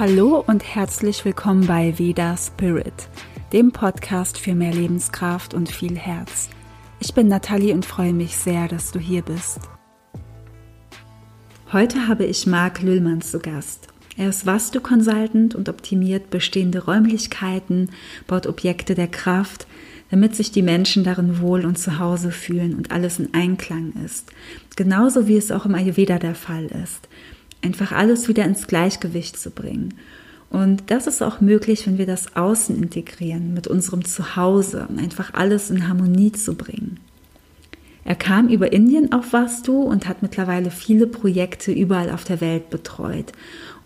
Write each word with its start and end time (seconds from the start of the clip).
Hallo 0.00 0.42
und 0.46 0.64
herzlich 0.64 1.26
willkommen 1.26 1.66
bei 1.66 1.98
Veda 1.98 2.34
Spirit, 2.34 3.10
dem 3.52 3.70
Podcast 3.70 4.38
für 4.38 4.54
mehr 4.54 4.72
Lebenskraft 4.72 5.52
und 5.52 5.70
viel 5.70 5.94
Herz. 5.94 6.48
Ich 7.00 7.12
bin 7.12 7.28
Nathalie 7.28 7.74
und 7.74 7.84
freue 7.84 8.14
mich 8.14 8.34
sehr, 8.38 8.66
dass 8.66 8.92
du 8.92 8.98
hier 8.98 9.20
bist. 9.20 9.60
Heute 11.70 12.08
habe 12.08 12.24
ich 12.24 12.46
Marc 12.46 12.80
Lüllmann 12.80 13.20
zu 13.20 13.40
Gast. 13.40 13.88
Er 14.16 14.30
ist 14.30 14.46
Vastu-Consultant 14.46 15.54
und 15.54 15.68
optimiert 15.68 16.30
bestehende 16.30 16.86
Räumlichkeiten, 16.86 17.90
baut 18.26 18.46
Objekte 18.46 18.94
der 18.94 19.08
Kraft, 19.08 19.66
damit 20.10 20.34
sich 20.34 20.50
die 20.50 20.62
Menschen 20.62 21.04
darin 21.04 21.42
wohl 21.42 21.66
und 21.66 21.78
zu 21.78 21.98
Hause 21.98 22.30
fühlen 22.30 22.74
und 22.74 22.90
alles 22.90 23.18
in 23.18 23.34
Einklang 23.34 23.92
ist. 24.02 24.32
Genauso 24.76 25.28
wie 25.28 25.36
es 25.36 25.52
auch 25.52 25.66
im 25.66 25.74
Ayurveda 25.74 26.18
der 26.18 26.34
Fall 26.34 26.68
ist 26.82 27.06
einfach 27.62 27.92
alles 27.92 28.28
wieder 28.28 28.44
ins 28.44 28.66
Gleichgewicht 28.66 29.38
zu 29.38 29.50
bringen. 29.50 29.94
Und 30.50 30.90
das 30.90 31.06
ist 31.06 31.22
auch 31.22 31.40
möglich, 31.40 31.86
wenn 31.86 31.98
wir 31.98 32.06
das 32.06 32.34
Außen 32.34 32.76
integrieren, 32.76 33.54
mit 33.54 33.68
unserem 33.68 34.04
Zuhause, 34.04 34.88
einfach 34.96 35.32
alles 35.34 35.70
in 35.70 35.88
Harmonie 35.88 36.32
zu 36.32 36.54
bringen. 36.54 36.98
Er 38.04 38.16
kam 38.16 38.48
über 38.48 38.72
Indien 38.72 39.12
auf 39.12 39.32
Vastu 39.32 39.82
und 39.82 40.08
hat 40.08 40.22
mittlerweile 40.22 40.70
viele 40.70 41.06
Projekte 41.06 41.70
überall 41.70 42.10
auf 42.10 42.24
der 42.24 42.40
Welt 42.40 42.70
betreut. 42.70 43.32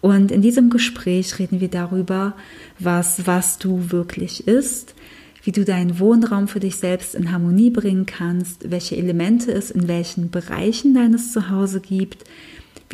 Und 0.00 0.30
in 0.30 0.40
diesem 0.40 0.70
Gespräch 0.70 1.38
reden 1.38 1.60
wir 1.60 1.68
darüber, 1.68 2.34
was 2.78 3.26
Vastu 3.26 3.90
wirklich 3.90 4.46
ist, 4.46 4.94
wie 5.42 5.52
du 5.52 5.64
deinen 5.64 5.98
Wohnraum 5.98 6.48
für 6.48 6.60
dich 6.60 6.76
selbst 6.76 7.14
in 7.14 7.30
Harmonie 7.32 7.70
bringen 7.70 8.06
kannst, 8.06 8.70
welche 8.70 8.96
Elemente 8.96 9.52
es 9.52 9.70
in 9.70 9.88
welchen 9.88 10.30
Bereichen 10.30 10.94
deines 10.94 11.32
Zuhause 11.32 11.80
gibt, 11.80 12.24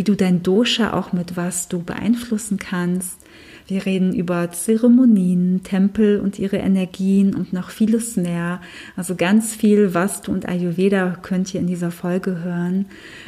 wie 0.00 0.04
du 0.04 0.14
dein 0.14 0.42
Dosha 0.42 0.94
auch 0.94 1.12
mit 1.12 1.36
was 1.36 1.68
du 1.68 1.82
beeinflussen 1.82 2.56
kannst. 2.56 3.20
Wir 3.66 3.84
reden 3.84 4.14
über 4.14 4.50
Zeremonien, 4.50 5.62
Tempel 5.62 6.20
und 6.20 6.38
ihre 6.38 6.56
Energien 6.56 7.34
und 7.34 7.52
noch 7.52 7.68
vieles 7.68 8.16
mehr. 8.16 8.62
Also 8.96 9.14
ganz 9.14 9.54
viel 9.54 9.92
was 9.92 10.22
du 10.22 10.32
und 10.32 10.48
Ayurveda 10.48 11.18
könnt 11.20 11.52
ihr 11.52 11.60
in 11.60 11.66
dieser 11.66 11.90
Folge 11.90 12.42
hören. 12.42 12.86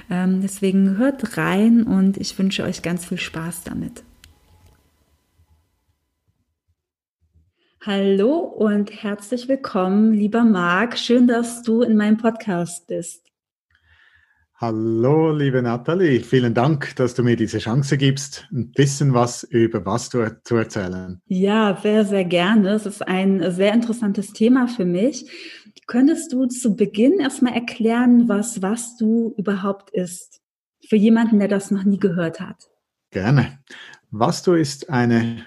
Ähm, 0.09 0.41
deswegen 0.41 0.97
hört 0.97 1.37
rein 1.37 1.83
und 1.83 2.17
ich 2.17 2.39
wünsche 2.39 2.63
euch 2.63 2.81
ganz 2.81 3.05
viel 3.05 3.19
Spaß 3.19 3.65
damit. 3.65 4.03
Hallo 7.85 8.39
und 8.39 8.91
herzlich 9.03 9.47
willkommen, 9.47 10.15
lieber 10.15 10.43
Marc. 10.43 10.97
Schön, 10.97 11.27
dass 11.27 11.63
du 11.63 11.83
in 11.83 11.99
meinem 11.99 12.17
Podcast 12.17 12.87
bist. 12.87 13.22
Hallo, 14.63 15.33
liebe 15.33 15.61
Nathalie. 15.61 16.21
Vielen 16.21 16.55
Dank, 16.55 16.95
dass 16.95 17.15
du 17.15 17.25
mir 17.25 17.35
diese 17.35 17.59
Chance 17.59 17.99
gibst, 17.99 18.47
ein 18.53 18.71
bisschen 18.71 19.13
was 19.13 19.43
über 19.43 19.85
was 19.85 20.09
du 20.09 20.25
zu 20.45 20.55
erzählen. 20.55 21.21
Ja, 21.27 21.77
sehr, 21.83 22.05
sehr 22.05 22.25
gerne. 22.25 22.69
Es 22.69 22.87
ist 22.87 23.03
ein 23.03 23.51
sehr 23.51 23.75
interessantes 23.75 24.33
Thema 24.33 24.69
für 24.69 24.85
mich. 24.85 25.29
Könntest 25.89 26.33
du 26.33 26.47
zu 26.47 26.77
Beginn 26.77 27.19
erstmal 27.19 27.55
erklären, 27.55 28.29
was 28.29 28.63
was 28.63 28.97
du 28.97 29.35
überhaupt 29.37 29.91
ist? 29.91 30.41
Für 30.89 30.95
jemanden, 30.95 31.41
der 31.41 31.49
das 31.49 31.73
noch 31.73 31.83
nie 31.83 31.99
gehört 31.99 32.39
hat. 32.39 32.71
Gerne. 33.11 33.59
Was 34.13 34.45
du 34.45 34.53
ist 34.53 34.91
eine 34.91 35.45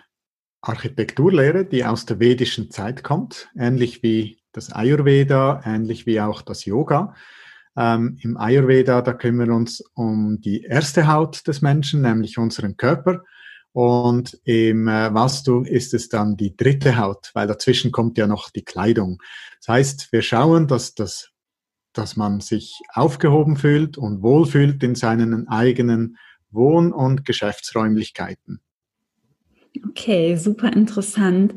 Architekturlehre, 0.59 1.63
die 1.63 1.85
aus 1.85 2.05
der 2.05 2.19
vedischen 2.19 2.69
Zeit 2.69 3.01
kommt, 3.01 3.47
ähnlich 3.57 4.03
wie 4.03 4.41
das 4.51 4.73
Ayurveda, 4.73 5.61
ähnlich 5.63 6.05
wie 6.05 6.19
auch 6.19 6.41
das 6.41 6.65
Yoga. 6.65 7.15
Ähm, 7.77 8.17
Im 8.21 8.37
Ayurveda, 8.37 9.01
da 9.01 9.13
kümmern 9.13 9.49
wir 9.49 9.55
uns 9.55 9.81
um 9.93 10.39
die 10.39 10.63
erste 10.63 11.07
Haut 11.07 11.45
des 11.47 11.61
Menschen, 11.61 12.01
nämlich 12.01 12.37
unseren 12.37 12.77
Körper. 12.77 13.23
Und 13.73 14.39
im 14.45 14.87
äh, 14.87 15.13
Vastu 15.13 15.63
ist 15.63 15.93
es 15.93 16.07
dann 16.07 16.37
die 16.37 16.55
dritte 16.55 16.97
Haut, 16.97 17.31
weil 17.33 17.47
dazwischen 17.47 17.91
kommt 17.91 18.17
ja 18.17 18.25
noch 18.25 18.49
die 18.49 18.63
Kleidung. 18.63 19.21
Das 19.59 19.67
heißt, 19.67 20.11
wir 20.13 20.21
schauen, 20.21 20.67
dass, 20.67 20.95
das, 20.95 21.31
dass 21.91 22.15
man 22.15 22.39
sich 22.39 22.79
aufgehoben 22.93 23.57
fühlt 23.57 23.97
und 23.97 24.21
wohlfühlt 24.21 24.81
in 24.81 24.95
seinen 24.95 25.49
eigenen 25.49 26.17
Wohn- 26.51 26.93
und 26.93 27.25
Geschäftsräumlichkeiten. 27.25 28.61
Okay, 29.89 30.37
super 30.37 30.71
interessant. 30.71 31.55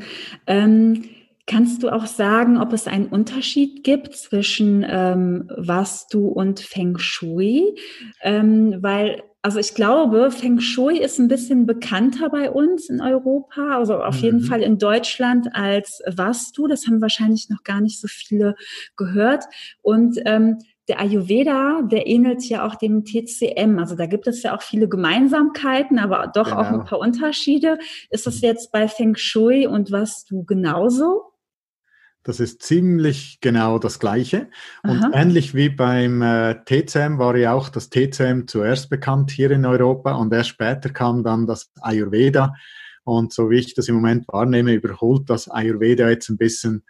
Ähm 0.48 1.04
Kannst 1.48 1.82
du 1.82 1.88
auch 1.88 2.04
sagen, 2.04 2.58
ob 2.58 2.74
es 2.74 2.86
einen 2.86 3.06
Unterschied 3.06 3.82
gibt 3.82 4.14
zwischen 4.14 4.84
ähm, 4.86 5.50
Vastu 5.56 6.28
und 6.28 6.60
Feng 6.60 6.98
Shui? 6.98 7.74
Ähm, 8.20 8.76
weil, 8.82 9.22
also 9.40 9.58
ich 9.58 9.72
glaube, 9.74 10.30
Feng 10.30 10.60
Shui 10.60 10.98
ist 10.98 11.18
ein 11.18 11.28
bisschen 11.28 11.64
bekannter 11.64 12.28
bei 12.28 12.50
uns 12.50 12.90
in 12.90 13.00
Europa, 13.00 13.78
also 13.78 13.96
auf 13.96 14.16
mhm. 14.16 14.22
jeden 14.22 14.40
Fall 14.42 14.62
in 14.62 14.76
Deutschland 14.76 15.48
als 15.54 16.02
Vastu. 16.06 16.66
Das 16.66 16.86
haben 16.86 17.00
wahrscheinlich 17.00 17.48
noch 17.48 17.62
gar 17.64 17.80
nicht 17.80 17.98
so 17.98 18.08
viele 18.08 18.54
gehört. 18.96 19.44
Und 19.80 20.18
ähm, 20.26 20.58
der 20.86 21.00
Ayurveda, 21.00 21.80
der 21.82 22.06
ähnelt 22.06 22.44
ja 22.44 22.66
auch 22.66 22.74
dem 22.74 23.06
TCM. 23.06 23.78
Also 23.78 23.96
da 23.96 24.04
gibt 24.04 24.26
es 24.26 24.42
ja 24.42 24.54
auch 24.54 24.62
viele 24.62 24.86
Gemeinsamkeiten, 24.86 25.98
aber 25.98 26.30
doch 26.34 26.50
genau. 26.50 26.60
auch 26.60 26.66
ein 26.66 26.84
paar 26.84 26.98
Unterschiede. 26.98 27.78
Ist 28.10 28.26
das 28.26 28.42
jetzt 28.42 28.70
bei 28.70 28.86
Feng 28.86 29.14
Shui 29.16 29.66
und 29.66 29.90
Vastu 29.90 30.44
genauso? 30.44 31.22
Das 32.28 32.40
ist 32.40 32.60
ziemlich 32.60 33.38
genau 33.40 33.78
das 33.78 33.98
Gleiche. 33.98 34.50
Und 34.82 35.02
Aha. 35.02 35.12
ähnlich 35.14 35.54
wie 35.54 35.70
beim 35.70 36.20
äh, 36.20 36.62
TCM 36.62 37.16
war 37.16 37.34
ja 37.36 37.54
auch 37.54 37.70
das 37.70 37.88
TCM 37.88 38.46
zuerst 38.46 38.90
bekannt 38.90 39.30
hier 39.30 39.50
in 39.50 39.64
Europa 39.64 40.12
und 40.12 40.30
erst 40.34 40.50
später 40.50 40.90
kam 40.90 41.24
dann 41.24 41.46
das 41.46 41.70
Ayurveda. 41.80 42.52
Und 43.04 43.32
so 43.32 43.48
wie 43.48 43.56
ich 43.56 43.72
das 43.72 43.88
im 43.88 43.94
Moment 43.94 44.28
wahrnehme, 44.28 44.74
überholt 44.74 45.30
das 45.30 45.48
Ayurveda 45.48 46.10
jetzt 46.10 46.28
ein 46.28 46.36
bisschen 46.36 46.84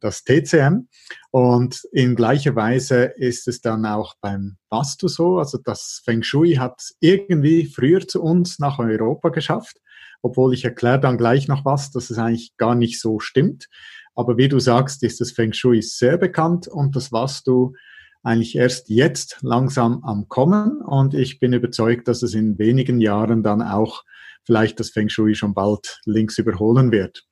das 0.00 0.22
TCM. 0.22 0.86
Und 1.30 1.82
in 1.92 2.14
gleicher 2.14 2.54
Weise 2.54 3.04
ist 3.04 3.48
es 3.48 3.62
dann 3.62 3.86
auch 3.86 4.16
beim 4.20 4.58
Vastu 4.68 5.08
so. 5.08 5.38
Also 5.38 5.56
das 5.56 6.02
Feng 6.04 6.22
Shui 6.22 6.56
hat 6.56 6.90
irgendwie 7.00 7.64
früher 7.64 8.06
zu 8.06 8.22
uns 8.22 8.58
nach 8.58 8.78
Europa 8.78 9.30
geschafft, 9.30 9.78
obwohl 10.20 10.52
ich 10.52 10.66
erkläre 10.66 11.00
dann 11.00 11.16
gleich 11.16 11.48
noch 11.48 11.64
was, 11.64 11.90
dass 11.90 12.10
es 12.10 12.18
eigentlich 12.18 12.54
gar 12.58 12.74
nicht 12.74 13.00
so 13.00 13.18
stimmt. 13.18 13.70
Aber 14.14 14.36
wie 14.36 14.48
du 14.48 14.58
sagst, 14.58 15.02
ist 15.02 15.20
das 15.20 15.32
Feng 15.32 15.52
Shui 15.52 15.82
sehr 15.82 16.16
bekannt 16.18 16.68
und 16.68 16.94
das 16.96 17.12
warst 17.12 17.46
du 17.46 17.74
eigentlich 18.22 18.56
erst 18.56 18.88
jetzt 18.88 19.38
langsam 19.42 20.02
am 20.04 20.28
Kommen 20.28 20.80
und 20.80 21.14
ich 21.14 21.40
bin 21.40 21.52
überzeugt, 21.52 22.08
dass 22.08 22.22
es 22.22 22.34
in 22.34 22.58
wenigen 22.58 23.00
Jahren 23.00 23.42
dann 23.42 23.60
auch 23.60 24.02
vielleicht 24.44 24.80
das 24.80 24.90
Feng 24.90 25.08
Shui 25.08 25.34
schon 25.34 25.54
bald 25.54 26.00
links 26.06 26.38
überholen 26.38 26.90
wird. 26.90 27.24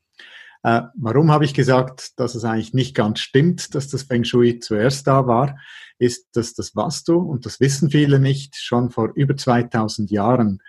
Äh, 0.65 0.83
warum 0.95 1.31
habe 1.31 1.45
ich 1.45 1.55
gesagt, 1.55 2.13
dass 2.19 2.35
es 2.35 2.45
eigentlich 2.45 2.75
nicht 2.75 2.95
ganz 2.95 3.21
stimmt, 3.21 3.75
dass 3.75 3.89
das 3.89 4.05
Feng 4.05 4.25
Shui 4.25 4.61
zuerst 4.61 5.07
da 5.07 5.27
war, 5.27 5.57
ist, 5.99 6.37
dass 6.37 6.55
das 6.55 6.77
Vastu, 6.77 7.17
und 7.17 7.47
das 7.47 7.59
wissen 7.59 7.91
viele 7.91 8.19
nicht, 8.19 8.57
schon 8.57 8.91
vor 8.91 9.13
über 9.15 9.37
2000 9.37 10.11
Jahren 10.11 10.61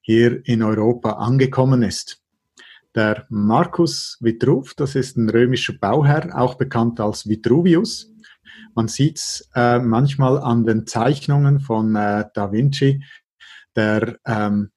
hier 0.00 0.44
in 0.46 0.62
Europa 0.62 1.12
angekommen 1.12 1.82
ist. 1.82 2.20
Der 2.94 3.26
Marcus 3.28 4.16
Vitruv, 4.20 4.74
das 4.74 4.94
ist 4.94 5.16
ein 5.16 5.28
römischer 5.28 5.74
Bauherr, 5.74 6.36
auch 6.38 6.54
bekannt 6.54 7.00
als 7.00 7.28
Vitruvius. 7.28 8.10
Man 8.74 8.88
sieht 8.88 9.18
es 9.18 9.48
äh, 9.54 9.78
manchmal 9.78 10.38
an 10.38 10.64
den 10.64 10.86
Zeichnungen 10.86 11.60
von 11.60 11.94
äh, 11.96 12.24
Da 12.34 12.52
Vinci, 12.52 13.04
der 13.76 14.18
ähm, 14.26 14.70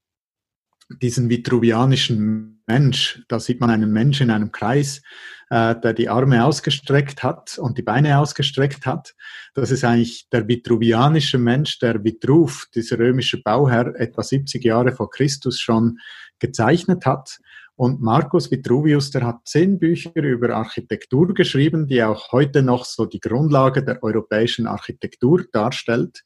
diesen 1.01 1.29
vitruvianischen 1.29 2.61
Mensch, 2.67 3.23
da 3.27 3.39
sieht 3.39 3.59
man 3.59 3.69
einen 3.69 3.91
Mensch 3.91 4.21
in 4.21 4.29
einem 4.29 4.51
Kreis, 4.51 5.01
äh, 5.49 5.75
der 5.75 5.93
die 5.93 6.09
Arme 6.09 6.45
ausgestreckt 6.45 7.23
hat 7.23 7.57
und 7.57 7.77
die 7.77 7.81
Beine 7.81 8.17
ausgestreckt 8.19 8.85
hat. 8.85 9.15
Das 9.53 9.71
ist 9.71 9.83
eigentlich 9.83 10.29
der 10.29 10.47
vitruvianische 10.47 11.37
Mensch, 11.37 11.79
der 11.79 12.03
Vitruv, 12.03 12.67
dieser 12.73 12.99
römische 12.99 13.41
Bauherr, 13.41 13.95
etwa 13.95 14.23
70 14.23 14.63
Jahre 14.63 14.91
vor 14.91 15.09
Christus 15.09 15.59
schon 15.59 15.99
gezeichnet 16.39 17.05
hat. 17.05 17.39
Und 17.81 17.99
Markus 17.99 18.51
Vitruvius, 18.51 19.09
der 19.09 19.25
hat 19.25 19.47
zehn 19.47 19.79
Bücher 19.79 20.13
über 20.15 20.51
Architektur 20.55 21.33
geschrieben, 21.33 21.87
die 21.87 22.03
auch 22.03 22.31
heute 22.31 22.61
noch 22.61 22.85
so 22.85 23.07
die 23.07 23.19
Grundlage 23.19 23.83
der 23.83 24.03
europäischen 24.03 24.67
Architektur 24.67 25.45
darstellt. 25.51 26.23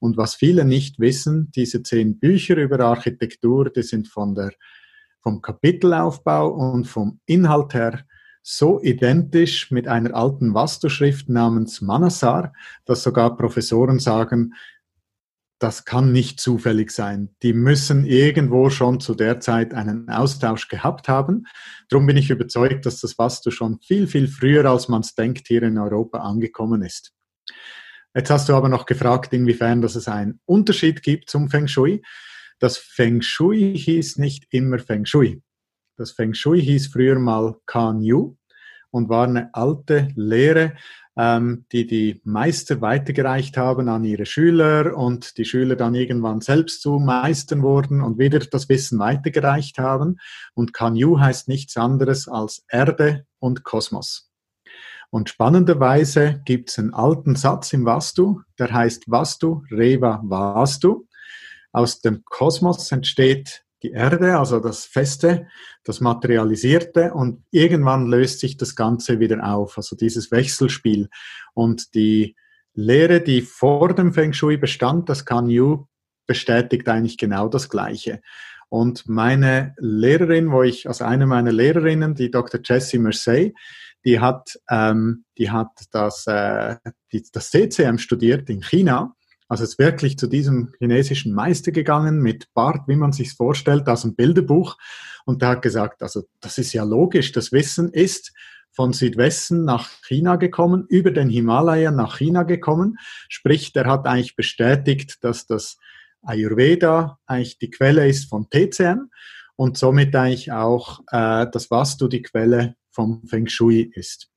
Und 0.00 0.18
was 0.18 0.34
viele 0.34 0.66
nicht 0.66 1.00
wissen, 1.00 1.50
diese 1.56 1.82
zehn 1.82 2.18
Bücher 2.18 2.56
über 2.56 2.80
Architektur, 2.80 3.70
die 3.70 3.84
sind 3.84 4.08
von 4.08 4.34
der, 4.34 4.52
vom 5.22 5.40
Kapitelaufbau 5.40 6.48
und 6.50 6.86
vom 6.86 7.20
Inhalt 7.24 7.72
her 7.72 8.00
so 8.42 8.78
identisch 8.82 9.70
mit 9.70 9.88
einer 9.88 10.14
alten 10.14 10.52
Vastuschrift 10.52 11.30
namens 11.30 11.80
Manasar, 11.80 12.52
dass 12.84 13.02
sogar 13.02 13.34
Professoren 13.34 13.98
sagen, 13.98 14.52
das 15.58 15.84
kann 15.84 16.12
nicht 16.12 16.40
zufällig 16.40 16.90
sein. 16.92 17.34
Die 17.42 17.52
müssen 17.52 18.04
irgendwo 18.04 18.70
schon 18.70 19.00
zu 19.00 19.14
der 19.14 19.40
Zeit 19.40 19.74
einen 19.74 20.08
Austausch 20.08 20.68
gehabt 20.68 21.08
haben. 21.08 21.46
Darum 21.88 22.06
bin 22.06 22.16
ich 22.16 22.30
überzeugt, 22.30 22.86
dass 22.86 23.00
das 23.00 23.18
Vastu 23.18 23.50
schon 23.50 23.80
viel, 23.80 24.06
viel 24.06 24.28
früher, 24.28 24.64
als 24.66 24.88
man 24.88 25.00
es 25.00 25.14
denkt, 25.14 25.48
hier 25.48 25.64
in 25.64 25.78
Europa 25.78 26.18
angekommen 26.18 26.82
ist. 26.82 27.12
Jetzt 28.14 28.30
hast 28.30 28.48
du 28.48 28.54
aber 28.54 28.68
noch 28.68 28.86
gefragt, 28.86 29.32
inwiefern 29.32 29.82
dass 29.82 29.96
es 29.96 30.08
einen 30.08 30.40
Unterschied 30.44 31.02
gibt 31.02 31.28
zum 31.28 31.50
Feng 31.50 31.68
Shui. 31.68 32.02
das 32.60 32.78
Feng 32.78 33.22
Shui 33.22 33.76
hieß 33.76 34.18
nicht 34.18 34.46
immer 34.50 34.78
Feng 34.78 35.04
Shui. 35.04 35.42
Das 35.96 36.12
Feng 36.12 36.34
Shui 36.34 36.60
hieß 36.62 36.88
früher 36.88 37.18
mal 37.18 37.56
Kan 37.66 38.00
Yu 38.00 38.36
und 38.90 39.08
war 39.08 39.26
eine 39.26 39.54
alte 39.54 40.08
Lehre, 40.14 40.76
ähm, 41.18 41.64
die 41.72 41.86
die 41.86 42.20
Meister 42.22 42.80
weitergereicht 42.80 43.56
haben 43.56 43.88
an 43.88 44.04
ihre 44.04 44.24
Schüler 44.24 44.96
und 44.96 45.36
die 45.36 45.44
Schüler 45.44 45.74
dann 45.74 45.96
irgendwann 45.96 46.40
selbst 46.40 46.80
zu 46.80 47.00
Meistern 47.00 47.62
wurden 47.62 48.00
und 48.00 48.18
wieder 48.18 48.38
das 48.38 48.68
Wissen 48.68 49.00
weitergereicht 49.00 49.78
haben. 49.78 50.20
Und 50.54 50.72
Kanyu 50.72 51.18
heißt 51.18 51.48
nichts 51.48 51.76
anderes 51.76 52.28
als 52.28 52.64
Erde 52.70 53.26
und 53.40 53.64
Kosmos. 53.64 54.30
Und 55.10 55.28
spannenderweise 55.28 56.40
gibt 56.44 56.70
es 56.70 56.78
einen 56.78 56.94
alten 56.94 57.34
Satz 57.34 57.72
im 57.72 57.84
Vastu, 57.84 58.42
der 58.58 58.72
heißt 58.72 59.10
Vastu 59.10 59.62
Reva 59.72 60.20
Vastu. 60.22 61.06
Aus 61.72 62.00
dem 62.00 62.22
Kosmos 62.24 62.92
entsteht 62.92 63.64
die 63.82 63.92
Erde, 63.92 64.38
also 64.38 64.60
das 64.60 64.84
Feste, 64.84 65.46
das 65.84 66.00
Materialisierte 66.00 67.14
und 67.14 67.44
irgendwann 67.50 68.06
löst 68.06 68.40
sich 68.40 68.56
das 68.56 68.74
Ganze 68.74 69.20
wieder 69.20 69.46
auf, 69.46 69.76
also 69.76 69.96
dieses 69.96 70.30
Wechselspiel. 70.30 71.08
Und 71.54 71.94
die 71.94 72.36
Lehre, 72.74 73.20
die 73.20 73.42
vor 73.42 73.94
dem 73.94 74.12
Feng 74.12 74.32
Shui 74.32 74.56
bestand, 74.56 75.08
das 75.08 75.24
Kan 75.24 75.48
Yu, 75.48 75.86
bestätigt 76.26 76.88
eigentlich 76.88 77.18
genau 77.18 77.48
das 77.48 77.68
Gleiche. 77.68 78.20
Und 78.68 79.08
meine 79.08 79.74
Lehrerin, 79.78 80.52
wo 80.52 80.62
ich, 80.62 80.86
also 80.86 81.04
eine 81.04 81.26
meiner 81.26 81.52
Lehrerinnen, 81.52 82.14
die 82.14 82.30
Dr. 82.30 82.60
Jessie 82.62 82.98
Mercey, 82.98 83.54
die 84.04 84.20
hat, 84.20 84.58
ähm, 84.70 85.24
die 85.38 85.50
hat 85.50 85.70
das, 85.90 86.26
äh, 86.26 86.76
die, 87.12 87.24
das 87.32 87.50
CCM 87.50 87.98
studiert 87.98 88.50
in 88.50 88.62
China 88.62 89.14
also 89.48 89.64
ist 89.64 89.78
wirklich 89.78 90.18
zu 90.18 90.26
diesem 90.26 90.72
chinesischen 90.78 91.34
Meister 91.34 91.72
gegangen 91.72 92.20
mit 92.20 92.52
Bart, 92.52 92.86
wie 92.86 92.96
man 92.96 93.12
sich 93.12 93.32
vorstellt, 93.32 93.88
aus 93.88 94.02
dem 94.02 94.14
Bilderbuch. 94.14 94.76
Und 95.24 95.42
der 95.42 95.48
hat 95.50 95.62
gesagt, 95.62 96.02
also 96.02 96.24
das 96.40 96.58
ist 96.58 96.72
ja 96.74 96.84
logisch, 96.84 97.32
das 97.32 97.50
Wissen 97.50 97.90
ist 97.90 98.32
von 98.70 98.92
Südwesten 98.92 99.64
nach 99.64 99.90
China 100.02 100.36
gekommen, 100.36 100.84
über 100.88 101.10
den 101.10 101.30
Himalaya 101.30 101.90
nach 101.90 102.18
China 102.18 102.42
gekommen. 102.42 102.98
Sprich, 103.28 103.72
der 103.72 103.86
hat 103.86 104.06
eigentlich 104.06 104.36
bestätigt, 104.36 105.24
dass 105.24 105.46
das 105.46 105.78
Ayurveda 106.22 107.18
eigentlich 107.26 107.58
die 107.58 107.70
Quelle 107.70 108.06
ist 108.06 108.28
von 108.28 108.48
TCM 108.50 109.10
und 109.56 109.78
somit 109.78 110.14
eigentlich 110.14 110.52
auch 110.52 111.00
äh, 111.10 111.46
das 111.50 111.70
Vastu 111.70 112.06
die 112.06 112.22
Quelle 112.22 112.76
vom 112.90 113.26
Feng 113.26 113.48
Shui 113.48 113.90
ist. 113.94 114.28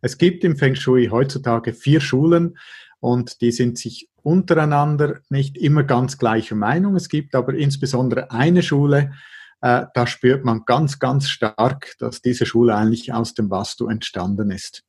Es 0.00 0.18
gibt 0.18 0.44
im 0.44 0.56
Feng 0.56 0.74
Shui 0.74 1.08
heutzutage 1.08 1.72
vier 1.72 2.00
Schulen 2.00 2.58
und 3.00 3.40
die 3.40 3.52
sind 3.52 3.78
sich 3.78 4.08
untereinander 4.22 5.20
nicht 5.30 5.56
immer 5.56 5.84
ganz 5.84 6.18
gleicher 6.18 6.56
Meinung. 6.56 6.96
Es 6.96 7.08
gibt 7.08 7.34
aber 7.34 7.54
insbesondere 7.54 8.30
eine 8.30 8.62
Schule, 8.62 9.12
äh, 9.60 9.86
da 9.94 10.06
spürt 10.06 10.44
man 10.44 10.64
ganz, 10.66 10.98
ganz 10.98 11.28
stark, 11.28 11.94
dass 11.98 12.22
diese 12.22 12.46
Schule 12.46 12.74
eigentlich 12.74 13.12
aus 13.12 13.34
dem 13.34 13.50
Vastu 13.50 13.88
entstanden 13.88 14.50
ist. 14.50 14.84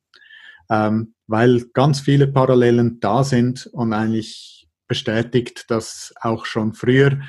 Ähm, 0.68 1.14
weil 1.26 1.64
ganz 1.72 2.00
viele 2.00 2.28
Parallelen 2.28 3.00
da 3.00 3.24
sind 3.24 3.66
und 3.66 3.92
eigentlich 3.92 4.68
bestätigt, 4.86 5.64
dass 5.68 6.12
auch 6.20 6.46
schon 6.46 6.72
früher 6.74 7.20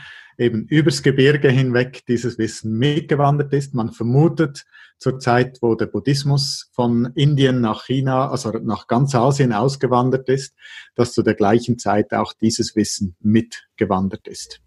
eben 0.42 0.66
übers 0.66 1.04
Gebirge 1.04 1.50
hinweg 1.50 2.04
dieses 2.08 2.38
Wissen 2.38 2.78
mitgewandert 2.78 3.54
ist. 3.54 3.74
Man 3.74 3.92
vermutet 3.92 4.66
zur 4.98 5.20
Zeit, 5.20 5.60
wo 5.62 5.76
der 5.76 5.86
Buddhismus 5.86 6.70
von 6.74 7.12
Indien 7.16 7.62
nach 7.62 7.86
China, 7.86 8.30
also 8.30 8.52
nach 8.52 8.88
ganz 8.88 9.16
Asien 9.16 9.54
ausgewandert 9.54 10.28
ist, 10.30 10.56
dass 10.96 11.14
zu 11.14 11.22
der 11.22 11.36
gleichen 11.36 11.78
Zeit 11.78 12.12
auch 12.14 12.34
dieses 12.34 12.76
Wissen 12.76 13.16
mitgewandert 13.20 14.28
ist. 14.28 14.62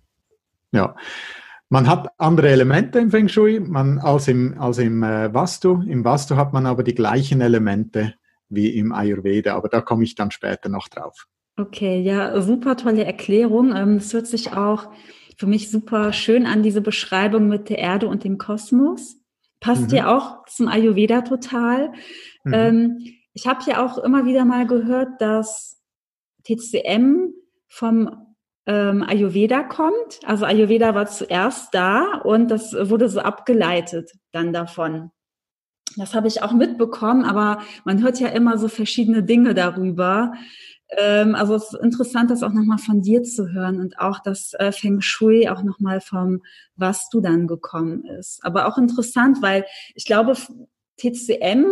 Ja. 0.72 0.96
Man 1.68 1.88
hat 1.88 2.08
andere 2.18 2.50
Elemente 2.50 3.00
im 3.00 3.10
Feng 3.10 3.28
Shui 3.28 3.58
man, 3.58 3.98
als 3.98 4.28
im, 4.28 4.58
als 4.60 4.78
im 4.78 5.02
äh, 5.02 5.32
Vastu. 5.34 5.82
Im 5.82 6.04
Vastu 6.04 6.36
hat 6.36 6.52
man 6.52 6.66
aber 6.66 6.84
die 6.84 6.94
gleichen 6.94 7.40
Elemente 7.40 8.14
wie 8.48 8.68
im 8.76 8.92
Ayurveda, 8.92 9.56
aber 9.56 9.68
da 9.68 9.80
komme 9.80 10.04
ich 10.04 10.14
dann 10.14 10.30
später 10.30 10.68
noch 10.68 10.88
drauf. 10.88 11.26
Okay, 11.56 12.00
ja, 12.00 12.40
super 12.40 12.76
tolle 12.76 13.04
Erklärung. 13.04 13.74
Ähm, 13.74 13.96
es 13.96 14.12
hört 14.12 14.26
sich 14.26 14.52
auch 14.52 14.88
für 15.36 15.46
mich 15.46 15.70
super 15.70 16.12
schön 16.12 16.46
an, 16.46 16.62
diese 16.62 16.80
Beschreibung 16.80 17.48
mit 17.48 17.68
der 17.68 17.78
Erde 17.78 18.08
und 18.08 18.24
dem 18.24 18.38
Kosmos. 18.38 19.16
Passt 19.60 19.90
mhm. 19.90 19.96
ja 19.96 20.16
auch 20.16 20.44
zum 20.46 20.68
Ayurveda 20.68 21.22
total. 21.22 21.92
Mhm. 22.44 22.54
Ähm, 22.54 22.98
ich 23.32 23.46
habe 23.46 23.60
ja 23.66 23.84
auch 23.84 23.98
immer 23.98 24.26
wieder 24.26 24.44
mal 24.44 24.66
gehört, 24.66 25.20
dass 25.20 25.80
TCM 26.44 27.32
vom 27.68 28.36
ähm, 28.66 29.02
Ayurveda 29.02 29.62
kommt. 29.62 30.20
Also 30.24 30.44
Ayurveda 30.44 30.94
war 30.94 31.06
zuerst 31.06 31.74
da 31.74 32.18
und 32.22 32.48
das 32.50 32.72
wurde 32.72 33.08
so 33.08 33.20
abgeleitet 33.20 34.12
dann 34.32 34.52
davon. 34.52 35.10
Das 35.96 36.14
habe 36.14 36.28
ich 36.28 36.42
auch 36.42 36.52
mitbekommen, 36.52 37.24
aber 37.24 37.62
man 37.84 38.02
hört 38.02 38.18
ja 38.20 38.28
immer 38.28 38.58
so 38.58 38.68
verschiedene 38.68 39.22
Dinge 39.22 39.54
darüber. 39.54 40.32
Ähm, 40.96 41.34
also 41.34 41.54
es 41.54 41.72
ist 41.72 41.82
interessant, 41.82 42.30
das 42.30 42.42
auch 42.42 42.52
nochmal 42.52 42.78
von 42.78 43.02
dir 43.02 43.22
zu 43.22 43.52
hören 43.52 43.80
und 43.80 43.98
auch 43.98 44.20
das 44.20 44.52
äh, 44.54 44.72
Feng 44.72 45.00
Shui 45.00 45.48
auch 45.48 45.62
nochmal 45.62 46.00
vom, 46.00 46.42
was 46.76 47.08
du 47.10 47.20
dann 47.20 47.46
gekommen 47.46 48.04
ist. 48.04 48.40
Aber 48.44 48.66
auch 48.66 48.78
interessant, 48.78 49.42
weil 49.42 49.64
ich 49.94 50.04
glaube, 50.04 50.34
TCM 50.98 51.66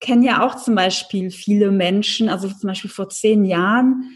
kennen 0.00 0.22
ja 0.22 0.44
auch 0.44 0.56
zum 0.56 0.74
Beispiel 0.74 1.30
viele 1.30 1.70
Menschen, 1.70 2.28
also 2.28 2.48
zum 2.48 2.68
Beispiel 2.68 2.90
vor 2.90 3.08
zehn 3.08 3.44
Jahren, 3.44 4.10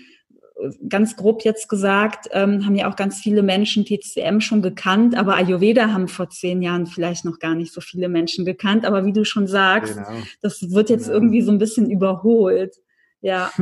ganz 0.89 1.17
grob 1.17 1.45
jetzt 1.45 1.69
gesagt, 1.69 2.29
ähm, 2.33 2.65
haben 2.65 2.75
ja 2.75 2.91
auch 2.91 2.97
ganz 2.97 3.19
viele 3.19 3.43
Menschen 3.43 3.85
TCM 3.85 4.41
schon 4.41 4.63
gekannt, 4.63 5.15
aber 5.15 5.35
Ayurveda 5.35 5.93
haben 5.93 6.09
vor 6.09 6.31
zehn 6.31 6.63
Jahren 6.63 6.87
vielleicht 6.87 7.25
noch 7.25 7.39
gar 7.39 7.55
nicht 7.55 7.73
so 7.73 7.81
viele 7.81 8.09
Menschen 8.09 8.45
gekannt. 8.45 8.87
Aber 8.87 9.05
wie 9.05 9.13
du 9.13 9.25
schon 9.25 9.47
sagst, 9.47 9.95
genau. 9.95 10.09
das 10.41 10.71
wird 10.73 10.89
jetzt 10.89 11.07
genau. 11.07 11.17
irgendwie 11.17 11.43
so 11.43 11.53
ein 11.53 11.59
bisschen 11.59 11.91
überholt. 11.91 12.77
Ja. 13.21 13.51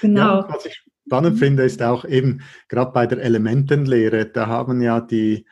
Genau. 0.00 0.40
Ja, 0.40 0.48
was 0.48 0.66
ich 0.66 0.82
spannend 1.06 1.38
finde, 1.38 1.64
ist 1.64 1.82
auch 1.82 2.04
eben 2.04 2.42
gerade 2.68 2.92
bei 2.92 3.06
der 3.06 3.18
Elementenlehre, 3.18 4.26
da 4.26 4.46
haben 4.46 4.80
ja 4.80 5.00
die, 5.00 5.46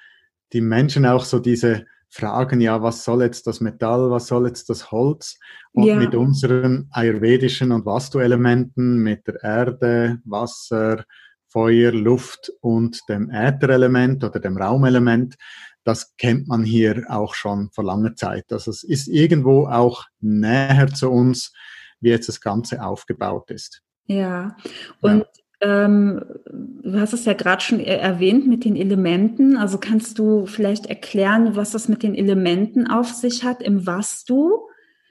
die 0.53 0.61
Menschen 0.61 1.05
auch 1.07 1.25
so 1.25 1.39
diese 1.39 1.87
Fragen, 2.11 2.61
ja, 2.61 2.83
was 2.83 3.05
soll 3.05 3.23
jetzt 3.23 3.47
das 3.47 3.61
Metall, 3.61 4.11
was 4.11 4.29
soll 4.29 4.47
jetzt 4.47 4.71
das 4.71 4.91
Holz? 4.91 5.39
Und 5.73 5.85
ja. 5.85 5.97
mit 5.97 6.15
unseren 6.15 6.89
ayurvedischen 6.91 7.71
und 7.71 7.85
Vastu-Elementen, 7.85 8.99
mit 8.99 9.27
der 9.27 9.43
Erde, 9.43 10.19
Wasser, 10.25 11.05
Feuer, 11.49 11.93
Luft 11.93 12.51
und 12.61 13.01
dem 13.09 13.31
Ätherelement 13.31 14.25
oder 14.25 14.41
dem 14.41 14.57
Raumelement, 14.57 15.37
das 15.85 16.15
kennt 16.17 16.49
man 16.49 16.65
hier 16.65 17.05
auch 17.09 17.35
schon 17.35 17.71
vor 17.73 17.85
langer 17.85 18.15
Zeit. 18.15 18.53
Also 18.53 18.71
es 18.71 18.83
ist 18.83 19.09
irgendwo 19.09 19.67
auch 19.67 20.05
näher 20.21 20.89
zu 20.89 21.11
uns, 21.11 21.53
wie 22.01 22.11
jetzt 22.11 22.29
das 22.29 22.41
Ganze 22.41 22.83
aufgebaut 22.83 23.51
ist. 23.51 23.83
Ja, 24.09 24.57
und 25.01 25.19
ja. 25.19 25.27
Ähm, 25.61 26.23
du 26.47 27.01
hast 27.01 27.13
es 27.13 27.25
ja 27.25 27.33
gerade 27.33 27.63
schon 27.63 27.81
erwähnt 27.81 28.47
mit 28.47 28.65
den 28.65 28.77
Elementen. 28.77 29.57
Also 29.57 29.79
kannst 29.79 30.19
du 30.19 30.47
vielleicht 30.47 30.87
erklären, 30.87 31.57
was 31.57 31.73
das 31.73 31.89
mit 31.89 32.03
den 32.03 32.15
Elementen 32.15 32.87
auf 32.87 33.09
sich 33.09 33.43
hat 33.43 33.63
im 33.63 33.85
Vastu, 33.85 34.53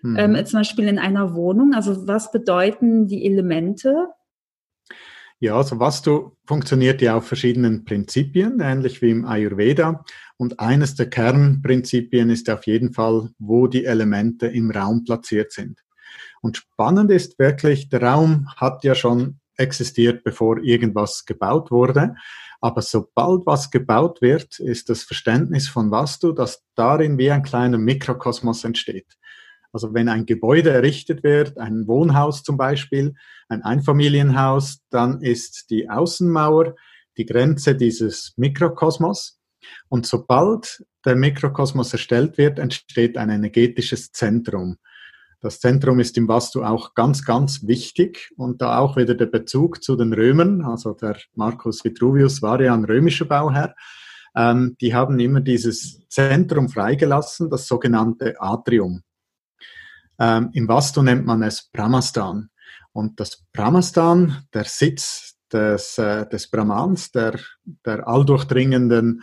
ähm, 0.03 0.11
mhm. 0.11 0.35
ähm, 0.35 0.45
zum 0.45 0.61
Beispiel 0.61 0.87
in 0.87 0.99
einer 0.99 1.35
Wohnung? 1.35 1.73
Also 1.73 2.07
was 2.07 2.31
bedeuten 2.31 3.07
die 3.07 3.25
Elemente? 3.25 4.07
Ja, 5.39 5.55
also 5.55 5.79
Vastu 5.79 6.31
funktioniert 6.45 7.01
ja 7.01 7.15
auf 7.15 7.27
verschiedenen 7.27 7.85
Prinzipien, 7.85 8.59
ähnlich 8.59 9.01
wie 9.01 9.11
im 9.11 9.25
Ayurveda. 9.25 10.03
Und 10.37 10.59
eines 10.59 10.95
der 10.95 11.09
Kernprinzipien 11.09 12.29
ist 12.29 12.49
auf 12.49 12.65
jeden 12.65 12.93
Fall, 12.93 13.29
wo 13.37 13.67
die 13.67 13.85
Elemente 13.85 14.47
im 14.47 14.71
Raum 14.71 15.03
platziert 15.03 15.51
sind. 15.51 15.83
Und 16.41 16.57
spannend 16.57 17.11
ist 17.11 17.39
wirklich, 17.39 17.89
der 17.89 18.03
Raum 18.03 18.47
hat 18.55 18.83
ja 18.83 18.95
schon 18.95 19.39
existiert, 19.57 20.23
bevor 20.23 20.59
irgendwas 20.59 21.25
gebaut 21.25 21.71
wurde. 21.71 22.15
Aber 22.61 22.81
sobald 22.81 23.45
was 23.45 23.69
gebaut 23.69 24.21
wird, 24.21 24.59
ist 24.59 24.89
das 24.89 25.03
Verständnis 25.03 25.67
von 25.67 25.91
Vastu, 25.91 26.31
dass 26.31 26.63
darin 26.75 27.17
wie 27.17 27.31
ein 27.31 27.43
kleiner 27.43 27.77
Mikrokosmos 27.77 28.63
entsteht. 28.63 29.17
Also 29.71 29.93
wenn 29.93 30.09
ein 30.09 30.25
Gebäude 30.25 30.71
errichtet 30.71 31.23
wird, 31.23 31.57
ein 31.57 31.87
Wohnhaus 31.87 32.43
zum 32.43 32.57
Beispiel, 32.57 33.13
ein 33.49 33.63
Einfamilienhaus, 33.63 34.79
dann 34.89 35.21
ist 35.21 35.69
die 35.69 35.89
Außenmauer 35.89 36.75
die 37.17 37.25
Grenze 37.25 37.75
dieses 37.75 38.33
Mikrokosmos. 38.37 39.39
Und 39.89 40.05
sobald 40.05 40.83
der 41.05 41.15
Mikrokosmos 41.15 41.91
erstellt 41.91 42.37
wird, 42.37 42.59
entsteht 42.59 43.17
ein 43.17 43.29
energetisches 43.29 44.11
Zentrum. 44.11 44.77
Das 45.39 45.59
Zentrum 45.59 45.99
ist 45.99 46.17
im 46.17 46.27
Vastu 46.27 46.63
auch 46.63 46.95
ganz, 46.95 47.23
ganz 47.23 47.67
wichtig 47.67 48.31
und 48.37 48.61
da 48.61 48.79
auch 48.79 48.97
wieder 48.97 49.13
der 49.13 49.27
Bezug 49.27 49.83
zu 49.83 49.95
den 49.95 50.11
Römern. 50.13 50.63
Also 50.63 50.93
der 50.93 51.17
Marcus 51.35 51.85
Vitruvius 51.85 52.41
war 52.41 52.59
ja 52.59 52.73
ein 52.73 52.85
römischer 52.85 53.25
Bauherr. 53.25 53.75
Ähm, 54.35 54.75
die 54.81 54.95
haben 54.95 55.19
immer 55.19 55.41
dieses 55.41 56.07
Zentrum 56.09 56.69
freigelassen, 56.69 57.51
das 57.51 57.67
sogenannte 57.67 58.41
Atrium. 58.41 59.03
Ähm, 60.19 60.49
Im 60.53 60.67
Vastu 60.67 61.03
nennt 61.03 61.25
man 61.25 61.43
es 61.43 61.69
Brahmastan. 61.71 62.49
Und 62.91 63.19
das 63.19 63.43
Brahmastan, 63.53 64.43
der 64.55 64.65
Sitz 64.65 65.37
des, 65.53 65.99
äh, 65.99 66.27
des 66.27 66.49
Brahmans, 66.49 67.11
der, 67.11 67.39
der 67.85 68.07
alldurchdringenden, 68.07 69.21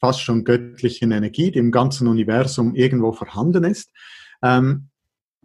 fast 0.00 0.20
schon 0.20 0.44
göttlichen 0.44 1.10
Energie, 1.10 1.50
die 1.50 1.58
im 1.58 1.72
ganzen 1.72 2.06
Universum 2.06 2.76
irgendwo 2.76 3.12
vorhanden 3.12 3.64
ist, 3.64 3.90
ähm, 4.42 4.90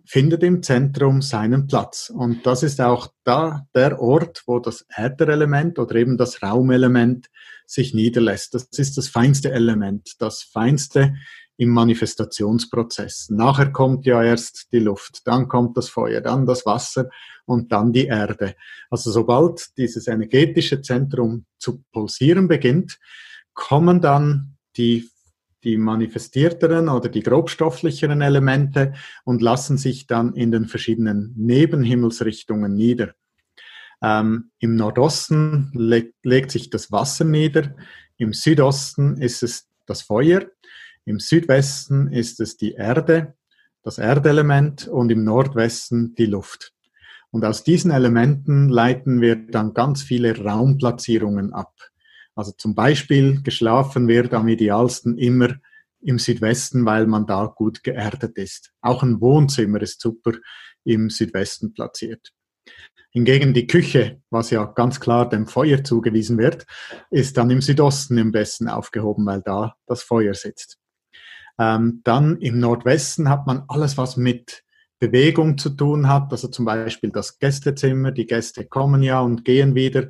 findet 0.06 0.44
im 0.44 0.62
Zentrum 0.64 1.22
seinen 1.22 1.68
Platz. 1.68 2.10
Und 2.10 2.46
das 2.46 2.64
ist 2.64 2.82
auch 2.82 3.08
da 3.24 3.68
der 3.74 4.00
Ort, 4.02 4.44
wo 4.46 4.60
das 4.60 4.86
Ätherelement 4.96 5.80
oder 5.80 5.96
eben 5.96 6.18
das 6.18 6.44
Raumelement 6.44 7.28
sich 7.66 7.94
niederlässt. 7.94 8.54
Das 8.54 8.68
ist 8.78 8.98
das 8.98 9.08
feinste 9.08 9.52
Element, 9.52 10.16
das 10.20 10.44
feinste 10.44 11.14
im 11.58 11.70
Manifestationsprozess. 11.70 13.30
Nachher 13.30 13.72
kommt 13.72 14.06
ja 14.06 14.24
erst 14.24 14.72
die 14.72 14.80
Luft, 14.80 15.22
dann 15.26 15.48
kommt 15.48 15.78
das 15.78 15.90
Feuer, 15.90 16.22
dann 16.22 16.46
das 16.46 16.66
Wasser 16.66 17.10
und 17.46 17.72
dann 17.72 17.94
die 17.94 18.08
Erde. 18.08 18.56
Also 18.90 19.12
sobald 19.12 19.78
dieses 19.78 20.08
energetische 20.08 20.82
Zentrum 20.82 21.46
zu 21.60 21.84
pulsieren 21.92 22.48
beginnt, 22.48 23.00
kommen 23.54 24.02
dann 24.02 24.58
die 24.78 25.10
die 25.64 25.78
manifestierteren 25.78 26.90
oder 26.90 27.10
die 27.10 27.24
grobstofflicheren 27.24 28.22
Elemente 28.22 28.94
und 29.24 29.42
lassen 29.42 29.78
sich 29.78 30.08
dann 30.08 30.34
in 30.34 30.52
den 30.52 30.66
verschiedenen 30.66 31.34
Nebenhimmelsrichtungen 31.38 32.74
nieder. 32.74 33.14
Ähm, 34.02 34.52
Im 34.60 34.76
Nordosten 34.76 35.72
le 35.74 36.12
legt 36.24 36.52
sich 36.52 36.70
das 36.70 36.92
Wasser 36.92 37.26
nieder, 37.26 37.76
im 38.18 38.34
Südosten 38.34 39.18
ist 39.18 39.44
es 39.44 39.68
das 39.86 40.02
Feuer, 40.02 40.46
im 41.06 41.20
Südwesten 41.20 42.12
ist 42.12 42.40
es 42.40 42.58
die 42.58 42.74
Erde, 42.74 43.34
das 43.82 43.98
Erdelement 43.98 44.88
und 44.88 45.12
im 45.12 45.24
Nordwesten 45.24 46.16
die 46.16 46.26
Luft. 46.26 46.74
Und 47.32 47.44
aus 47.46 47.64
diesen 47.64 47.92
Elementen 47.92 48.70
leiten 48.70 49.20
wir 49.20 49.36
dann 49.36 49.74
ganz 49.74 50.04
viele 50.04 50.38
Raumplatzierungen 50.38 51.52
ab. 51.52 51.74
Also 52.36 52.52
zum 52.52 52.76
Beispiel 52.76 53.42
geschlafen 53.44 54.08
wird 54.08 54.34
am 54.34 54.48
idealsten 54.48 55.18
immer 55.18 55.56
im 56.02 56.20
Südwesten, 56.20 56.86
weil 56.86 57.08
man 57.08 57.26
da 57.26 57.46
gut 57.46 57.84
geerdet 57.84 58.38
ist. 58.38 58.72
Auch 58.82 59.04
ein 59.04 59.22
Wohnzimmer 59.22 59.82
ist 59.82 60.02
super 60.02 60.34
im 60.84 61.10
Südwesten 61.10 61.74
platziert. 61.74 62.34
Hingegen 63.12 63.54
die 63.54 63.68
Küche, 63.68 64.22
was 64.32 64.50
ja 64.50 64.66
ganz 64.66 65.00
klar 65.00 65.30
dem 65.30 65.48
Feuer 65.48 65.84
zugewiesen 65.84 66.38
wird, 66.40 66.66
ist 67.12 67.38
dann 67.38 67.52
im 67.52 67.62
Südosten 67.62 68.18
im 68.18 68.32
besten 68.32 68.68
aufgehoben, 68.68 69.26
weil 69.26 69.42
da 69.42 69.76
das 69.86 70.02
Feuer 70.02 70.34
sitzt. 70.34 70.80
Ähm, 71.60 72.02
dann 72.04 72.38
im 72.42 72.60
Nordwesten 72.60 73.30
hat 73.30 73.46
man 73.46 73.64
alles, 73.68 73.98
was 73.98 74.18
mit 74.18 74.64
Bewegung 74.98 75.58
zu 75.58 75.70
tun 75.70 76.08
hat, 76.08 76.32
also 76.32 76.48
zum 76.48 76.66
Beispiel 76.66 77.12
das 77.12 77.38
Gästezimmer, 77.38 78.12
die 78.12 78.26
Gäste 78.26 78.66
kommen 78.66 79.04
ja 79.04 79.20
und 79.20 79.46
gehen 79.46 79.76
wieder, 79.76 80.08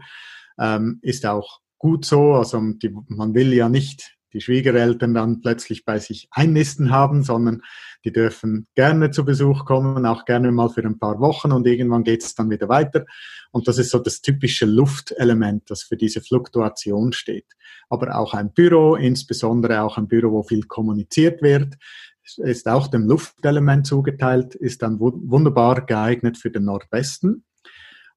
ähm, 0.58 1.00
ist 1.02 1.26
auch 1.26 1.60
gut 1.84 2.06
so. 2.06 2.36
Also 2.36 2.62
die, 2.82 2.96
man 3.08 3.34
will 3.34 3.54
ja 3.54 3.68
nicht 3.68 4.16
die 4.32 4.40
Schwiegereltern 4.40 5.14
dann 5.14 5.42
plötzlich 5.42 5.84
bei 5.84 6.00
sich 6.00 6.30
einnisten 6.32 6.92
haben, 6.92 7.24
sondern 7.24 7.62
die 8.06 8.14
dürfen 8.14 8.68
gerne 8.74 9.12
zu 9.12 9.26
Besuch 9.26 9.66
kommen, 9.66 10.06
auch 10.06 10.24
gerne 10.24 10.52
mal 10.54 10.70
für 10.70 10.84
ein 10.84 10.98
paar 10.98 11.20
Wochen 11.20 11.52
und 11.52 11.68
irgendwann 11.68 12.06
geht 12.06 12.24
es 12.24 12.36
dann 12.36 12.50
wieder 12.50 12.70
weiter. 12.70 13.06
Und 13.52 13.68
das 13.68 13.78
ist 13.78 13.92
so 13.92 14.00
das 14.00 14.22
typische 14.22 14.66
Luftelement, 14.66 15.70
das 15.70 15.84
für 15.84 15.98
diese 15.98 16.22
Fluktuation 16.22 17.12
steht. 17.12 17.48
Aber 17.90 18.18
auch 18.18 18.34
ein 18.34 18.54
Büro, 18.54 18.96
insbesondere 18.96 19.82
auch 19.82 19.98
ein 19.98 20.08
Büro, 20.08 20.32
wo 20.32 20.44
viel 20.44 20.64
kommuniziert 20.64 21.42
wird, 21.42 21.76
ist 22.38 22.68
auch 22.70 22.88
dem 22.88 23.06
Luftelement 23.06 23.86
zugeteilt, 23.86 24.56
ist 24.56 24.82
dann 24.84 25.02
wunderbar 25.02 25.86
geeignet 25.86 26.38
für 26.38 26.50
den 26.50 26.64
Nordwesten. 26.64 27.44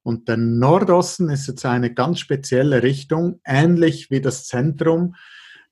Und 0.06 0.28
der 0.28 0.36
Nordosten 0.36 1.30
ist 1.30 1.48
jetzt 1.48 1.66
eine 1.66 1.92
ganz 1.92 2.20
spezielle 2.20 2.84
Richtung, 2.84 3.40
ähnlich 3.44 4.08
wie 4.08 4.20
das 4.20 4.46
Zentrum 4.46 5.16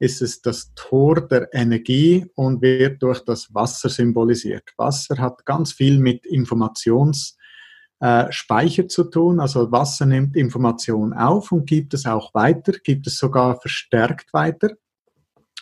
ist 0.01 0.23
es 0.23 0.43
das 0.43 0.75
Tor 0.75 1.29
der 1.29 1.55
Energie 1.55 2.27
und 2.35 2.61
wird 2.61 3.01
durch 3.01 3.21
das 3.21 3.55
Wasser 3.55 3.89
symbolisiert. 3.89 4.73
Wasser 4.77 5.19
hat 5.19 5.47
ganz 5.47 5.73
viel 5.73 6.01
mit 6.01 6.27
Informationsspeicher 6.27 8.83
äh, 8.83 8.89
zu 8.89 9.05
tun. 9.05 9.39
Also 9.39 9.71
Wasser 9.71 10.05
nimmt 10.05 10.35
Information 10.35 11.13
auf 11.13 11.53
und 11.53 11.69
gibt 11.69 11.95
es 11.95 12.05
auch 12.05 12.35
weiter, 12.35 12.73
gibt 12.73 13.07
es 13.07 13.17
sogar 13.17 13.61
verstärkt 13.61 14.33
weiter. 14.33 14.71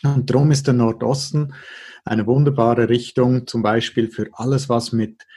Und 0.01 0.31
darum 0.31 0.49
ist 0.49 0.65
der 0.65 0.73
Nordosten 0.73 1.53
eine 2.05 2.25
wunderbare 2.25 2.89
Richtung, 2.89 3.45
zum 3.45 3.61
Beispiel 3.61 4.09
für 4.09 4.31
alles, 4.33 4.67
was 4.67 4.93
mit 4.93 5.27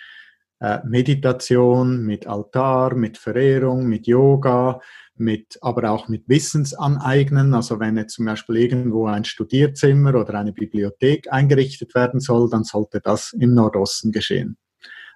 äh, 0.60 0.78
Meditation, 0.86 2.04
mit 2.04 2.26
Altar, 2.26 2.94
mit 2.94 3.18
Verehrung, 3.18 3.86
mit 3.86 4.06
Yoga, 4.06 4.80
mit, 5.16 5.58
aber 5.60 5.90
auch 5.90 6.08
mit 6.08 6.28
Wissensaneignen. 6.28 7.54
Also 7.54 7.80
wenn 7.80 7.96
jetzt 7.96 8.14
zum 8.14 8.26
Beispiel 8.26 8.56
irgendwo 8.56 9.06
ein 9.06 9.25
Studierzimmer 9.25 10.14
oder 10.14 10.34
eine 10.34 10.52
Bibliothek 10.52 11.32
eingerichtet 11.32 11.94
werden 11.94 12.20
soll, 12.20 12.48
dann 12.50 12.64
sollte 12.64 13.00
das 13.00 13.32
im 13.32 13.54
Nordosten 13.54 14.12
geschehen. 14.12 14.56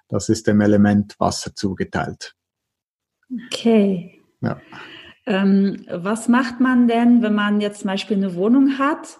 Das 0.09 0.29
ist 0.29 0.47
dem 0.47 0.61
Element 0.61 1.19
Wasser 1.19 1.55
zugeteilt. 1.55 2.35
Okay. 3.47 4.19
Ja. 4.41 4.59
Ähm, 5.25 5.85
was 5.89 6.27
macht 6.27 6.59
man 6.59 6.87
denn, 6.87 7.21
wenn 7.21 7.35
man 7.35 7.61
jetzt 7.61 7.81
zum 7.81 7.87
Beispiel 7.87 8.17
eine 8.17 8.35
Wohnung 8.35 8.77
hat 8.79 9.19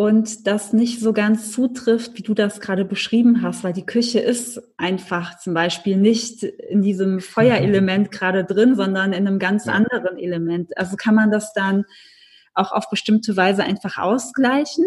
und 0.00 0.46
das 0.46 0.72
nicht 0.72 1.00
so 1.00 1.12
ganz 1.12 1.50
zutrifft, 1.50 2.16
wie 2.16 2.22
du 2.22 2.32
das 2.32 2.60
gerade 2.60 2.84
beschrieben 2.84 3.42
hast, 3.42 3.64
weil 3.64 3.72
die 3.72 3.84
Küche 3.84 4.20
ist 4.20 4.62
einfach 4.76 5.40
zum 5.40 5.54
Beispiel 5.54 5.96
nicht 5.96 6.44
in 6.44 6.82
diesem 6.82 7.18
Feuerelement 7.20 8.12
gerade 8.12 8.44
drin, 8.44 8.76
sondern 8.76 9.12
in 9.12 9.26
einem 9.26 9.40
ganz 9.40 9.66
anderen 9.66 10.16
Element. 10.16 10.78
Also 10.78 10.94
kann 10.94 11.16
man 11.16 11.32
das 11.32 11.52
dann 11.52 11.84
auch 12.54 12.70
auf 12.70 12.88
bestimmte 12.90 13.36
Weise 13.36 13.64
einfach 13.64 13.98
ausgleichen? 13.98 14.84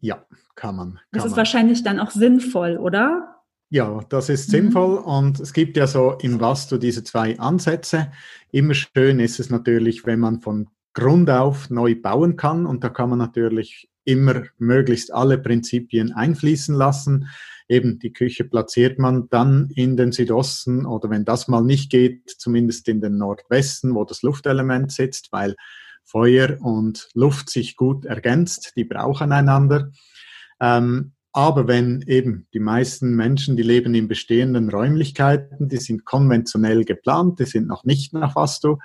Ja, 0.00 0.26
kann 0.54 0.76
man. 0.76 0.92
Kann 0.96 1.02
das 1.12 1.24
ist 1.24 1.30
man. 1.30 1.38
wahrscheinlich 1.38 1.82
dann 1.82 1.98
auch 1.98 2.10
sinnvoll, 2.10 2.76
oder? 2.76 3.42
Ja, 3.70 4.00
das 4.10 4.28
ist 4.28 4.50
sinnvoll 4.50 5.00
mhm. 5.00 5.06
und 5.06 5.40
es 5.40 5.54
gibt 5.54 5.78
ja 5.78 5.86
so 5.86 6.12
im 6.20 6.40
Vastu 6.40 6.76
diese 6.76 7.02
zwei 7.04 7.38
Ansätze. 7.38 8.12
Immer 8.52 8.74
schön 8.74 9.18
ist 9.18 9.40
es 9.40 9.48
natürlich, 9.48 10.04
wenn 10.04 10.20
man 10.20 10.42
von 10.42 10.68
Grund 10.92 11.30
auf 11.30 11.70
neu 11.70 11.94
bauen 11.98 12.36
kann 12.36 12.66
und 12.66 12.84
da 12.84 12.90
kann 12.90 13.08
man 13.08 13.18
natürlich 13.18 13.88
immer 14.06 14.44
möglichst 14.58 15.12
alle 15.12 15.36
Prinzipien 15.36 16.12
einfließen 16.12 16.74
lassen. 16.74 17.28
Eben 17.68 17.98
die 17.98 18.12
Küche 18.12 18.44
platziert 18.44 18.98
man 18.98 19.28
dann 19.28 19.68
in 19.74 19.96
den 19.96 20.12
Südosten 20.12 20.86
oder 20.86 21.10
wenn 21.10 21.24
das 21.24 21.48
mal 21.48 21.62
nicht 21.62 21.90
geht, 21.90 22.30
zumindest 22.38 22.88
in 22.88 23.00
den 23.00 23.18
Nordwesten, 23.18 23.94
wo 23.94 24.04
das 24.04 24.22
Luftelement 24.22 24.92
sitzt, 24.92 25.32
weil 25.32 25.56
Feuer 26.04 26.58
und 26.60 27.08
Luft 27.14 27.50
sich 27.50 27.74
gut 27.74 28.04
ergänzt, 28.04 28.72
die 28.76 28.84
brauchen 28.84 29.32
einander. 29.32 29.90
Ähm, 30.60 31.15
aber 31.36 31.68
wenn 31.68 32.02
eben 32.06 32.46
die 32.54 32.60
meisten 32.60 33.14
Menschen, 33.14 33.58
die 33.58 33.62
leben 33.62 33.94
in 33.94 34.08
bestehenden 34.08 34.70
Räumlichkeiten, 34.70 35.68
die 35.68 35.76
sind 35.76 36.06
konventionell 36.06 36.82
geplant, 36.86 37.38
die 37.38 37.44
sind 37.44 37.66
noch 37.66 37.84
nicht 37.84 38.14
nach 38.14 38.34
Vastu 38.34 38.78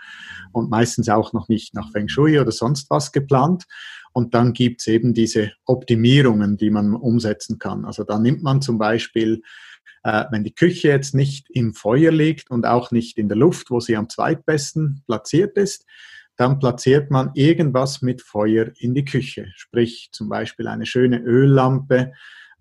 und 0.52 0.70
meistens 0.70 1.08
auch 1.08 1.32
noch 1.32 1.48
nicht 1.48 1.74
nach 1.74 1.94
Feng 1.94 2.10
Shui 2.10 2.38
oder 2.38 2.52
sonst 2.52 2.90
was 2.90 3.14
geplant. 3.14 3.64
Und 4.12 4.34
dann 4.34 4.52
gibt's 4.52 4.86
eben 4.88 5.14
diese 5.14 5.54
Optimierungen, 5.64 6.58
die 6.58 6.72
man 6.72 6.94
umsetzen 6.94 7.58
kann. 7.58 7.86
Also 7.86 8.04
da 8.04 8.20
nimmt 8.20 8.44
man 8.44 8.62
zum 8.62 8.78
Beispiel, 8.78 9.44
äh, 10.04 10.26
wenn 10.32 10.44
die 10.44 10.54
Küche 10.54 10.90
jetzt 10.90 11.16
nicht 11.16 11.48
im 11.52 11.74
Feuer 11.74 12.12
liegt 12.12 12.52
und 12.52 12.66
auch 12.66 12.92
nicht 12.92 13.18
in 13.18 13.30
der 13.30 13.38
Luft, 13.38 13.72
wo 13.72 13.80
sie 13.80 13.96
am 13.96 14.10
zweitbesten 14.10 15.04
platziert 15.08 15.56
ist, 15.56 15.86
dann 16.42 16.58
platziert 16.58 17.12
man 17.12 17.30
irgendwas 17.36 18.02
mit 18.02 18.24
Feuer 18.24 18.72
in 18.80 18.96
die 18.96 19.06
Küche. 19.06 19.52
Sprich 19.56 20.10
zum 20.12 20.28
Beispiel 20.28 20.68
eine 20.68 20.88
schöne 20.88 21.20
Öllampe 21.20 22.14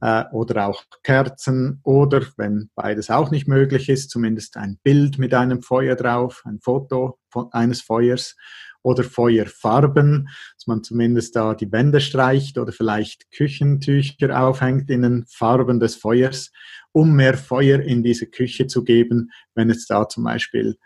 äh, 0.03 0.25
oder 0.33 0.69
auch 0.69 0.85
Kerzen 1.03 1.81
oder, 1.83 2.21
wenn 2.37 2.69
beides 2.75 3.09
auch 3.09 3.31
nicht 3.31 3.49
möglich 3.49 3.89
ist, 3.89 4.11
zumindest 4.11 4.59
ein 4.59 4.79
Bild 4.83 5.19
mit 5.19 5.33
einem 5.33 5.63
Feuer 5.63 5.97
drauf, 5.97 6.43
ein 6.45 6.61
Foto 6.61 7.19
von, 7.31 7.51
eines 7.53 7.81
Feuers 7.81 8.37
oder 8.83 9.03
Feuerfarben, 9.03 10.29
dass 10.59 10.67
man 10.67 10.85
zumindest 10.85 11.35
da 11.35 11.55
die 11.55 11.73
Wände 11.73 12.03
streicht 12.03 12.59
oder 12.59 12.73
vielleicht 12.73 13.31
Küchentücher 13.31 14.43
aufhängt 14.43 14.91
in 14.91 15.01
den 15.01 15.25
Farben 15.27 15.81
des 15.81 15.97
Feuers, 15.97 16.53
um 16.93 17.17
mehr 17.17 17.39
Feuer 17.39 17.81
in 17.81 18.03
diese 18.03 18.27
Küche 18.27 18.67
zu 18.67 18.85
geben, 18.85 19.31
wenn 19.55 19.71
jetzt 19.71 19.89
da 19.89 20.07
zum 20.07 20.25
Beispiel 20.25 20.77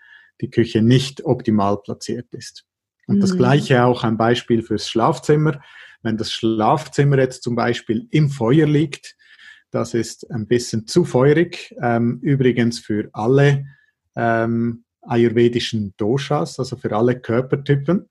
die 0.40 0.50
Küche 0.50 0.80
nicht 0.80 1.24
optimal 1.24 1.78
platziert 1.82 2.32
ist. 2.34 2.64
Und 3.06 3.16
mhm. 3.16 3.20
das 3.20 3.36
gleiche 3.36 3.84
auch 3.84 4.04
ein 4.04 4.16
Beispiel 4.16 4.62
fürs 4.62 4.88
Schlafzimmer. 4.88 5.60
Wenn 6.02 6.16
das 6.16 6.32
Schlafzimmer 6.32 7.18
jetzt 7.18 7.42
zum 7.42 7.54
Beispiel 7.54 8.06
im 8.10 8.28
Feuer 8.30 8.66
liegt, 8.66 9.16
das 9.70 9.94
ist 9.94 10.30
ein 10.30 10.46
bisschen 10.46 10.86
zu 10.86 11.04
feurig. 11.04 11.74
Ähm, 11.82 12.20
übrigens 12.22 12.78
für 12.78 13.08
alle 13.12 13.66
ähm, 14.14 14.84
ayurvedischen 15.02 15.94
Doshas, 15.96 16.58
also 16.58 16.76
für 16.76 16.94
alle 16.94 17.18
Körpertypen. 17.18 18.08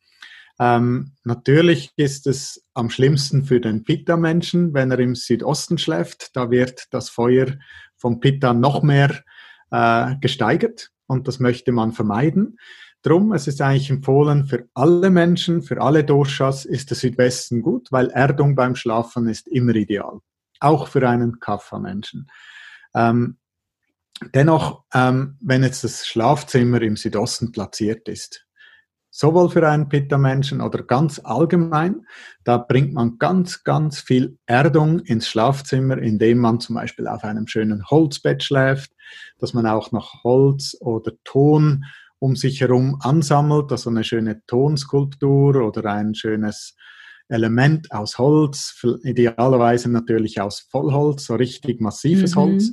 Ähm, 0.59 1.13
natürlich 1.23 1.91
ist 1.95 2.27
es 2.27 2.63
am 2.73 2.89
schlimmsten 2.89 3.43
für 3.43 3.59
den 3.59 3.83
Pitta-Menschen, 3.83 4.73
wenn 4.73 4.91
er 4.91 4.99
im 4.99 5.15
Südosten 5.15 5.77
schläft. 5.77 6.35
Da 6.35 6.51
wird 6.51 6.87
das 6.91 7.09
Feuer 7.09 7.47
vom 7.95 8.19
Pitta 8.19 8.53
noch 8.53 8.83
mehr 8.83 9.23
äh, 9.71 10.15
gesteigert 10.21 10.91
und 11.07 11.27
das 11.27 11.39
möchte 11.39 11.71
man 11.71 11.93
vermeiden. 11.93 12.57
Drum, 13.03 13.33
es 13.33 13.47
ist 13.47 13.61
eigentlich 13.61 13.89
empfohlen 13.89 14.45
für 14.45 14.67
alle 14.73 15.09
Menschen, 15.09 15.61
für 15.61 15.81
alle 15.81 16.03
Doshas 16.03 16.65
ist 16.65 16.89
der 16.89 16.97
Südwesten 16.97 17.61
gut, 17.61 17.91
weil 17.91 18.09
Erdung 18.09 18.55
beim 18.55 18.75
Schlafen 18.75 19.27
ist 19.27 19.47
immer 19.47 19.75
ideal. 19.75 20.19
Auch 20.59 20.87
für 20.87 21.07
einen 21.07 21.39
Kapha-Menschen. 21.39 22.27
Ähm, 22.95 23.37
dennoch, 24.33 24.83
ähm, 24.93 25.37
wenn 25.41 25.63
jetzt 25.63 25.83
das 25.83 26.07
Schlafzimmer 26.07 26.81
im 26.81 26.95
Südosten 26.95 27.51
platziert 27.51 28.07
ist, 28.07 28.45
sowohl 29.15 29.47
für 29.49 29.69
einen 29.69 29.89
Pitta-Menschen 29.89 30.59
oder 30.59 30.81
ganz 30.81 31.21
allgemein. 31.23 32.07
Da 32.43 32.57
bringt 32.57 32.93
man 32.93 33.19
ganz, 33.19 33.63
ganz 33.63 33.99
viel 33.99 34.39
Erdung 34.47 35.01
ins 35.01 35.27
Schlafzimmer, 35.27 35.99
indem 35.99 36.39
man 36.39 36.59
zum 36.59 36.75
Beispiel 36.75 37.07
auf 37.07 37.23
einem 37.23 37.45
schönen 37.45 37.85
Holzbett 37.85 38.41
schläft, 38.41 38.91
dass 39.37 39.53
man 39.53 39.67
auch 39.67 39.91
noch 39.91 40.23
Holz 40.23 40.75
oder 40.79 41.11
Ton 41.23 41.85
um 42.23 42.37
sich 42.37 42.61
herum 42.61 42.95
ansammelt, 43.01 43.69
also 43.73 43.89
eine 43.89 44.05
schöne 44.05 44.41
Tonskulptur 44.47 45.57
oder 45.57 45.91
ein 45.91 46.15
schönes 46.15 46.73
Element 47.27 47.91
aus 47.91 48.17
Holz, 48.17 48.81
idealerweise 49.03 49.91
natürlich 49.91 50.39
aus 50.39 50.65
Vollholz, 50.71 51.25
so 51.25 51.35
richtig 51.35 51.81
massives 51.81 52.35
mhm. 52.35 52.39
Holz 52.39 52.71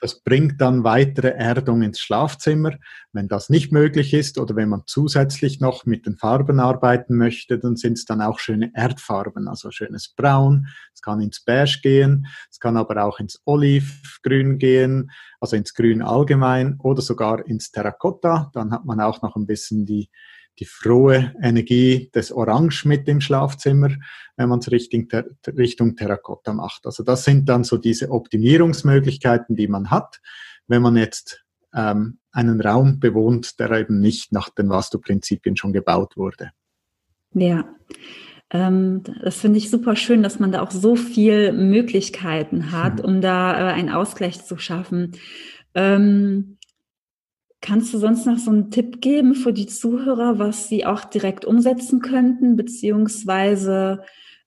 das 0.00 0.20
bringt 0.20 0.60
dann 0.60 0.84
weitere 0.84 1.30
Erdung 1.30 1.82
ins 1.82 2.00
Schlafzimmer. 2.00 2.72
Wenn 3.12 3.28
das 3.28 3.50
nicht 3.50 3.72
möglich 3.72 4.14
ist 4.14 4.38
oder 4.38 4.54
wenn 4.54 4.68
man 4.68 4.82
zusätzlich 4.86 5.60
noch 5.60 5.86
mit 5.86 6.06
den 6.06 6.16
Farben 6.16 6.60
arbeiten 6.60 7.16
möchte, 7.16 7.58
dann 7.58 7.76
sind 7.76 7.94
es 7.94 8.04
dann 8.04 8.22
auch 8.22 8.38
schöne 8.38 8.70
Erdfarben, 8.74 9.48
also 9.48 9.70
schönes 9.70 10.14
Braun. 10.14 10.68
Es 10.94 11.00
kann 11.00 11.20
ins 11.20 11.44
Beige 11.44 11.80
gehen, 11.82 12.26
es 12.50 12.60
kann 12.60 12.76
aber 12.76 13.04
auch 13.04 13.18
ins 13.18 13.40
Olivgrün 13.44 14.58
gehen, 14.58 15.10
also 15.40 15.56
ins 15.56 15.74
Grün 15.74 16.02
allgemein 16.02 16.76
oder 16.78 17.02
sogar 17.02 17.46
ins 17.46 17.70
Terrakotta. 17.70 18.50
Dann 18.54 18.70
hat 18.72 18.84
man 18.84 19.00
auch 19.00 19.22
noch 19.22 19.34
ein 19.36 19.46
bisschen 19.46 19.84
die 19.84 20.10
die 20.58 20.64
frohe 20.64 21.34
Energie 21.42 22.10
des 22.14 22.32
Orange 22.32 22.86
mit 22.86 23.08
im 23.08 23.20
Schlafzimmer, 23.20 23.90
wenn 24.36 24.48
man 24.48 24.58
es 24.58 24.70
Richtung, 24.70 25.08
Richtung 25.46 25.96
Terrakotta 25.96 26.52
macht. 26.52 26.86
Also 26.86 27.02
das 27.02 27.24
sind 27.24 27.48
dann 27.48 27.64
so 27.64 27.76
diese 27.76 28.10
Optimierungsmöglichkeiten, 28.10 29.56
die 29.56 29.68
man 29.68 29.90
hat, 29.90 30.20
wenn 30.66 30.82
man 30.82 30.96
jetzt 30.96 31.44
ähm, 31.74 32.18
einen 32.32 32.60
Raum 32.60 33.00
bewohnt, 33.00 33.58
der 33.60 33.70
eben 33.72 34.00
nicht 34.00 34.32
nach 34.32 34.50
den 34.50 34.68
Vastu-Prinzipien 34.68 35.56
schon 35.56 35.72
gebaut 35.72 36.16
wurde. 36.16 36.50
Ja, 37.34 37.68
ähm, 38.50 39.02
das 39.22 39.40
finde 39.40 39.58
ich 39.58 39.70
super 39.70 39.96
schön, 39.96 40.22
dass 40.22 40.38
man 40.38 40.52
da 40.52 40.62
auch 40.62 40.70
so 40.70 40.96
viel 40.96 41.52
Möglichkeiten 41.52 42.72
hat, 42.72 43.00
hm. 43.00 43.04
um 43.04 43.20
da 43.20 43.52
äh, 43.52 43.72
einen 43.72 43.90
Ausgleich 43.90 44.44
zu 44.44 44.58
schaffen. 44.58 45.12
Ähm, 45.74 46.57
Kannst 47.60 47.92
du 47.92 47.98
sonst 47.98 48.24
noch 48.24 48.38
so 48.38 48.50
einen 48.50 48.70
Tipp 48.70 49.00
geben 49.00 49.34
für 49.34 49.52
die 49.52 49.66
Zuhörer, 49.66 50.38
was 50.38 50.68
sie 50.68 50.86
auch 50.86 51.04
direkt 51.04 51.44
umsetzen 51.44 52.00
könnten, 52.00 52.56
beziehungsweise 52.56 54.02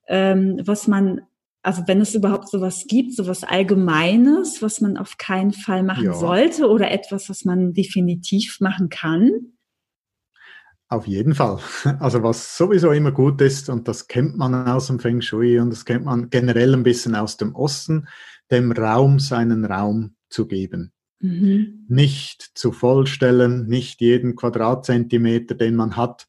ähm, 0.08 0.62
was 0.64 0.88
man, 0.88 1.22
also 1.62 1.84
wenn 1.88 2.00
es 2.00 2.16
überhaupt 2.16 2.50
sowas 2.50 2.86
gibt, 2.88 3.14
sowas 3.16 3.44
Allgemeines, 3.44 4.62
was 4.62 4.80
man 4.80 4.98
auf 4.98 5.18
keinen 5.18 5.52
Fall 5.52 5.84
machen 5.84 6.06
ja. 6.06 6.14
sollte 6.14 6.70
oder 6.70 6.90
etwas, 6.92 7.30
was 7.30 7.44
man 7.44 7.74
definitiv 7.74 8.60
machen 8.62 8.90
kann? 8.90 9.30
Auf 10.88 11.08
jeden 11.08 11.36
Fall. 11.36 11.60
Also 12.00 12.22
was 12.22 12.58
sowieso 12.58 12.92
immer 12.92 13.14
gut 13.14 13.40
ist, 13.42 13.70
und 13.70 13.88
das 13.88 14.08
kennt 14.08 14.38
man 14.38 14.68
aus 14.68 14.88
dem 14.88 15.00
Feng 15.00 15.22
Shui 15.22 15.58
und 15.58 15.70
das 15.70 15.86
kennt 15.86 16.04
man 16.04 16.30
generell 16.30 16.74
ein 16.74 16.84
bisschen 16.84 17.16
aus 17.16 17.38
dem 17.38 17.56
Osten, 17.56 18.08
dem 18.52 18.74
Raum 18.74 19.20
seinen 19.20 19.64
Raum 19.64 20.16
zu 20.30 20.48
geben. 20.48 20.92
Mhm. 21.22 21.86
Nicht 21.88 22.52
zu 22.56 22.72
vollstellen, 22.72 23.68
nicht 23.68 24.02
jeden 24.02 24.36
Quadratzentimeter, 24.36 25.56
den 25.56 25.76
man 25.76 25.96
hat, 25.96 26.28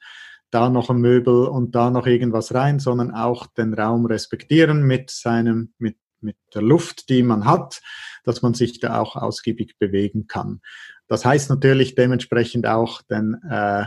da 0.51 0.69
noch 0.69 0.91
ein 0.91 0.99
Möbel 0.99 1.47
und 1.47 1.75
da 1.75 1.91
noch 1.91 2.07
irgendwas 2.07 2.55
rein, 2.55 2.79
sondern 2.79 3.11
auch 3.11 3.47
den 3.47 3.73
Raum 3.73 4.05
respektieren 4.07 4.83
mit 4.83 5.11
seinem, 5.11 5.73
mit, 5.79 5.97
mit 6.21 6.37
der 6.55 6.63
Luft, 6.63 7.09
die 7.09 7.23
man 7.23 7.47
hat, 7.47 7.81
dass 8.25 8.43
man 8.43 8.53
sich 8.55 8.79
da 8.79 9.01
auch 9.01 9.17
ausgiebig 9.17 9.79
bewegen 9.79 10.27
kann. 10.27 10.61
Das 11.09 11.25
heißt 11.25 11.49
natürlich 11.49 11.95
dementsprechend 11.95 12.67
auch 12.67 13.01
den, 13.03 13.41
äh, 13.49 13.87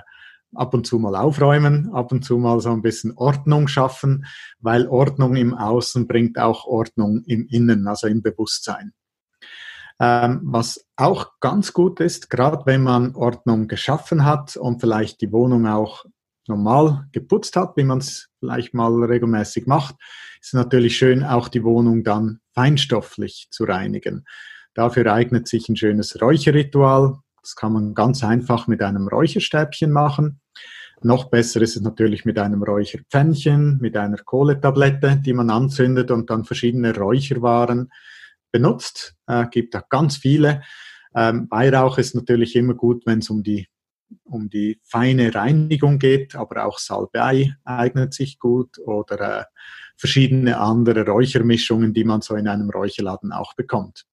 ab 0.56 0.73
und 0.73 0.88
zu 0.88 0.97
mal 0.99 1.15
aufräumen, 1.15 1.91
ab 1.93 2.12
und 2.12 2.23
zu 2.23 2.38
mal 2.38 2.60
so 2.60 2.71
ein 2.71 2.82
bisschen 2.82 3.13
Ordnung 3.15 3.67
schaffen, 3.67 4.25
weil 4.60 4.88
Ordnung 4.88 5.36
im 5.36 5.53
Außen 5.53 6.08
bringt 6.08 6.39
auch 6.39 6.65
Ordnung 6.65 7.23
im 7.25 7.45
Innen, 7.47 7.88
also 7.88 8.08
im 8.08 8.21
Bewusstsein. 8.21 8.93
Ähm, 9.99 10.41
was 10.43 10.86
auch 10.97 11.39
ganz 11.39 11.71
gut 11.71 12.01
ist, 12.01 12.29
gerade 12.29 12.65
wenn 12.65 12.84
man 12.84 13.15
Ordnung 13.15 13.67
geschaffen 13.67 14.25
hat 14.25 14.58
und 14.58 14.81
vielleicht 14.81 15.21
die 15.21 15.31
Wohnung 15.31 15.67
auch 15.67 16.05
normal 16.47 17.08
geputzt 17.12 17.55
hat, 17.55 17.77
wie 17.77 17.84
man 17.84 17.99
es 17.99 18.29
vielleicht 18.39 18.73
mal 18.73 19.03
regelmäßig 19.03 19.67
macht, 19.67 19.95
ist 20.41 20.53
natürlich 20.53 20.97
schön, 20.97 21.23
auch 21.23 21.47
die 21.47 21.63
Wohnung 21.63 22.03
dann 22.03 22.39
feinstofflich 22.53 23.47
zu 23.51 23.63
reinigen. 23.63 24.25
Dafür 24.73 25.12
eignet 25.13 25.47
sich 25.47 25.69
ein 25.69 25.77
schönes 25.77 26.21
Räucherritual. 26.21 27.17
Das 27.41 27.55
kann 27.55 27.73
man 27.73 27.93
ganz 27.93 28.23
einfach 28.23 28.67
mit 28.67 28.81
einem 28.81 29.08
Räucherstäbchen 29.08 29.91
machen. 29.91 30.41
Noch 31.01 31.29
besser 31.29 31.62
ist 31.62 31.75
es 31.75 31.81
natürlich 31.81 32.25
mit 32.25 32.38
einem 32.38 32.63
Räucherpfännchen, 32.63 33.77
mit 33.79 33.95
einer 33.95 34.17
Kohletablette, 34.17 35.21
die 35.23 35.34
man 35.34 35.49
anzündet 35.49 36.12
und 36.12 36.29
dann 36.29 36.45
verschiedene 36.45 36.95
Räucherwaren 36.95 37.91
benutzt. 38.56 39.15
Äh, 39.28 39.48
gibt 39.52 39.76
da 39.76 39.84
ganz 39.89 40.15
viele. 40.15 40.62
Ähm, 41.13 41.48
Weihrauch 41.50 41.98
ist 41.98 42.15
natürlich 42.15 42.56
immer 42.56 42.74
gut, 42.74 43.06
wenn 43.06 43.20
es 43.20 43.30
um 43.30 43.44
die, 43.44 43.68
um 44.24 44.50
die 44.50 44.80
feine 44.82 45.36
Reinigung 45.36 46.00
geht, 46.00 46.36
aber 46.36 46.65
auch 46.65 46.80
Salbei 46.80 47.54
eignet 47.65 48.13
sich 48.13 48.39
gut 48.39 48.80
oder 48.80 49.41
äh, 49.41 49.44
verschiedene 49.98 50.58
andere 50.58 51.06
Räuchermischungen, 51.06 51.94
die 51.94 52.06
man 52.06 52.22
so 52.22 52.36
in 52.36 52.48
einem 52.48 52.70
Räucherladen 52.70 53.34
auch 53.34 53.56
bekommt. 53.56 54.06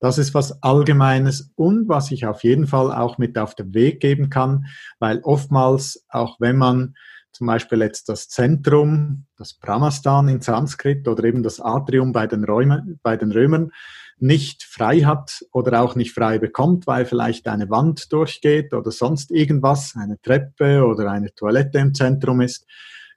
Das 0.00 0.18
ist 0.18 0.34
was 0.34 0.64
Allgemeines 0.64 1.52
und 1.54 1.88
was 1.88 2.10
ich 2.10 2.26
auf 2.26 2.42
jeden 2.42 2.66
Fall 2.66 2.92
auch 2.92 3.18
mit 3.18 3.38
auf 3.38 3.54
den 3.54 3.72
Weg 3.72 4.00
geben 4.00 4.30
kann, 4.30 4.66
weil 4.98 5.20
oftmals, 5.22 6.04
auch 6.08 6.40
wenn 6.40 6.56
man 6.56 6.96
zum 7.36 7.48
Beispiel 7.48 7.82
jetzt 7.82 8.08
das 8.08 8.28
Zentrum, 8.28 9.26
das 9.36 9.52
Brahmastan 9.52 10.28
in 10.28 10.40
Sanskrit 10.40 11.06
oder 11.06 11.24
eben 11.24 11.42
das 11.42 11.60
Atrium 11.60 12.12
bei 12.12 12.26
den, 12.26 12.44
Räumen, 12.44 12.98
bei 13.02 13.18
den 13.18 13.30
Römern 13.30 13.72
nicht 14.18 14.62
frei 14.64 15.00
hat 15.00 15.44
oder 15.52 15.82
auch 15.82 15.96
nicht 15.96 16.14
frei 16.14 16.38
bekommt, 16.38 16.86
weil 16.86 17.04
vielleicht 17.04 17.46
eine 17.46 17.68
Wand 17.68 18.10
durchgeht 18.10 18.72
oder 18.72 18.90
sonst 18.90 19.30
irgendwas, 19.30 19.94
eine 19.96 20.18
Treppe 20.22 20.86
oder 20.86 21.10
eine 21.10 21.34
Toilette 21.34 21.78
im 21.78 21.92
Zentrum 21.92 22.40
ist, 22.40 22.66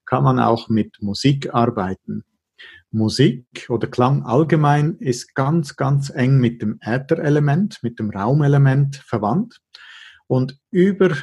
kann 0.05 0.25
man 0.25 0.37
auch 0.37 0.67
mit 0.67 1.01
Musik 1.01 1.53
arbeiten. 1.53 2.25
Musik 2.91 3.67
oder 3.69 3.87
Klang 3.87 4.23
allgemein 4.23 4.97
ist 4.97 5.33
ganz, 5.33 5.77
ganz 5.77 6.09
eng 6.09 6.39
mit 6.39 6.61
dem 6.61 6.77
Ätherelement, 6.81 7.77
mit 7.83 7.99
dem 7.99 8.09
Raumelement 8.09 8.97
verwandt. 8.97 9.61
Und 10.27 10.59
über 10.71 11.15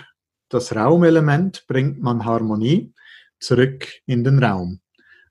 das 0.56 0.74
Raumelement 0.74 1.66
bringt 1.68 2.00
man 2.00 2.24
Harmonie 2.24 2.94
zurück 3.38 3.88
in 4.06 4.24
den 4.24 4.42
Raum. 4.42 4.80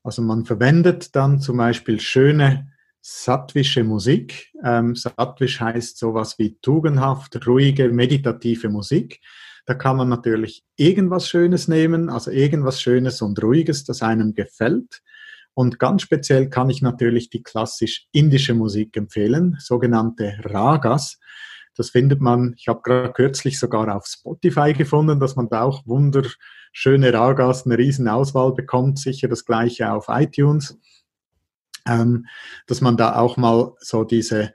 Also 0.03 0.21
man 0.21 0.45
verwendet 0.45 1.15
dann 1.15 1.41
zum 1.41 1.57
Beispiel 1.57 1.99
schöne 1.99 2.71
sattwische 3.01 3.83
Musik. 3.83 4.53
Ähm, 4.63 4.95
sattwisch 4.95 5.59
heißt 5.59 5.97
sowas 5.97 6.38
wie 6.38 6.59
tugendhaft, 6.61 7.47
ruhige, 7.47 7.89
meditative 7.89 8.69
Musik. 8.69 9.19
Da 9.65 9.73
kann 9.73 9.97
man 9.97 10.09
natürlich 10.09 10.63
irgendwas 10.75 11.27
Schönes 11.27 11.67
nehmen, 11.67 12.11
also 12.11 12.29
irgendwas 12.29 12.79
Schönes 12.79 13.23
und 13.23 13.41
Ruhiges, 13.41 13.83
das 13.83 14.03
einem 14.03 14.35
gefällt. 14.35 15.01
Und 15.55 15.79
ganz 15.79 16.03
speziell 16.03 16.49
kann 16.49 16.69
ich 16.69 16.83
natürlich 16.83 17.31
die 17.31 17.41
klassisch 17.41 18.05
indische 18.11 18.53
Musik 18.53 18.95
empfehlen, 18.95 19.57
sogenannte 19.59 20.38
Ragas. 20.43 21.17
Das 21.75 21.89
findet 21.89 22.21
man, 22.21 22.53
ich 22.57 22.67
habe 22.67 22.81
gerade 22.83 23.11
kürzlich 23.13 23.59
sogar 23.59 23.93
auf 23.95 24.05
Spotify 24.05 24.73
gefunden, 24.73 25.19
dass 25.19 25.35
man 25.35 25.49
da 25.49 25.63
auch 25.63 25.85
wunderschöne 25.85 27.13
Ragas, 27.13 27.65
eine 27.65 27.77
riesen 27.77 28.07
Auswahl 28.07 28.53
bekommt, 28.53 28.99
sicher 28.99 29.27
das 29.27 29.45
gleiche 29.45 29.91
auf 29.91 30.05
iTunes, 30.09 30.79
ähm, 31.88 32.25
dass 32.67 32.81
man 32.81 32.97
da 32.97 33.15
auch 33.15 33.38
mal 33.38 33.73
so 33.79 34.03
diese 34.03 34.53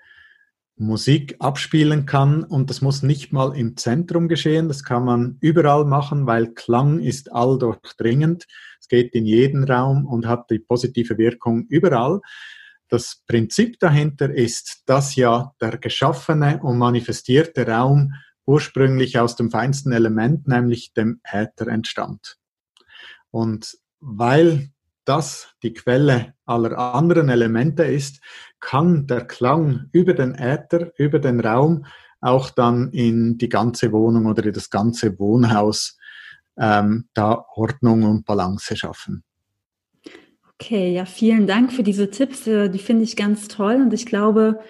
Musik 0.81 1.37
abspielen 1.41 2.07
kann 2.07 2.43
und 2.43 2.71
das 2.71 2.81
muss 2.81 3.03
nicht 3.03 3.35
mal 3.35 3.55
im 3.55 3.77
Zentrum 3.77 4.29
geschehen, 4.29 4.67
das 4.67 4.83
kann 4.83 5.05
man 5.05 5.37
überall 5.41 5.85
machen, 5.85 6.27
weil 6.27 6.55
Klang 6.55 7.01
ist 7.01 7.31
alldurchdringend. 7.33 8.47
Es 8.81 8.89
geht 8.89 9.15
in 9.15 9.27
jeden 9.27 9.65
Raum 9.65 10.07
und 10.07 10.27
hat 10.27 10.51
die 10.51 10.59
positive 10.59 11.19
Wirkung 11.19 11.67
überall. 11.69 12.23
Das 12.91 13.23
Prinzip 13.27 13.79
dahinter 13.79 14.35
ist, 14.35 14.83
dass 14.87 15.15
ja 15.15 15.55
der 15.61 15.79
geschaffene 15.79 16.61
und 16.61 16.77
manifestierte 16.77 17.67
Raum 17.67 18.15
ursprünglich 18.47 19.19
aus 19.19 19.37
dem 19.37 19.51
feinsten 19.51 19.93
Element, 19.93 20.49
nämlich 20.49 20.93
dem 20.93 21.21
Äther, 21.23 21.69
entstand. 21.69 22.37
Und 23.31 23.79
weil 24.01 24.71
das 25.05 25.55
die 25.63 25.73
Quelle 25.73 26.35
aller 26.47 26.77
anderen 26.77 27.29
Elemente 27.29 27.85
ist, 27.85 28.21
kann 28.59 29.07
der 29.07 29.25
Klang 29.25 29.89
über 29.93 30.15
den 30.15 30.35
Äther, 30.35 30.93
über 30.99 31.21
den 31.21 31.39
Raum 31.39 31.87
auch 32.21 32.51
dann 32.51 32.91
in 32.91 33.39
die 33.39 33.49
ganze 33.49 33.93
Wohnung 33.93 34.27
oder 34.27 34.45
in 34.45 34.53
das 34.53 34.69
ganze 34.69 35.17
Wohnhaus 35.19 35.97
ähm, 36.59 37.09
da 37.15 37.45
Ordnung 37.55 38.03
und 38.03 38.27
Balance 38.27 38.77
schaffen. 38.77 39.23
Okay, 40.61 40.93
ja, 40.93 41.07
vielen 41.07 41.47
Dank 41.47 41.73
für 41.73 41.83
diese 41.83 42.11
Tipps. 42.11 42.47
Äh, 42.47 42.69
die 42.69 42.79
finde 42.79 43.05
ich 43.05 43.17
ganz 43.17 43.49
toll 43.49 43.77
und 43.77 43.95
ich 43.95 44.05
glaube, 44.05 44.61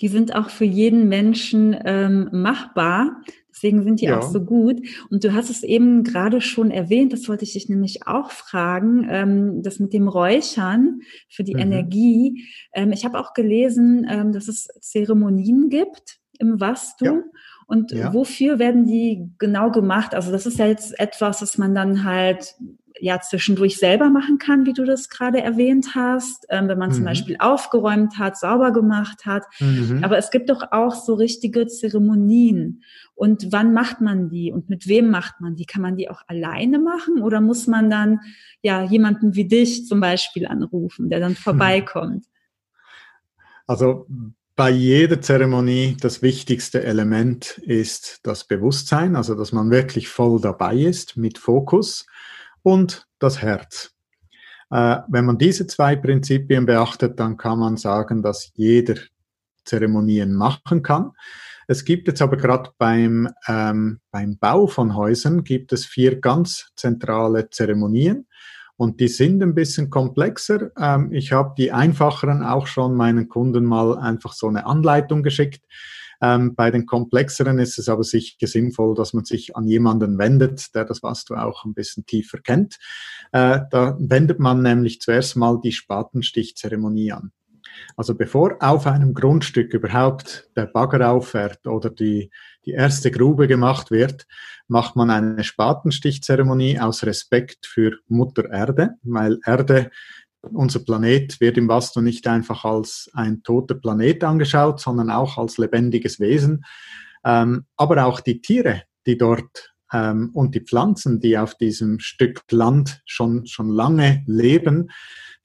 die 0.00 0.08
sind 0.08 0.34
auch 0.34 0.50
für 0.50 0.64
jeden 0.64 1.08
Menschen 1.08 1.76
ähm, 1.84 2.28
machbar. 2.32 3.22
Deswegen 3.48 3.84
sind 3.84 4.00
die 4.00 4.06
ja. 4.06 4.18
auch 4.18 4.28
so 4.30 4.44
gut. 4.44 4.82
Und 5.08 5.22
du 5.22 5.32
hast 5.32 5.48
es 5.48 5.62
eben 5.62 6.02
gerade 6.02 6.40
schon 6.40 6.72
erwähnt, 6.72 7.12
das 7.12 7.28
wollte 7.28 7.44
ich 7.44 7.52
dich 7.52 7.68
nämlich 7.68 8.08
auch 8.08 8.32
fragen, 8.32 9.06
ähm, 9.08 9.62
das 9.62 9.78
mit 9.78 9.92
dem 9.92 10.08
Räuchern 10.08 11.00
für 11.28 11.44
die 11.44 11.54
mhm. 11.54 11.60
Energie. 11.60 12.44
Ähm, 12.74 12.90
ich 12.90 13.04
habe 13.04 13.18
auch 13.18 13.32
gelesen, 13.32 14.04
ähm, 14.10 14.32
dass 14.32 14.48
es 14.48 14.66
Zeremonien 14.80 15.70
gibt 15.70 16.18
im 16.40 16.60
Vastu. 16.60 17.04
Ja. 17.04 17.22
Und 17.68 17.92
ja. 17.92 18.12
wofür 18.12 18.58
werden 18.58 18.84
die 18.84 19.30
genau 19.38 19.70
gemacht? 19.70 20.14
Also 20.14 20.32
das 20.32 20.44
ist 20.44 20.58
ja 20.58 20.66
jetzt 20.66 20.98
etwas, 20.98 21.38
das 21.38 21.56
man 21.56 21.74
dann 21.74 22.02
halt 22.02 22.56
ja 23.00 23.20
zwischendurch 23.20 23.76
selber 23.76 24.10
machen 24.10 24.38
kann, 24.38 24.66
wie 24.66 24.72
du 24.72 24.84
das 24.84 25.08
gerade 25.08 25.40
erwähnt 25.40 25.94
hast, 25.94 26.46
ähm, 26.48 26.68
wenn 26.68 26.78
man 26.78 26.90
mhm. 26.90 26.94
zum 26.94 27.04
Beispiel 27.04 27.36
aufgeräumt 27.38 28.18
hat, 28.18 28.38
sauber 28.38 28.72
gemacht 28.72 29.26
hat. 29.26 29.44
Mhm. 29.60 30.02
Aber 30.02 30.18
es 30.18 30.30
gibt 30.30 30.50
doch 30.50 30.72
auch 30.72 30.94
so 30.94 31.14
richtige 31.14 31.66
Zeremonien. 31.66 32.82
Und 33.14 33.48
wann 33.50 33.72
macht 33.72 34.00
man 34.00 34.28
die 34.28 34.52
und 34.52 34.68
mit 34.68 34.86
wem 34.88 35.10
macht 35.10 35.40
man 35.40 35.56
die? 35.56 35.66
Kann 35.66 35.82
man 35.82 35.96
die 35.96 36.10
auch 36.10 36.22
alleine 36.26 36.78
machen 36.78 37.22
oder 37.22 37.40
muss 37.40 37.66
man 37.66 37.90
dann 37.90 38.20
ja 38.62 38.82
jemanden 38.84 39.34
wie 39.34 39.48
dich 39.48 39.86
zum 39.86 40.00
Beispiel 40.00 40.46
anrufen, 40.46 41.08
der 41.08 41.20
dann 41.20 41.34
vorbeikommt? 41.34 42.26
Also 43.66 44.06
bei 44.54 44.70
jeder 44.70 45.20
Zeremonie 45.20 45.96
das 46.00 46.22
wichtigste 46.22 46.82
Element 46.82 47.58
ist 47.58 48.20
das 48.22 48.44
Bewusstsein, 48.44 49.14
also 49.14 49.34
dass 49.34 49.52
man 49.52 49.70
wirklich 49.70 50.08
voll 50.08 50.40
dabei 50.40 50.76
ist 50.76 51.16
mit 51.16 51.36
Fokus 51.36 52.06
und 52.66 53.06
das 53.20 53.42
Herz. 53.42 53.92
Äh, 54.72 54.98
wenn 55.06 55.24
man 55.24 55.38
diese 55.38 55.68
zwei 55.68 55.94
Prinzipien 55.94 56.66
beachtet, 56.66 57.20
dann 57.20 57.36
kann 57.36 57.60
man 57.60 57.76
sagen, 57.76 58.22
dass 58.22 58.50
jeder 58.56 58.96
Zeremonien 59.64 60.34
machen 60.34 60.82
kann. 60.82 61.12
Es 61.68 61.84
gibt 61.84 62.08
jetzt 62.08 62.20
aber 62.20 62.36
gerade 62.36 62.70
beim, 62.76 63.28
ähm, 63.46 64.00
beim 64.10 64.36
Bau 64.38 64.66
von 64.66 64.96
Häusern 64.96 65.44
gibt 65.44 65.72
es 65.72 65.86
vier 65.86 66.20
ganz 66.20 66.72
zentrale 66.74 67.50
Zeremonien. 67.50 68.26
Und 68.76 68.98
die 68.98 69.08
sind 69.08 69.44
ein 69.44 69.54
bisschen 69.54 69.88
komplexer. 69.88 70.72
Ähm, 70.76 71.12
ich 71.12 71.30
habe 71.30 71.54
die 71.56 71.70
einfacheren 71.70 72.42
auch 72.42 72.66
schon 72.66 72.96
meinen 72.96 73.28
Kunden 73.28 73.64
mal 73.64 73.96
einfach 73.96 74.32
so 74.32 74.48
eine 74.48 74.66
Anleitung 74.66 75.22
geschickt. 75.22 75.64
Ähm, 76.20 76.54
bei 76.54 76.70
den 76.70 76.86
komplexeren 76.86 77.58
ist 77.58 77.78
es 77.78 77.88
aber 77.88 78.04
sicher 78.04 78.46
sinnvoll, 78.46 78.94
dass 78.94 79.12
man 79.12 79.24
sich 79.24 79.56
an 79.56 79.66
jemanden 79.66 80.18
wendet, 80.18 80.74
der 80.74 80.84
das, 80.84 81.02
was 81.02 81.24
du 81.24 81.34
auch 81.34 81.64
ein 81.64 81.74
bisschen 81.74 82.06
tiefer 82.06 82.38
kennt. 82.38 82.78
Äh, 83.32 83.60
da 83.70 83.96
wendet 83.98 84.38
man 84.38 84.62
nämlich 84.62 85.00
zuerst 85.00 85.36
mal 85.36 85.60
die 85.62 85.72
Spatenstichzeremonie 85.72 87.12
an. 87.12 87.32
Also 87.96 88.14
bevor 88.14 88.56
auf 88.60 88.86
einem 88.86 89.14
Grundstück 89.14 89.72
überhaupt 89.74 90.48
der 90.56 90.66
Bagger 90.66 91.10
auffährt 91.10 91.66
oder 91.66 91.90
die, 91.90 92.30
die 92.64 92.72
erste 92.72 93.10
Grube 93.10 93.48
gemacht 93.48 93.90
wird, 93.90 94.26
macht 94.68 94.96
man 94.96 95.10
eine 95.10 95.44
Spatenstichzeremonie 95.44 96.80
aus 96.80 97.04
Respekt 97.04 97.66
für 97.66 97.98
Mutter 98.08 98.50
Erde, 98.50 98.94
weil 99.02 99.38
Erde, 99.44 99.90
unser 100.42 100.80
Planet, 100.80 101.40
wird 101.40 101.58
im 101.58 101.68
Vastu 101.68 102.00
nicht 102.00 102.26
einfach 102.26 102.64
als 102.64 103.10
ein 103.14 103.42
toter 103.42 103.74
Planet 103.74 104.24
angeschaut, 104.24 104.80
sondern 104.80 105.10
auch 105.10 105.38
als 105.38 105.58
lebendiges 105.58 106.20
Wesen. 106.20 106.64
Ähm, 107.24 107.66
aber 107.76 108.06
auch 108.06 108.20
die 108.20 108.40
Tiere, 108.40 108.82
die 109.06 109.18
dort 109.18 109.74
ähm, 109.92 110.30
und 110.34 110.54
die 110.54 110.60
Pflanzen, 110.60 111.20
die 111.20 111.38
auf 111.38 111.56
diesem 111.56 111.98
Stück 111.98 112.42
Land 112.50 113.02
schon, 113.04 113.46
schon 113.46 113.70
lange 113.70 114.22
leben, 114.26 114.90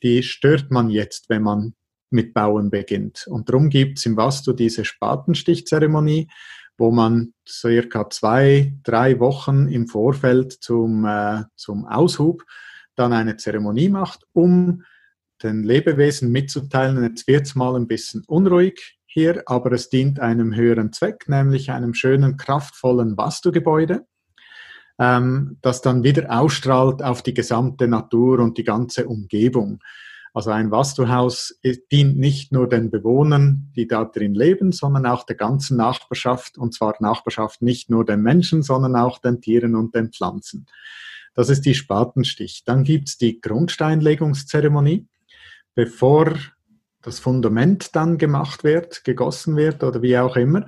die 0.03 0.23
stört 0.23 0.71
man 0.71 0.89
jetzt, 0.89 1.29
wenn 1.29 1.43
man 1.43 1.73
mit 2.09 2.33
Bauen 2.33 2.69
beginnt. 2.69 3.25
Und 3.27 3.49
darum 3.49 3.69
gibt 3.69 3.99
es 3.99 4.05
im 4.05 4.17
Vastu 4.17 4.53
diese 4.53 4.83
Spatenstichzeremonie, 4.83 6.27
wo 6.77 6.91
man 6.91 7.33
circa 7.47 8.09
zwei, 8.09 8.73
drei 8.83 9.19
Wochen 9.19 9.67
im 9.67 9.87
Vorfeld 9.87 10.51
zum, 10.51 11.05
äh, 11.05 11.43
zum 11.55 11.85
Aushub 11.85 12.43
dann 12.95 13.13
eine 13.13 13.37
Zeremonie 13.37 13.89
macht, 13.89 14.25
um 14.33 14.83
den 15.43 15.63
Lebewesen 15.63 16.31
mitzuteilen, 16.31 17.03
jetzt 17.03 17.27
wird 17.27 17.47
es 17.47 17.55
mal 17.55 17.75
ein 17.75 17.87
bisschen 17.87 18.23
unruhig 18.27 18.99
hier, 19.05 19.43
aber 19.47 19.71
es 19.73 19.89
dient 19.89 20.19
einem 20.19 20.55
höheren 20.55 20.93
Zweck, 20.93 21.27
nämlich 21.27 21.71
einem 21.71 21.93
schönen, 21.93 22.37
kraftvollen 22.37 23.17
Vastu-Gebäude, 23.17 24.05
ähm, 24.99 25.57
das 25.61 25.81
dann 25.81 26.03
wieder 26.03 26.31
ausstrahlt 26.31 27.01
auf 27.01 27.21
die 27.21 27.33
gesamte 27.33 27.87
Natur 27.87 28.39
und 28.39 28.57
die 28.57 28.63
ganze 28.63 29.07
Umgebung. 29.07 29.81
Also 30.33 30.51
ein 30.51 30.71
Vastuhaus 30.71 31.59
dient 31.91 32.17
nicht 32.17 32.53
nur 32.53 32.69
den 32.69 32.89
Bewohnern, 32.89 33.71
die 33.75 33.85
da 33.85 34.05
drin 34.05 34.33
leben, 34.33 34.71
sondern 34.71 35.05
auch 35.05 35.25
der 35.25 35.35
ganzen 35.35 35.75
Nachbarschaft. 35.75 36.57
Und 36.57 36.73
zwar 36.73 36.95
Nachbarschaft 36.99 37.61
nicht 37.61 37.89
nur 37.89 38.05
den 38.05 38.21
Menschen, 38.21 38.63
sondern 38.63 38.95
auch 38.95 39.19
den 39.19 39.41
Tieren 39.41 39.75
und 39.75 39.93
den 39.93 40.13
Pflanzen. 40.13 40.67
Das 41.33 41.49
ist 41.49 41.65
die 41.65 41.75
Spatenstich. 41.75 42.63
Dann 42.65 42.83
gibt's 42.83 43.17
die 43.17 43.39
Grundsteinlegungszeremonie. 43.39 45.07
Bevor 45.75 46.35
das 47.01 47.19
Fundament 47.19 47.95
dann 47.95 48.17
gemacht 48.17 48.63
wird, 48.63 49.03
gegossen 49.03 49.55
wird 49.55 49.83
oder 49.83 50.01
wie 50.01 50.17
auch 50.17 50.35
immer, 50.35 50.67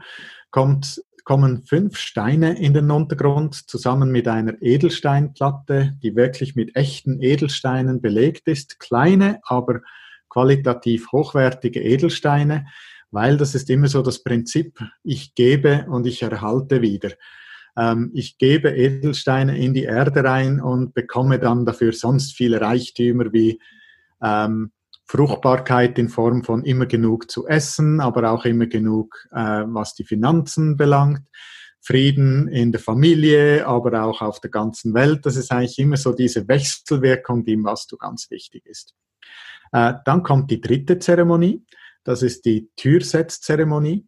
kommt 0.52 1.02
kommen 1.24 1.64
fünf 1.64 1.98
Steine 1.98 2.60
in 2.60 2.74
den 2.74 2.92
Untergrund 2.92 3.56
zusammen 3.70 4.12
mit 4.12 4.28
einer 4.28 4.62
Edelsteinplatte, 4.62 5.98
die 6.04 6.16
wirklich 6.16 6.56
mit 6.56 6.76
echten 6.76 7.22
Edelsteinen 7.22 8.02
belegt 8.02 8.48
ist. 8.48 8.80
Kleine, 8.80 9.40
aber 9.44 9.82
qualitativ 10.30 11.12
hochwertige 11.12 11.82
Edelsteine, 11.82 12.68
weil 13.12 13.38
das 13.38 13.56
ist 13.56 13.70
immer 13.70 13.88
so 13.88 14.02
das 14.02 14.24
Prinzip, 14.24 14.80
ich 15.04 15.36
gebe 15.36 15.86
und 15.90 16.08
ich 16.08 16.24
erhalte 16.24 16.82
wieder. 16.82 17.12
Ähm, 17.78 18.12
ich 18.14 18.38
gebe 18.38 18.70
Edelsteine 18.70 19.58
in 19.58 19.74
die 19.74 19.84
Erde 19.84 20.24
rein 20.24 20.62
und 20.62 20.94
bekomme 20.94 21.40
dann 21.40 21.66
dafür 21.66 21.94
sonst 21.94 22.36
viele 22.36 22.62
Reichtümer 22.62 23.34
wie 23.34 23.60
ähm, 24.22 24.72
Fruchtbarkeit 25.06 26.00
in 26.00 26.10
Form 26.10 26.44
von 26.44 26.64
immer 26.64 26.86
genug 26.86 27.30
zu 27.30 27.48
essen, 27.48 28.00
aber 28.00 28.32
auch 28.32 28.46
immer 28.46 28.68
genug, 28.68 29.28
äh, 29.32 29.64
was 29.68 29.96
die 29.96 30.06
Finanzen 30.06 30.78
belangt. 30.78 31.28
Frieden 31.86 32.48
in 32.48 32.72
der 32.72 32.80
Familie, 32.80 33.68
aber 33.68 34.04
auch 34.04 34.22
auf 34.22 34.40
der 34.40 34.50
ganzen 34.50 34.94
Welt. 34.94 35.26
Das 35.26 35.36
ist 35.36 35.52
eigentlich 35.52 35.78
immer 35.80 35.98
so 35.98 36.14
diese 36.14 36.48
Wechselwirkung, 36.48 37.44
die 37.44 37.54
im 37.54 37.66
Vastu 37.66 37.98
ganz 37.98 38.32
wichtig 38.32 38.66
ist. 38.66 38.96
Äh, 39.74 39.96
dann 40.06 40.24
kommt 40.24 40.50
die 40.50 40.62
dritte 40.62 40.98
Zeremonie. 41.00 41.66
Das 42.06 42.22
ist 42.22 42.46
die 42.46 42.70
Türsetzzeremonie. 42.78 44.08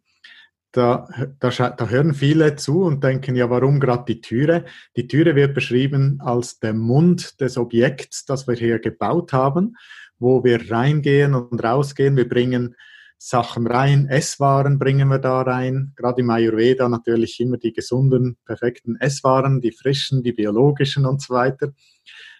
Da, 0.76 1.08
da, 1.40 1.50
da 1.50 1.88
hören 1.88 2.12
viele 2.12 2.56
zu 2.56 2.82
und 2.82 3.02
denken, 3.02 3.34
ja, 3.34 3.48
warum 3.48 3.80
gerade 3.80 4.04
die 4.06 4.20
Türe? 4.20 4.66
Die 4.96 5.06
Türe 5.06 5.34
wird 5.34 5.54
beschrieben 5.54 6.18
als 6.20 6.58
der 6.58 6.74
Mund 6.74 7.40
des 7.40 7.56
Objekts, 7.56 8.26
das 8.26 8.46
wir 8.46 8.56
hier 8.56 8.78
gebaut 8.78 9.32
haben 9.32 9.74
wo 10.18 10.44
wir 10.44 10.70
reingehen 10.70 11.34
und 11.34 11.62
rausgehen. 11.62 12.16
Wir 12.16 12.28
bringen 12.28 12.74
Sachen 13.18 13.66
rein, 13.66 14.08
Esswaren 14.08 14.78
bringen 14.78 15.08
wir 15.08 15.18
da 15.18 15.42
rein. 15.42 15.92
Gerade 15.96 16.20
im 16.20 16.30
Ayurveda 16.30 16.88
natürlich 16.88 17.40
immer 17.40 17.56
die 17.56 17.72
gesunden, 17.72 18.36
perfekten 18.44 18.96
Esswaren, 18.96 19.60
die 19.60 19.72
frischen, 19.72 20.22
die 20.22 20.32
biologischen 20.32 21.06
und 21.06 21.22
so 21.22 21.34
weiter. 21.34 21.72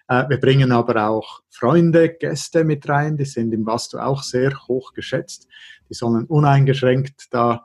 Äh, 0.09 0.29
wir 0.29 0.39
bringen 0.39 0.73
aber 0.73 1.09
auch 1.09 1.41
Freunde, 1.51 2.11
Gäste 2.11 2.65
mit 2.65 2.89
rein, 2.89 3.17
die 3.17 3.25
sind 3.25 3.53
im 3.53 3.65
Vastu 3.65 3.99
auch 3.99 4.23
sehr 4.23 4.53
hoch 4.69 4.93
geschätzt. 4.93 5.49
Die 5.89 5.95
sollen 5.95 6.27
uneingeschränkt 6.27 7.29
da 7.31 7.65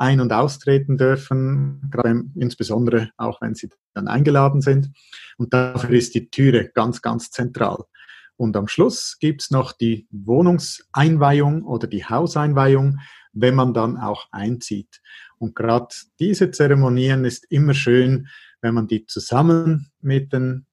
ein- 0.00 0.20
und 0.20 0.32
austreten 0.32 0.96
dürfen, 0.96 1.82
gerade 1.90 2.24
insbesondere 2.34 3.10
auch 3.18 3.40
wenn 3.42 3.54
sie 3.54 3.68
dann 3.92 4.08
eingeladen 4.08 4.62
sind. 4.62 4.90
Und 5.36 5.52
dafür 5.52 5.90
ist 5.90 6.14
die 6.14 6.30
Türe 6.30 6.70
ganz, 6.74 7.02
ganz 7.02 7.30
zentral. 7.30 7.84
Und 8.36 8.56
am 8.56 8.66
Schluss 8.66 9.18
gibt's 9.20 9.50
noch 9.50 9.72
die 9.72 10.06
Wohnungseinweihung 10.10 11.64
oder 11.64 11.86
die 11.86 12.06
Hauseinweihung, 12.06 12.98
wenn 13.32 13.54
man 13.54 13.74
dann 13.74 13.98
auch 13.98 14.26
einzieht. 14.30 15.02
Und 15.36 15.54
gerade 15.54 15.94
diese 16.18 16.50
Zeremonien 16.50 17.26
ist 17.26 17.44
immer 17.50 17.74
schön, 17.74 18.28
wenn 18.62 18.74
man 18.74 18.86
die 18.86 19.04
zusammen 19.04 19.90
mit, 20.00 20.32
den, 20.32 20.66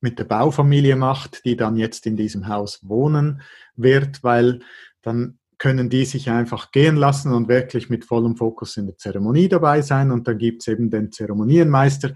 mit 0.00 0.18
der 0.18 0.24
Baufamilie 0.24 0.96
macht, 0.96 1.44
die 1.44 1.56
dann 1.56 1.76
jetzt 1.76 2.06
in 2.06 2.16
diesem 2.16 2.48
Haus 2.48 2.80
wohnen 2.82 3.42
wird, 3.76 4.24
weil 4.24 4.58
dann 5.02 5.38
können 5.62 5.88
die 5.88 6.04
sich 6.04 6.28
einfach 6.28 6.72
gehen 6.72 6.96
lassen 6.96 7.32
und 7.32 7.46
wirklich 7.46 7.88
mit 7.88 8.04
vollem 8.04 8.36
Fokus 8.36 8.76
in 8.76 8.86
der 8.86 8.98
Zeremonie 8.98 9.48
dabei 9.48 9.80
sein. 9.80 10.10
Und 10.10 10.26
dann 10.26 10.36
gibt's 10.36 10.66
eben 10.66 10.90
den 10.90 11.12
Zeremonienmeister, 11.12 12.14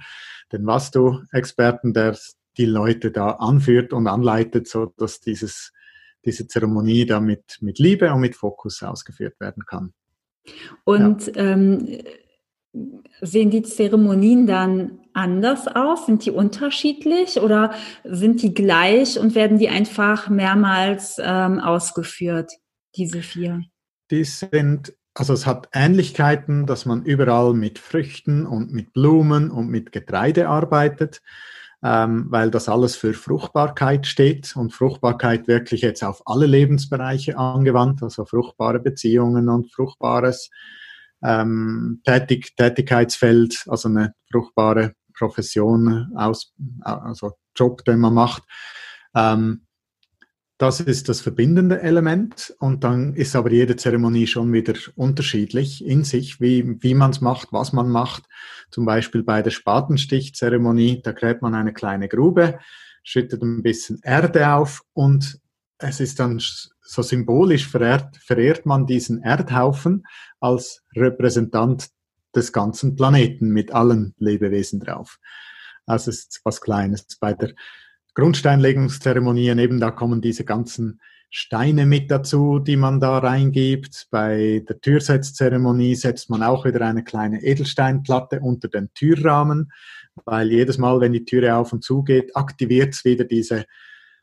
den 0.50 0.66
Vastu-Experten, 0.66 1.92
der 1.92 2.18
die 2.56 2.64
Leute 2.64 3.12
da 3.12 3.30
anführt 3.30 3.92
und 3.92 4.08
anleitet, 4.08 4.66
so 4.66 4.92
dass 4.96 5.20
dieses, 5.20 5.72
diese 6.24 6.48
Zeremonie 6.48 7.06
da 7.06 7.20
mit, 7.20 7.58
mit 7.60 7.78
Liebe 7.78 8.12
und 8.12 8.20
mit 8.22 8.34
Fokus 8.34 8.82
ausgeführt 8.82 9.38
werden 9.38 9.64
kann. 9.64 9.92
Und 10.82 11.28
ja. 11.28 11.34
ähm, 11.36 12.00
sehen 13.20 13.50
die 13.50 13.62
Zeremonien 13.62 14.48
dann 14.48 14.98
anders 15.12 15.68
aus? 15.68 16.06
Sind 16.06 16.26
die 16.26 16.32
unterschiedlich 16.32 17.40
oder 17.40 17.72
sind 18.02 18.42
die 18.42 18.54
gleich 18.54 19.20
und 19.20 19.36
werden 19.36 19.58
die 19.58 19.68
einfach 19.68 20.28
mehrmals 20.30 21.20
ähm, 21.22 21.60
ausgeführt, 21.60 22.50
diese 22.96 23.22
vier? 23.22 23.62
Die 24.10 24.24
sind, 24.24 24.94
also 25.14 25.32
es 25.32 25.46
hat 25.46 25.68
Ähnlichkeiten, 25.72 26.66
dass 26.66 26.86
man 26.86 27.02
überall 27.04 27.54
mit 27.54 27.78
Früchten 27.78 28.46
und 28.46 28.72
mit 28.72 28.92
Blumen 28.92 29.50
und 29.50 29.68
mit 29.68 29.92
Getreide 29.92 30.48
arbeitet, 30.48 31.22
ähm, 31.82 32.26
weil 32.30 32.50
das 32.50 32.68
alles 32.68 32.96
für 32.96 33.14
Fruchtbarkeit 33.14 34.06
steht 34.06 34.56
und 34.56 34.72
Fruchtbarkeit 34.72 35.48
wirklich 35.48 35.82
jetzt 35.82 36.02
auf 36.02 36.22
alle 36.26 36.46
Lebensbereiche 36.46 37.36
angewandt, 37.36 38.02
also 38.02 38.24
fruchtbare 38.24 38.80
Beziehungen 38.80 39.48
und 39.48 39.72
fruchtbares 39.72 40.50
ähm, 41.22 42.00
Tätig 42.04 42.54
Tätigkeitsfeld, 42.56 43.64
also 43.66 43.88
eine 43.88 44.14
fruchtbare 44.30 44.94
Profession, 45.16 46.12
aus, 46.14 46.52
also 46.80 47.32
Job, 47.54 47.84
den 47.84 48.00
man 48.00 48.14
macht. 48.14 48.42
Ähm, 49.14 49.65
das 50.58 50.80
ist 50.80 51.08
das 51.08 51.20
verbindende 51.20 51.82
Element 51.82 52.54
und 52.60 52.82
dann 52.82 53.14
ist 53.14 53.36
aber 53.36 53.52
jede 53.52 53.76
Zeremonie 53.76 54.26
schon 54.26 54.52
wieder 54.52 54.74
unterschiedlich 54.94 55.84
in 55.84 56.02
sich, 56.02 56.40
wie, 56.40 56.82
wie 56.82 56.94
man 56.94 57.10
es 57.10 57.20
macht, 57.20 57.52
was 57.52 57.74
man 57.74 57.90
macht. 57.90 58.24
Zum 58.70 58.86
Beispiel 58.86 59.22
bei 59.22 59.42
der 59.42 59.50
Spatenstichzeremonie, 59.50 61.02
da 61.02 61.12
gräbt 61.12 61.42
man 61.42 61.54
eine 61.54 61.74
kleine 61.74 62.08
Grube, 62.08 62.58
schüttet 63.02 63.42
ein 63.42 63.62
bisschen 63.62 64.00
Erde 64.02 64.48
auf 64.54 64.82
und 64.94 65.38
es 65.78 66.00
ist 66.00 66.20
dann 66.20 66.40
so 66.80 67.02
symbolisch 67.02 67.68
verehrt, 67.68 68.16
verehrt 68.16 68.64
man 68.64 68.86
diesen 68.86 69.22
Erdhaufen 69.22 70.04
als 70.40 70.82
Repräsentant 70.96 71.88
des 72.34 72.52
ganzen 72.52 72.96
Planeten 72.96 73.50
mit 73.50 73.72
allen 73.72 74.14
Lebewesen 74.18 74.80
drauf. 74.80 75.18
Also 75.84 76.10
es 76.10 76.20
ist 76.20 76.40
was 76.44 76.62
Kleines. 76.62 77.06
Bei 77.20 77.34
der 77.34 77.52
Grundsteinlegungszeremonien 78.16 79.58
eben, 79.58 79.78
da 79.78 79.90
kommen 79.90 80.22
diese 80.22 80.44
ganzen 80.46 81.02
Steine 81.28 81.84
mit 81.84 82.10
dazu, 82.10 82.58
die 82.58 82.76
man 82.76 82.98
da 82.98 83.18
reingibt. 83.18 84.06
Bei 84.10 84.64
der 84.66 84.80
Türsetzzeremonie 84.80 85.94
setzt 85.94 86.30
man 86.30 86.42
auch 86.42 86.64
wieder 86.64 86.80
eine 86.80 87.04
kleine 87.04 87.42
Edelsteinplatte 87.42 88.40
unter 88.40 88.68
den 88.68 88.88
Türrahmen, 88.94 89.70
weil 90.24 90.50
jedes 90.50 90.78
Mal, 90.78 90.98
wenn 91.00 91.12
die 91.12 91.26
Türe 91.26 91.56
auf 91.56 91.74
und 91.74 91.84
zu 91.84 92.04
geht, 92.04 92.34
aktiviert 92.34 92.94
es 92.94 93.04
wieder 93.04 93.24
diese 93.24 93.66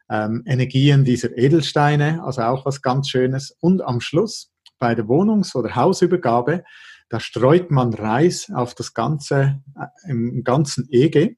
ähm, 0.10 0.42
Energien 0.48 1.06
dieser 1.06 1.38
Edelsteine, 1.38 2.24
also 2.24 2.42
auch 2.42 2.66
was 2.66 2.82
ganz 2.82 3.10
Schönes. 3.10 3.56
Und 3.60 3.84
am 3.84 4.02
Schluss 4.02 4.52
bei 4.80 4.96
der 4.96 5.08
Wohnungs- 5.08 5.56
oder 5.56 5.76
Hausübergabe, 5.76 6.64
da 7.10 7.20
streut 7.20 7.70
man 7.70 7.94
Reis 7.94 8.52
auf 8.52 8.74
das 8.74 8.96
ganze, 8.96 9.62
äh, 9.80 10.10
im 10.10 10.44
ganzen 10.44 10.88
EG. 10.90 11.38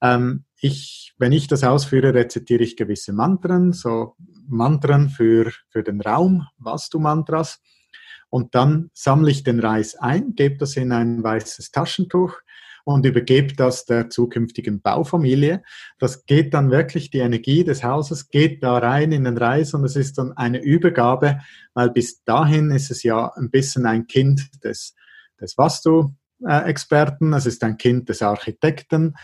Ähm, 0.00 0.44
ich, 0.60 1.14
wenn 1.18 1.32
ich 1.32 1.46
das 1.48 1.64
ausführe, 1.64 2.14
rezitiere 2.14 2.62
ich 2.62 2.76
gewisse 2.76 3.12
Mantren, 3.12 3.72
so 3.72 4.14
Mantren 4.46 5.08
für, 5.08 5.50
für 5.68 5.82
den 5.82 6.00
Raum, 6.00 6.46
Vastu-Mantras. 6.58 7.60
Und 8.28 8.54
dann 8.54 8.90
sammle 8.94 9.30
ich 9.30 9.42
den 9.42 9.58
Reis 9.58 9.96
ein, 9.96 10.34
gebe 10.34 10.56
das 10.56 10.76
in 10.76 10.92
ein 10.92 11.22
weißes 11.22 11.72
Taschentuch 11.72 12.34
und 12.84 13.04
übergebe 13.04 13.54
das 13.54 13.84
der 13.84 14.10
zukünftigen 14.10 14.80
Baufamilie. 14.80 15.62
Das 15.98 16.26
geht 16.26 16.54
dann 16.54 16.70
wirklich, 16.70 17.10
die 17.10 17.18
Energie 17.18 17.64
des 17.64 17.82
Hauses 17.82 18.28
geht 18.28 18.62
da 18.62 18.78
rein 18.78 19.12
in 19.12 19.24
den 19.24 19.36
Reis 19.36 19.74
und 19.74 19.84
es 19.84 19.96
ist 19.96 20.18
dann 20.18 20.32
eine 20.32 20.62
Übergabe, 20.62 21.40
weil 21.74 21.90
bis 21.90 22.22
dahin 22.24 22.70
ist 22.70 22.90
es 22.90 23.02
ja 23.02 23.32
ein 23.34 23.50
bisschen 23.50 23.86
ein 23.86 24.06
Kind 24.06 24.64
des, 24.64 24.94
des 25.40 25.58
Vastu-Experten, 25.58 27.32
es 27.32 27.46
ist 27.46 27.64
ein 27.64 27.76
Kind 27.76 28.08
des 28.08 28.22
Architekten, 28.22 29.14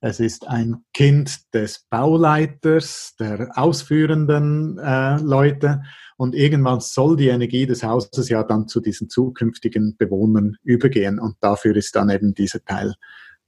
es 0.00 0.20
ist 0.20 0.46
ein 0.46 0.84
Kind 0.92 1.52
des 1.54 1.86
Bauleiters, 1.88 3.14
der 3.18 3.50
ausführenden 3.54 4.78
äh, 4.78 5.16
Leute. 5.20 5.82
Und 6.16 6.34
irgendwann 6.34 6.80
soll 6.80 7.16
die 7.16 7.28
Energie 7.28 7.66
des 7.66 7.82
Hauses 7.82 8.28
ja 8.28 8.42
dann 8.42 8.68
zu 8.68 8.80
diesen 8.80 9.08
zukünftigen 9.08 9.96
Bewohnern 9.96 10.56
übergehen. 10.62 11.18
Und 11.18 11.36
dafür 11.40 11.76
ist 11.76 11.96
dann 11.96 12.10
eben 12.10 12.34
dieser 12.34 12.64
Teil 12.64 12.94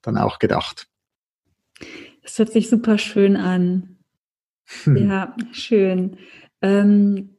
dann 0.02 0.16
auch 0.16 0.38
gedacht. 0.38 0.88
Das 2.22 2.38
hört 2.38 2.52
sich 2.52 2.68
super 2.68 2.98
schön 2.98 3.36
an. 3.36 3.98
ja, 4.86 5.36
schön. 5.52 6.18
Ähm, 6.60 7.36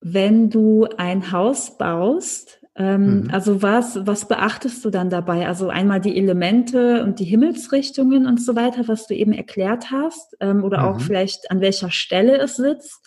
wenn 0.00 0.50
du 0.50 0.86
ein 0.96 1.30
Haus 1.30 1.78
baust, 1.78 2.61
ähm, 2.74 3.24
mhm. 3.24 3.30
Also 3.30 3.62
was, 3.62 4.06
was 4.06 4.26
beachtest 4.26 4.84
du 4.84 4.90
dann 4.90 5.10
dabei? 5.10 5.46
Also 5.46 5.68
einmal 5.68 6.00
die 6.00 6.16
Elemente 6.16 7.02
und 7.02 7.18
die 7.18 7.24
Himmelsrichtungen 7.24 8.26
und 8.26 8.42
so 8.42 8.56
weiter, 8.56 8.88
was 8.88 9.06
du 9.06 9.14
eben 9.14 9.32
erklärt 9.32 9.90
hast, 9.90 10.36
ähm, 10.40 10.64
oder 10.64 10.78
mhm. 10.78 10.84
auch 10.84 11.00
vielleicht 11.00 11.50
an 11.50 11.60
welcher 11.60 11.90
Stelle 11.90 12.38
es 12.38 12.56
sitzt. 12.56 13.00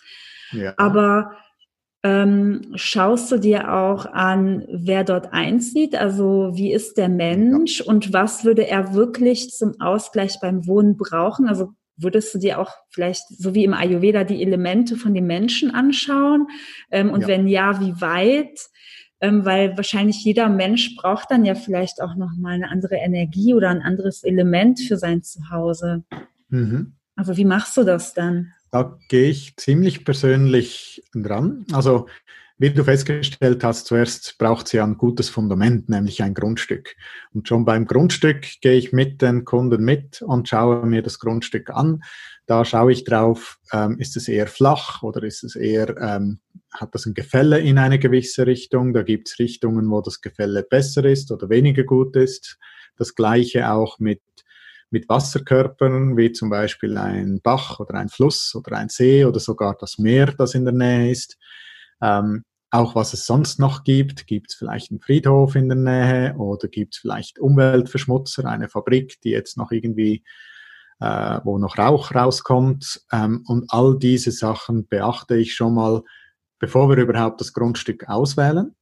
Ja. 0.52 0.74
Aber 0.76 1.32
ähm, 2.04 2.60
schaust 2.76 3.32
du 3.32 3.38
dir 3.38 3.72
auch 3.72 4.06
an, 4.06 4.64
wer 4.70 5.02
dort 5.02 5.32
einzieht? 5.32 5.96
Also 5.96 6.52
wie 6.54 6.72
ist 6.72 6.96
der 6.96 7.08
Mensch 7.08 7.80
ja. 7.80 7.86
und 7.86 8.12
was 8.12 8.44
würde 8.44 8.68
er 8.68 8.94
wirklich 8.94 9.50
zum 9.50 9.80
Ausgleich 9.80 10.38
beim 10.40 10.68
Wohnen 10.68 10.96
brauchen? 10.96 11.48
Also 11.48 11.70
würdest 11.96 12.32
du 12.32 12.38
dir 12.38 12.60
auch 12.60 12.70
vielleicht 12.90 13.24
so 13.28 13.54
wie 13.54 13.64
im 13.64 13.74
Ayurveda 13.74 14.22
die 14.22 14.42
Elemente 14.42 14.94
von 14.94 15.14
dem 15.14 15.26
Menschen 15.26 15.74
anschauen? 15.74 16.46
Ähm, 16.92 17.10
und 17.10 17.22
ja. 17.22 17.28
wenn 17.28 17.48
ja, 17.48 17.80
wie 17.80 18.00
weit? 18.00 18.60
Ähm, 19.20 19.44
weil 19.44 19.76
wahrscheinlich 19.76 20.22
jeder 20.24 20.48
Mensch 20.48 20.96
braucht 20.96 21.30
dann 21.30 21.44
ja 21.44 21.54
vielleicht 21.54 22.02
auch 22.02 22.16
nochmal 22.16 22.54
eine 22.54 22.70
andere 22.70 22.96
Energie 22.96 23.54
oder 23.54 23.70
ein 23.70 23.82
anderes 23.82 24.22
Element 24.22 24.80
für 24.80 24.96
sein 24.96 25.22
Zuhause. 25.22 26.04
Mhm. 26.48 26.94
Also 27.14 27.36
wie 27.36 27.44
machst 27.44 27.76
du 27.76 27.84
das 27.84 28.14
dann? 28.14 28.52
Da 28.70 28.98
gehe 29.08 29.30
ich 29.30 29.56
ziemlich 29.56 30.04
persönlich 30.04 31.02
dran. 31.14 31.64
Also 31.72 32.06
wie 32.58 32.70
du 32.70 32.84
festgestellt 32.84 33.62
hast, 33.62 33.86
zuerst 33.86 34.36
braucht 34.38 34.72
ja 34.72 34.82
ein 34.82 34.96
gutes 34.96 35.28
Fundament, 35.28 35.90
nämlich 35.90 36.22
ein 36.22 36.32
Grundstück. 36.32 36.96
Und 37.34 37.46
schon 37.46 37.66
beim 37.66 37.86
Grundstück 37.86 38.46
gehe 38.62 38.76
ich 38.76 38.92
mit 38.92 39.20
den 39.20 39.44
Kunden 39.44 39.84
mit 39.84 40.22
und 40.22 40.48
schaue 40.48 40.86
mir 40.86 41.02
das 41.02 41.18
Grundstück 41.18 41.68
an. 41.70 42.02
Da 42.46 42.64
schaue 42.64 42.92
ich 42.92 43.04
drauf, 43.04 43.58
ähm, 43.72 43.98
ist 43.98 44.16
es 44.16 44.28
eher 44.28 44.46
flach 44.46 45.02
oder 45.02 45.22
ist 45.22 45.44
es 45.44 45.54
eher, 45.54 45.96
ähm, 45.98 46.40
hat 46.72 46.94
das 46.94 47.04
ein 47.04 47.14
Gefälle 47.14 47.58
in 47.60 47.76
eine 47.76 47.98
gewisse 47.98 48.46
Richtung? 48.46 48.94
Da 48.94 49.02
gibt 49.02 49.28
es 49.28 49.38
Richtungen, 49.38 49.90
wo 49.90 50.00
das 50.00 50.22
Gefälle 50.22 50.62
besser 50.62 51.04
ist 51.04 51.30
oder 51.32 51.50
weniger 51.50 51.84
gut 51.84 52.16
ist. 52.16 52.58
Das 52.96 53.14
gleiche 53.14 53.70
auch 53.70 53.98
mit 53.98 54.22
mit 54.88 55.08
Wasserkörpern, 55.08 56.16
wie 56.16 56.30
zum 56.30 56.48
Beispiel 56.48 56.96
ein 56.96 57.40
Bach 57.42 57.80
oder 57.80 57.94
ein 57.94 58.08
Fluss 58.08 58.54
oder 58.54 58.76
ein 58.76 58.88
See 58.88 59.24
oder 59.24 59.40
sogar 59.40 59.76
das 59.78 59.98
Meer, 59.98 60.26
das 60.26 60.54
in 60.54 60.64
der 60.64 60.72
Nähe 60.72 61.10
ist. 61.10 61.36
Ähm, 62.02 62.42
auch 62.70 62.94
was 62.94 63.12
es 63.12 63.26
sonst 63.26 63.58
noch 63.58 63.84
gibt. 63.84 64.26
Gibt 64.26 64.50
es 64.50 64.56
vielleicht 64.56 64.90
einen 64.90 65.00
Friedhof 65.00 65.54
in 65.54 65.68
der 65.68 65.76
Nähe 65.76 66.36
oder 66.36 66.68
gibt 66.68 66.94
es 66.94 67.00
vielleicht 67.00 67.38
Umweltverschmutzer, 67.38 68.44
eine 68.44 68.68
Fabrik, 68.68 69.20
die 69.22 69.30
jetzt 69.30 69.56
noch 69.56 69.70
irgendwie, 69.70 70.24
äh, 71.00 71.40
wo 71.44 71.58
noch 71.58 71.78
Rauch 71.78 72.14
rauskommt. 72.14 73.02
Ähm, 73.12 73.44
und 73.46 73.66
all 73.68 73.98
diese 73.98 74.32
Sachen 74.32 74.86
beachte 74.88 75.36
ich 75.36 75.54
schon 75.54 75.74
mal, 75.74 76.02
bevor 76.58 76.88
wir 76.88 76.96
überhaupt 76.96 77.40
das 77.40 77.52
Grundstück 77.52 78.08
auswählen. 78.08 78.74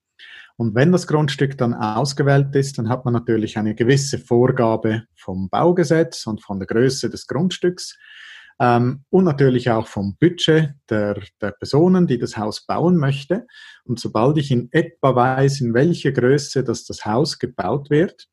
Und 0.57 0.75
wenn 0.77 0.93
das 0.93 1.09
Grundstück 1.09 1.59
dann 1.59 1.75
ausgewählt 1.75 2.55
ist, 2.55 2.79
dann 2.79 2.89
hat 2.89 3.05
man 3.05 3.13
natürlich 3.13 3.59
eine 3.59 3.75
gewisse 3.75 4.19
Vorgabe 4.19 5.05
vom 5.17 5.49
Baugesetz 5.49 6.27
und 6.27 6.43
von 6.43 6.61
der 6.61 6.69
Größe 6.69 7.11
des 7.11 7.27
Grundstücks 7.27 7.99
ähm, 8.61 9.05
und 9.11 9.25
natürlich 9.25 9.71
auch 9.71 9.87
vom 9.87 10.17
Budget 10.19 10.75
der, 10.89 11.21
der 11.41 11.51
Personen, 11.53 12.07
die 12.07 12.19
das 12.19 12.37
Haus 12.37 12.65
bauen 12.67 12.97
möchte. 12.97 13.47
Und 13.85 13.99
sobald 13.99 14.39
ich 14.39 14.51
in 14.51 14.69
etwa 14.73 15.15
weiß, 15.15 15.61
in 15.61 15.75
welcher 15.75 16.13
Größe 16.13 16.63
das, 16.63 16.85
das 16.85 17.05
Haus 17.05 17.39
gebaut 17.39 17.91
wird, 17.91 18.29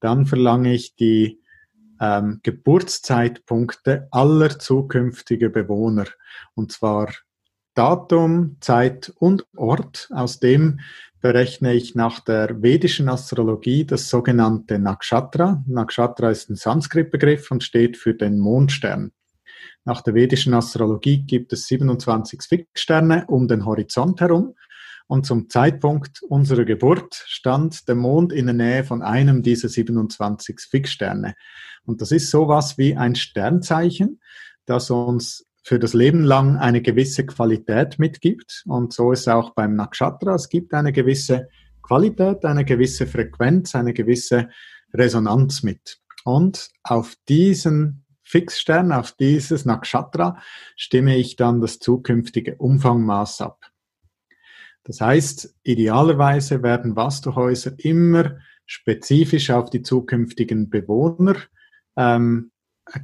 dann 0.00 0.26
verlange 0.26 0.72
ich 0.72 0.96
die 0.96 1.40
ähm, 2.00 2.40
Geburtszeitpunkte 2.42 4.08
aller 4.10 4.58
zukünftigen 4.58 5.52
Bewohner. 5.52 6.06
Und 6.54 6.72
zwar 6.72 7.12
Datum, 7.74 8.56
Zeit 8.60 9.12
und 9.18 9.46
Ort. 9.54 10.08
Aus 10.10 10.40
dem 10.40 10.80
berechne 11.20 11.74
ich 11.74 11.94
nach 11.94 12.20
der 12.20 12.62
vedischen 12.62 13.08
Astrologie 13.08 13.84
das 13.84 14.08
sogenannte 14.08 14.78
Nakshatra. 14.78 15.62
Nakshatra 15.66 16.30
ist 16.30 16.48
ein 16.48 16.56
Sanskrit-Begriff 16.56 17.50
und 17.50 17.64
steht 17.64 17.96
für 17.96 18.14
den 18.14 18.38
Mondstern. 18.38 19.12
Nach 19.84 20.02
der 20.02 20.14
vedischen 20.14 20.54
Astrologie 20.54 21.22
gibt 21.22 21.52
es 21.52 21.66
27 21.66 22.42
Fixsterne 22.42 23.24
um 23.28 23.48
den 23.48 23.64
Horizont 23.64 24.20
herum. 24.20 24.54
Und 25.08 25.24
zum 25.24 25.48
Zeitpunkt 25.48 26.22
unserer 26.22 26.64
Geburt 26.64 27.14
stand 27.26 27.86
der 27.88 27.94
Mond 27.94 28.32
in 28.32 28.46
der 28.46 28.54
Nähe 28.54 28.84
von 28.84 29.02
einem 29.02 29.42
dieser 29.42 29.68
27 29.68 30.60
Fixsterne. 30.60 31.34
Und 31.84 32.00
das 32.00 32.10
ist 32.10 32.30
sowas 32.30 32.76
wie 32.76 32.96
ein 32.96 33.14
Sternzeichen, 33.14 34.20
das 34.64 34.90
uns 34.90 35.46
für 35.62 35.78
das 35.78 35.94
Leben 35.94 36.22
lang 36.22 36.56
eine 36.56 36.82
gewisse 36.82 37.26
Qualität 37.26 37.98
mitgibt. 37.98 38.62
Und 38.66 38.92
so 38.92 39.12
ist 39.12 39.28
auch 39.28 39.50
beim 39.50 39.74
Nakshatra. 39.74 40.34
Es 40.34 40.48
gibt 40.48 40.74
eine 40.74 40.92
gewisse 40.92 41.48
Qualität, 41.82 42.44
eine 42.44 42.64
gewisse 42.64 43.06
Frequenz, 43.06 43.74
eine 43.74 43.92
gewisse 43.92 44.48
Resonanz 44.92 45.62
mit. 45.62 45.98
Und 46.24 46.70
auf 46.82 47.14
diesen 47.28 48.05
Fixstern, 48.26 48.90
auf 48.90 49.12
dieses 49.12 49.64
Nakshatra, 49.64 50.38
stimme 50.74 51.16
ich 51.16 51.36
dann 51.36 51.60
das 51.60 51.78
zukünftige 51.78 52.56
Umfangmaß 52.56 53.40
ab. 53.40 53.70
Das 54.82 55.00
heißt, 55.00 55.54
idealerweise 55.62 56.64
werden 56.64 56.96
Vastuhäuser 56.96 57.72
immer 57.78 58.36
spezifisch 58.66 59.50
auf 59.50 59.70
die 59.70 59.82
zukünftigen 59.82 60.70
Bewohner 60.70 61.36
ähm, 61.96 62.50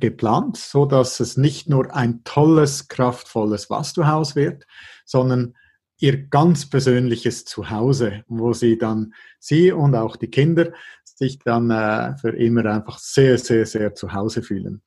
geplant, 0.01 0.57
so 0.57 0.87
dass 0.87 1.21
es 1.21 1.37
nicht 1.37 1.69
nur 1.69 1.95
ein 1.95 2.25
tolles, 2.25 2.89
kraftvolles 2.89 3.71
Vastuhaus 3.71 4.35
wird, 4.35 4.67
sondern 5.05 5.55
ihr 5.99 6.27
ganz 6.27 6.69
persönliches 6.69 7.45
Zuhause, 7.45 8.25
wo 8.27 8.53
sie 8.53 8.77
dann, 8.77 9.15
sie 9.39 9.71
und 9.71 9.95
auch 9.95 10.17
die 10.17 10.31
Kinder, 10.31 10.73
sich 11.05 11.39
dann 11.39 11.71
äh, 11.71 12.17
für 12.17 12.31
immer 12.31 12.67
einfach 12.67 12.99
sehr, 12.99 13.39
sehr, 13.39 13.67
sehr 13.67 13.95
zu 13.95 14.13
Hause 14.13 14.43
fühlen. 14.43 14.83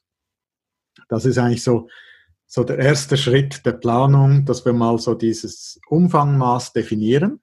Das 1.10 1.26
ist 1.26 1.38
eigentlich 1.38 1.64
so, 1.64 1.88
so 2.48 2.64
der 2.64 2.80
erste 2.80 3.18
Schritt 3.18 3.66
der 3.66 3.74
Planung, 3.74 4.46
dass 4.46 4.66
wir 4.66 4.74
mal 4.74 4.98
so 5.00 5.14
dieses 5.14 5.80
Umfangmaß 5.90 6.74
definieren. 6.74 7.42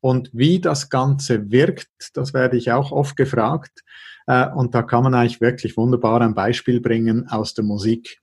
Und 0.00 0.30
wie 0.32 0.60
das 0.60 0.88
Ganze 0.88 1.50
wirkt, 1.50 2.10
das 2.14 2.32
werde 2.32 2.56
ich 2.56 2.72
auch 2.72 2.90
oft 2.90 3.16
gefragt. 3.16 3.82
Äh, 4.26 4.48
und 4.50 4.74
da 4.74 4.82
kann 4.82 5.04
man 5.04 5.14
eigentlich 5.14 5.40
wirklich 5.40 5.76
wunderbar 5.76 6.20
ein 6.22 6.34
Beispiel 6.34 6.80
bringen 6.80 7.28
aus 7.28 7.54
der 7.54 7.64
Musik. 7.64 8.20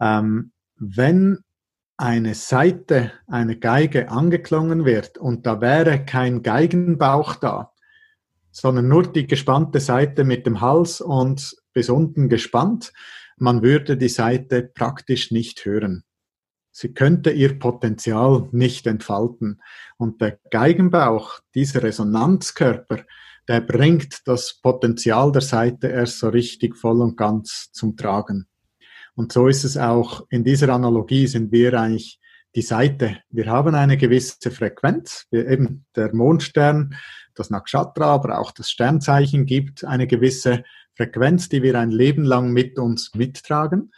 Ähm, 0.00 0.52
wenn 0.76 1.38
eine 1.96 2.34
Seite, 2.34 3.12
eine 3.26 3.56
Geige 3.56 4.10
angeklungen 4.10 4.84
wird 4.84 5.18
und 5.18 5.46
da 5.46 5.60
wäre 5.60 6.04
kein 6.04 6.42
Geigenbauch 6.42 7.36
da, 7.36 7.72
sondern 8.50 8.88
nur 8.88 9.04
die 9.04 9.26
gespannte 9.26 9.80
Seite 9.80 10.24
mit 10.24 10.46
dem 10.46 10.60
Hals 10.60 11.00
und 11.00 11.56
bis 11.72 11.90
unten 11.90 12.28
gespannt, 12.28 12.92
man 13.36 13.62
würde 13.62 13.96
die 13.96 14.08
Seite 14.08 14.62
praktisch 14.62 15.30
nicht 15.30 15.64
hören. 15.64 16.04
Sie 16.70 16.92
könnte 16.92 17.30
ihr 17.30 17.58
Potenzial 17.58 18.48
nicht 18.50 18.86
entfalten. 18.86 19.62
Und 19.96 20.20
der 20.20 20.40
Geigenbauch, 20.50 21.38
dieser 21.54 21.84
Resonanzkörper, 21.84 23.04
der 23.46 23.60
bringt 23.60 24.26
das 24.26 24.58
Potenzial 24.60 25.30
der 25.30 25.42
Seite 25.42 25.88
erst 25.88 26.18
so 26.18 26.28
richtig 26.30 26.76
voll 26.76 27.00
und 27.00 27.16
ganz 27.16 27.70
zum 27.72 27.96
Tragen. 27.96 28.48
Und 29.14 29.32
so 29.32 29.46
ist 29.46 29.64
es 29.64 29.76
auch 29.76 30.26
in 30.30 30.42
dieser 30.42 30.70
Analogie 30.70 31.26
sind 31.26 31.52
wir 31.52 31.78
eigentlich 31.78 32.18
die 32.56 32.62
Seite. 32.62 33.18
Wir 33.30 33.46
haben 33.46 33.74
eine 33.74 33.96
gewisse 33.96 34.50
Frequenz, 34.50 35.26
wir 35.30 35.48
eben 35.48 35.86
der 35.94 36.14
Mondstern, 36.14 36.96
das 37.34 37.50
Nakshatra, 37.50 38.06
aber 38.06 38.38
auch 38.38 38.52
das 38.52 38.70
Sternzeichen 38.70 39.46
gibt 39.46 39.84
eine 39.84 40.06
gewisse 40.06 40.64
Frequenz, 40.96 41.48
die 41.48 41.62
wir 41.62 41.78
ein 41.78 41.90
Leben 41.90 42.24
lang 42.24 42.52
mit 42.52 42.78
uns 42.78 43.14
mittragen. 43.14 43.92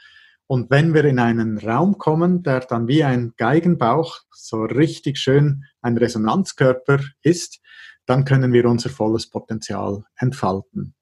Und 0.46 0.70
wenn 0.70 0.94
wir 0.94 1.04
in 1.04 1.18
einen 1.18 1.58
Raum 1.58 1.98
kommen, 1.98 2.42
der 2.42 2.60
dann 2.60 2.86
wie 2.86 3.02
ein 3.02 3.34
Geigenbauch 3.36 4.20
so 4.30 4.62
richtig 4.62 5.18
schön 5.18 5.64
ein 5.82 5.96
Resonanzkörper 5.98 7.00
ist, 7.22 7.60
dann 8.06 8.24
können 8.24 8.52
wir 8.52 8.66
unser 8.66 8.88
volles 8.88 9.28
Potenzial 9.28 10.04
entfalten. 10.16 10.94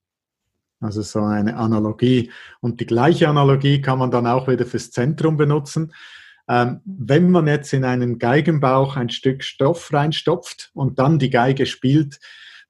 Also 0.81 1.03
so 1.03 1.23
eine 1.23 1.57
Analogie. 1.57 2.31
Und 2.61 2.81
die 2.81 2.87
gleiche 2.87 3.29
Analogie 3.29 3.81
kann 3.81 3.99
man 3.99 4.11
dann 4.11 4.27
auch 4.27 4.49
wieder 4.49 4.67
fürs 4.67 4.91
Zentrum 4.91 5.37
benutzen. 5.37 5.93
Ähm, 6.49 6.81
wenn 6.85 7.31
man 7.31 7.47
jetzt 7.47 7.73
in 7.73 7.85
einen 7.85 8.19
Geigenbauch 8.19 8.97
ein 8.97 9.09
Stück 9.09 9.45
Stoff 9.45 9.93
reinstopft 9.93 10.71
und 10.75 10.99
dann 10.99 11.19
die 11.19 11.31
Geige 11.31 11.65
spielt, 11.67 12.19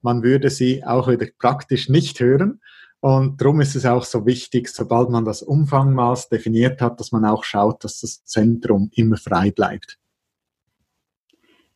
man 0.01 0.23
würde 0.23 0.51
sie 0.51 0.85
auch 0.85 1.09
wieder 1.09 1.27
praktisch 1.39 1.89
nicht 1.89 2.21
hören. 2.21 2.61
Und 3.05 3.39
darum 3.39 3.61
ist 3.61 3.77
es 3.77 3.85
auch 3.85 4.03
so 4.03 4.25
wichtig, 4.25 4.71
sobald 4.71 5.11
man 5.11 5.27
das 5.27 5.43
Umfangmaß 5.43 6.31
definiert 6.31 6.81
hat, 6.81 7.01
dass 7.01 7.13
man 7.13 7.27
auch 7.27 7.45
schaut, 7.45 7.85
dass 7.85 8.01
das 8.01 8.25
Zentrum 8.25 8.89
immer 8.95 9.19
frei 9.19 9.51
bleibt. 9.51 9.99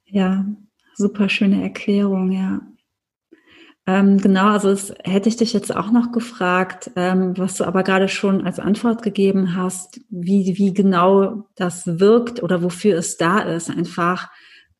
Ja, 0.07 0.47
super 0.95 1.29
schöne 1.29 1.63
Erklärung, 1.63 2.33
ja. 2.33 2.63
Ähm, 3.87 4.17
genau, 4.17 4.53
also 4.53 4.71
das 4.71 4.95
hätte 5.05 5.29
ich 5.29 5.37
dich 5.37 5.53
jetzt 5.53 5.77
auch 5.77 5.91
noch 5.91 6.13
gefragt, 6.13 6.93
ähm, 6.97 7.37
was 7.37 7.57
du 7.59 7.65
aber 7.65 7.83
gerade 7.83 8.09
schon 8.09 8.47
als 8.47 8.59
Antwort 8.59 9.03
gegeben 9.03 9.55
hast, 9.55 10.01
wie, 10.09 10.57
wie 10.57 10.73
genau 10.73 11.47
das 11.57 12.01
wirkt 12.01 12.43
oder 12.43 12.63
wofür 12.63 12.97
es 12.97 13.19
da 13.19 13.41
ist. 13.41 13.69
Einfach, 13.69 14.31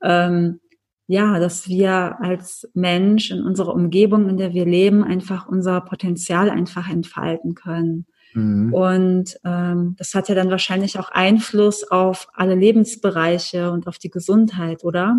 ähm, 0.03 0.61
ja, 1.09 1.41
dass 1.41 1.69
wir 1.69 2.21
als 2.21 2.69
Mensch 2.75 3.31
in 3.31 3.43
unserer 3.43 3.75
Umgebung, 3.75 4.29
in 4.29 4.37
der 4.37 4.53
wir 4.53 4.67
leben, 4.67 5.03
einfach 5.03 5.49
unser 5.49 5.81
Potenzial 5.81 6.51
einfach 6.51 6.89
entfalten 6.89 7.55
können. 7.55 8.07
Mhm. 8.35 8.73
Und 8.75 9.41
ähm, 9.43 9.97
das 9.99 10.15
hat 10.15 10.29
ja 10.29 10.35
dann 10.35 10.51
wahrscheinlich 10.51 10.99
auch 10.99 11.11
Einfluss 11.11 11.91
auf 11.91 12.29
alle 12.35 12.55
Lebensbereiche 12.55 13.73
und 13.73 13.89
auf 13.89 13.99
die 13.99 14.11
Gesundheit, 14.11 14.85
oder? 14.85 15.17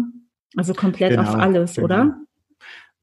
Also 0.55 0.73
komplett 0.73 1.11
genau, 1.11 1.23
auf 1.23 1.35
alles, 1.35 1.73
genau. 1.73 1.85
oder? 1.85 2.15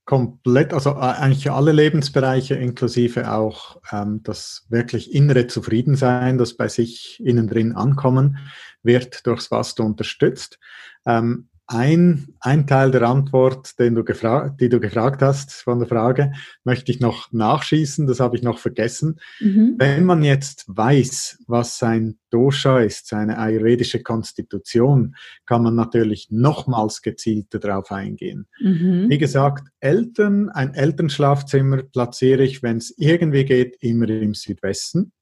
komplett, 0.07 0.73
also 0.73 0.91
äh, 0.91 1.01
eigentlich 1.01 1.51
alle 1.51 1.73
Lebensbereiche 1.73 2.55
inklusive 2.55 3.33
auch 3.33 3.81
ähm, 3.91 4.21
das 4.23 4.65
wirklich 4.69 5.13
innere 5.13 5.49
Zufriedensein, 5.49 6.39
das 6.39 6.57
bei 6.57 6.69
sich 6.69 7.21
innen 7.23 7.49
drin 7.49 7.73
ankommen 7.73 8.39
wird, 8.85 9.27
durchs 9.27 9.51
was 9.51 9.75
du 9.75 9.83
unterstützt. 9.83 10.61
Ähm, 11.05 11.49
ein, 11.69 12.29
ein 12.41 12.67
Teil 12.67 12.93
der 12.93 13.03
Antwort, 13.03 13.79
den 13.79 13.97
du 13.97 14.05
die 14.05 14.69
du 14.69 14.81
gefragt 14.81 15.21
hast 15.21 15.53
von 15.53 15.81
der 15.81 15.89
Frage, 15.89 16.33
möchte 16.65 16.93
ich 16.93 17.01
noch 17.01 17.33
nachschießen, 17.33 18.07
das 18.07 18.21
habe 18.21 18.37
ich 18.37 18.43
noch 18.43 18.59
vergessen. 18.59 19.19
Mhm. 19.41 19.75
Wenn 19.77 20.05
man 20.05 20.23
jetzt 20.23 20.65
weiß, 20.69 21.43
was 21.49 21.79
sein 21.79 22.19
Dosha 22.31 22.81
ist, 22.81 23.09
seine 23.09 23.39
ayurvedische 23.39 24.03
Konstitution, 24.03 25.17
kann 25.45 25.63
man 25.63 25.75
natürlich 25.75 26.29
nochmals 26.31 27.03
gezielter 27.03 27.59
darauf 27.59 27.91
eingehen. 27.91 28.47
Mhm. 28.61 29.07
Wie 29.09 29.19
gesagt, 29.19 29.69
Eltern, 29.81 30.49
ein 30.51 30.73
Elternschlafzimmer 30.73 31.83
platziere 31.83 32.45
ich, 32.45 32.63
wenn 32.63 32.77
es 32.77 32.95
irgendwie 32.97 33.45
geht, 33.45 33.77
immer 33.81 34.09
im 34.09 34.35
Südwesten 34.35 35.13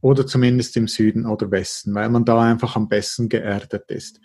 oder 0.00 0.26
zumindest 0.26 0.76
im 0.76 0.88
Süden 0.88 1.26
oder 1.26 1.50
Westen, 1.50 1.94
weil 1.94 2.08
man 2.08 2.24
da 2.24 2.40
einfach 2.40 2.76
am 2.76 2.88
besten 2.88 3.28
geerdet 3.28 3.90
ist. 3.90 4.20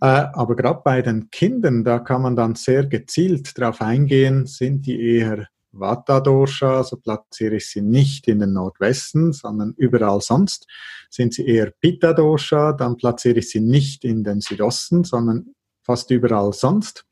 Äh, 0.00 0.26
aber 0.32 0.56
gerade 0.56 0.80
bei 0.82 1.02
den 1.02 1.30
Kindern, 1.30 1.84
da 1.84 1.98
kann 1.98 2.22
man 2.22 2.36
dann 2.36 2.54
sehr 2.54 2.86
gezielt 2.86 3.58
darauf 3.58 3.82
eingehen, 3.82 4.46
sind 4.46 4.86
die 4.86 5.00
eher 5.00 5.48
Vata-Dosha, 5.72 6.78
also 6.78 6.96
platziere 6.96 7.56
ich 7.56 7.68
sie 7.68 7.82
nicht 7.82 8.26
in 8.26 8.40
den 8.40 8.54
Nordwesten, 8.54 9.32
sondern 9.32 9.74
überall 9.76 10.20
sonst. 10.20 10.66
Sind 11.10 11.34
sie 11.34 11.46
eher 11.46 11.70
Pitta-Dosha, 11.70 12.72
dann 12.72 12.96
platziere 12.96 13.38
ich 13.38 13.50
sie 13.50 13.60
nicht 13.60 14.04
in 14.04 14.24
den 14.24 14.40
Südosten, 14.40 15.04
sondern 15.04 15.54
fast 15.82 16.10
überall 16.10 16.52
sonst. 16.52 17.04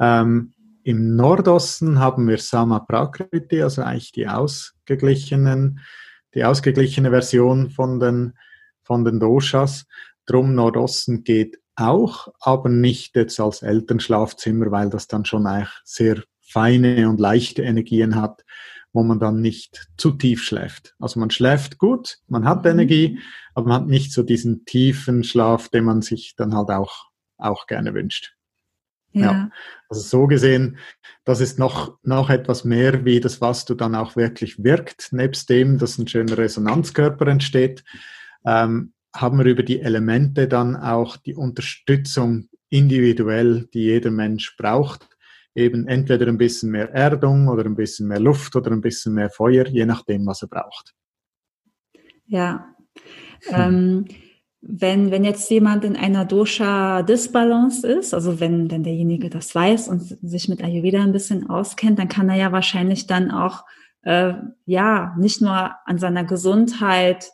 Ähm, 0.00 0.52
Im 0.84 1.16
Nordosten 1.16 1.98
haben 1.98 2.28
wir 2.28 2.38
Sama 2.38 2.80
Prakriti, 2.80 3.62
also 3.62 3.82
eigentlich 3.82 4.12
die 4.12 4.26
ausgeglichenen, 4.26 5.80
die 6.34 6.44
ausgeglichene 6.44 7.10
Version 7.10 7.70
von 7.70 8.00
den, 8.00 8.34
von 8.82 9.04
den 9.04 9.20
Doshas. 9.20 9.86
Drum 10.26 10.54
Nordosten 10.54 11.22
geht 11.22 11.58
auch, 11.76 12.28
aber 12.40 12.68
nicht 12.68 13.16
jetzt 13.16 13.38
als 13.38 13.62
Elternschlafzimmer, 13.62 14.70
weil 14.70 14.90
das 14.90 15.08
dann 15.08 15.24
schon 15.24 15.46
eigentlich 15.46 15.72
sehr 15.84 16.22
feine 16.40 17.08
und 17.08 17.20
leichte 17.20 17.62
Energien 17.62 18.16
hat, 18.16 18.44
wo 18.92 19.02
man 19.02 19.20
dann 19.20 19.40
nicht 19.40 19.88
zu 19.98 20.12
tief 20.12 20.42
schläft. 20.42 20.94
Also 20.98 21.20
man 21.20 21.30
schläft 21.30 21.78
gut, 21.78 22.18
man 22.28 22.46
hat 22.46 22.64
mhm. 22.64 22.70
Energie, 22.70 23.18
aber 23.54 23.68
man 23.68 23.82
hat 23.82 23.88
nicht 23.88 24.12
so 24.12 24.22
diesen 24.22 24.64
tiefen 24.64 25.22
Schlaf, 25.22 25.68
den 25.68 25.84
man 25.84 26.02
sich 26.02 26.34
dann 26.36 26.54
halt 26.54 26.70
auch, 26.70 27.10
auch 27.36 27.66
gerne 27.66 27.92
wünscht. 27.94 28.34
Ja. 29.12 29.32
ja. 29.32 29.50
Also 29.88 30.02
so 30.02 30.26
gesehen, 30.26 30.78
das 31.24 31.40
ist 31.40 31.58
noch, 31.58 31.98
noch 32.02 32.30
etwas 32.30 32.64
mehr 32.64 33.04
wie 33.04 33.20
das, 33.20 33.40
was 33.40 33.64
du 33.64 33.74
dann 33.74 33.94
auch 33.94 34.16
wirklich 34.16 34.62
wirkt, 34.62 35.12
nebst 35.12 35.48
dem, 35.50 35.78
dass 35.78 35.98
ein 35.98 36.08
schöner 36.08 36.38
Resonanzkörper 36.38 37.26
entsteht. 37.26 37.84
Ähm, 38.46 38.92
haben 39.20 39.38
wir 39.38 39.46
über 39.46 39.62
die 39.62 39.80
Elemente 39.80 40.48
dann 40.48 40.76
auch 40.76 41.16
die 41.16 41.34
Unterstützung 41.34 42.48
individuell, 42.68 43.68
die 43.72 43.84
jeder 43.84 44.10
Mensch 44.10 44.56
braucht. 44.56 45.08
Eben 45.54 45.86
entweder 45.88 46.26
ein 46.26 46.38
bisschen 46.38 46.70
mehr 46.70 46.92
Erdung 46.92 47.48
oder 47.48 47.64
ein 47.64 47.76
bisschen 47.76 48.08
mehr 48.08 48.20
Luft 48.20 48.56
oder 48.56 48.70
ein 48.70 48.82
bisschen 48.82 49.14
mehr 49.14 49.30
Feuer, 49.30 49.66
je 49.66 49.86
nachdem, 49.86 50.26
was 50.26 50.42
er 50.42 50.48
braucht. 50.48 50.94
Ja. 52.26 52.74
Hm. 53.44 53.54
Ähm, 53.54 54.04
wenn, 54.60 55.10
wenn 55.10 55.24
jetzt 55.24 55.48
jemand 55.50 55.84
in 55.84 55.96
einer 55.96 56.24
Dosha-Disbalance 56.24 57.86
ist, 57.86 58.14
also 58.14 58.40
wenn, 58.40 58.70
wenn 58.70 58.82
derjenige 58.82 59.30
das 59.30 59.54
weiß 59.54 59.88
und 59.88 60.02
sich 60.02 60.48
mit 60.48 60.62
Ayurveda 60.62 61.02
ein 61.02 61.12
bisschen 61.12 61.48
auskennt, 61.48 61.98
dann 61.98 62.08
kann 62.08 62.28
er 62.28 62.36
ja 62.36 62.52
wahrscheinlich 62.52 63.06
dann 63.06 63.30
auch 63.30 63.64
äh, 64.02 64.34
ja 64.64 65.14
nicht 65.18 65.40
nur 65.40 65.74
an 65.84 65.98
seiner 65.98 66.24
Gesundheit 66.24 67.30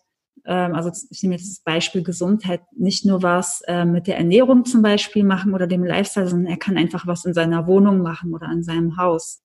also 0.51 0.91
ich 1.11 1.23
nehme 1.23 1.37
jetzt 1.37 1.51
das 1.51 1.61
Beispiel 1.61 2.03
Gesundheit, 2.03 2.63
nicht 2.77 3.05
nur 3.05 3.23
was 3.23 3.63
äh, 3.67 3.85
mit 3.85 4.07
der 4.07 4.19
Ernährung 4.19 4.65
zum 4.65 4.83
Beispiel 4.83 5.25
machen 5.25 5.55
oder 5.55 5.67
dem 5.67 5.85
Lifestyle, 5.85 6.29
sondern 6.29 6.51
er 6.51 6.59
kann 6.59 6.77
einfach 6.77 7.07
was 7.07 7.25
in 7.25 7.35
seiner 7.35 7.67
Wohnung 7.67 8.03
machen 8.03 8.35
oder 8.35 8.51
in 8.51 8.63
seinem 8.63 8.97
Haus. 8.97 9.43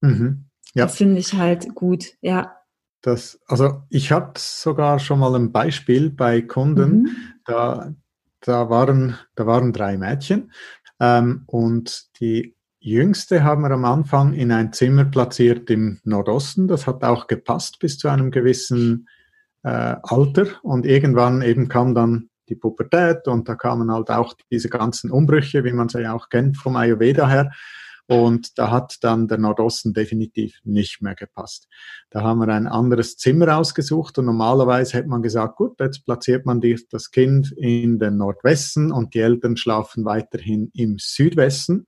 Mhm. 0.00 0.46
Ja. 0.74 0.86
Das 0.86 0.96
finde 0.96 1.18
ich 1.18 1.34
halt 1.34 1.74
gut, 1.74 2.06
ja. 2.20 2.56
das, 3.02 3.40
also 3.46 3.82
ich 3.90 4.12
habe 4.12 4.32
sogar 4.36 4.98
schon 4.98 5.18
mal 5.18 5.34
ein 5.34 5.52
Beispiel 5.52 6.10
bei 6.10 6.42
Kunden, 6.42 7.02
mhm. 7.02 7.08
da, 7.44 7.92
da, 8.40 8.70
waren, 8.70 9.16
da 9.34 9.46
waren 9.46 9.72
drei 9.72 9.98
Mädchen 9.98 10.52
ähm, 11.00 11.42
und 11.46 12.08
die 12.20 12.56
jüngste 12.78 13.44
haben 13.44 13.62
wir 13.62 13.70
am 13.72 13.84
Anfang 13.84 14.32
in 14.32 14.52
ein 14.52 14.72
Zimmer 14.72 15.04
platziert 15.04 15.68
im 15.70 16.00
Nordosten. 16.04 16.66
Das 16.66 16.86
hat 16.86 17.04
auch 17.04 17.26
gepasst 17.26 17.78
bis 17.78 17.98
zu 17.98 18.08
einem 18.08 18.30
gewissen 18.30 19.08
äh, 19.62 19.96
Alter 20.02 20.46
und 20.62 20.86
irgendwann 20.86 21.42
eben 21.42 21.68
kam 21.68 21.94
dann 21.94 22.30
die 22.48 22.56
Pubertät 22.56 23.28
und 23.28 23.48
da 23.48 23.54
kamen 23.54 23.90
halt 23.92 24.10
auch 24.10 24.34
diese 24.50 24.68
ganzen 24.68 25.10
Umbrüche, 25.10 25.64
wie 25.64 25.72
man 25.72 25.88
sie 25.88 26.02
ja 26.02 26.14
auch 26.14 26.28
kennt 26.28 26.56
vom 26.56 26.76
Ayurveda 26.76 27.28
her. 27.28 27.50
Und 28.10 28.58
da 28.58 28.72
hat 28.72 28.96
dann 29.02 29.28
der 29.28 29.38
Nordosten 29.38 29.92
definitiv 29.92 30.58
nicht 30.64 31.00
mehr 31.00 31.14
gepasst. 31.14 31.68
Da 32.10 32.22
haben 32.22 32.40
wir 32.40 32.48
ein 32.48 32.66
anderes 32.66 33.16
Zimmer 33.16 33.56
ausgesucht 33.56 34.18
und 34.18 34.24
normalerweise 34.24 34.94
hätte 34.94 35.08
man 35.08 35.22
gesagt, 35.22 35.54
gut, 35.54 35.78
jetzt 35.78 36.04
platziert 36.04 36.44
man 36.44 36.60
das 36.90 37.12
Kind 37.12 37.52
in 37.52 38.00
den 38.00 38.16
Nordwesten 38.16 38.90
und 38.90 39.14
die 39.14 39.20
Eltern 39.20 39.56
schlafen 39.56 40.04
weiterhin 40.04 40.72
im 40.74 40.96
Südwesten. 40.98 41.86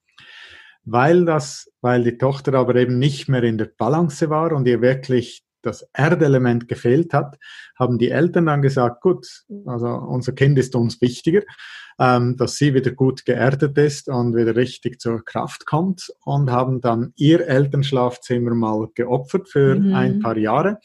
Weil 0.85 1.25
das, 1.25 1.69
weil 1.81 2.05
die 2.05 2.19
Tochter 2.19 2.55
aber 2.55 2.77
eben 2.77 3.01
nicht 3.01 3.29
mehr 3.29 3.43
in 3.43 3.59
der 3.59 3.71
Balance 3.77 4.31
war 4.31 4.53
und 4.53 4.69
ihr 4.69 4.81
wirklich 4.81 5.43
das 5.63 5.89
Erdelement 5.93 6.69
gefehlt 6.69 7.15
hat, 7.15 7.39
haben 7.79 7.99
die 7.99 8.11
Eltern 8.11 8.47
dann 8.47 8.63
gesagt, 8.63 9.01
gut, 9.01 9.27
also 9.67 9.89
unser 9.89 10.33
Kind 10.33 10.59
ist 10.59 10.75
uns 10.75 11.01
wichtiger, 11.01 11.43
ähm, 11.99 12.37
dass 12.37 12.57
sie 12.57 12.75
wieder 12.75 12.93
gut 12.93 13.25
geerdet 13.25 13.77
ist 13.79 14.09
und 14.09 14.35
wieder 14.35 14.57
richtig 14.57 15.01
zur 15.01 15.25
Kraft 15.25 15.67
kommt 15.67 16.13
und 16.25 16.51
haben 16.51 16.81
dann 16.81 17.13
ihr 17.17 17.47
Elternschlafzimmer 17.47 18.55
mal 18.55 18.89
geopfert 18.95 19.49
für 19.49 19.77
mhm. 19.77 19.95
ein 19.95 20.21
paar 20.21 20.37
Jahre, 20.37 20.79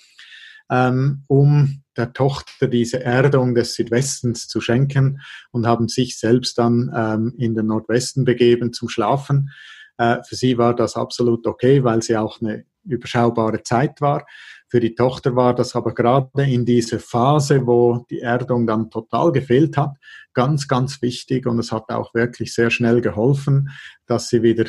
ähm, 0.69 1.23
um 1.27 1.81
der 1.95 2.13
Tochter 2.13 2.67
diese 2.67 3.03
Erdung 3.03 3.55
des 3.55 3.73
Südwestens 3.73 4.47
zu 4.47 4.61
schenken 4.61 5.21
und 5.51 5.65
haben 5.65 5.87
sich 5.87 6.19
selbst 6.19 6.57
dann 6.57 6.91
ähm, 6.95 7.33
in 7.37 7.55
den 7.55 7.67
Nordwesten 7.67 8.23
begeben 8.23 8.71
zum 8.71 8.87
Schlafen. 8.87 9.49
Äh, 9.97 10.17
für 10.23 10.35
sie 10.35 10.57
war 10.57 10.75
das 10.75 10.95
absolut 10.95 11.47
okay, 11.47 11.83
weil 11.83 12.03
sie 12.03 12.17
auch 12.17 12.39
eine 12.39 12.65
überschaubare 12.85 13.63
Zeit 13.63 13.99
war. 14.01 14.25
Für 14.69 14.79
die 14.79 14.95
Tochter 14.95 15.35
war 15.35 15.55
das 15.55 15.75
aber 15.75 15.93
gerade 15.93 16.43
in 16.43 16.65
dieser 16.65 16.99
Phase, 16.99 17.65
wo 17.65 18.05
die 18.09 18.19
Erdung 18.19 18.67
dann 18.67 18.89
total 18.89 19.31
gefehlt 19.31 19.77
hat, 19.77 19.95
ganz, 20.33 20.67
ganz 20.67 21.01
wichtig 21.01 21.45
und 21.45 21.59
es 21.59 21.71
hat 21.71 21.89
auch 21.89 22.13
wirklich 22.13 22.53
sehr 22.53 22.69
schnell 22.69 23.01
geholfen, 23.01 23.69
dass 24.05 24.29
sie 24.29 24.43
wieder 24.43 24.65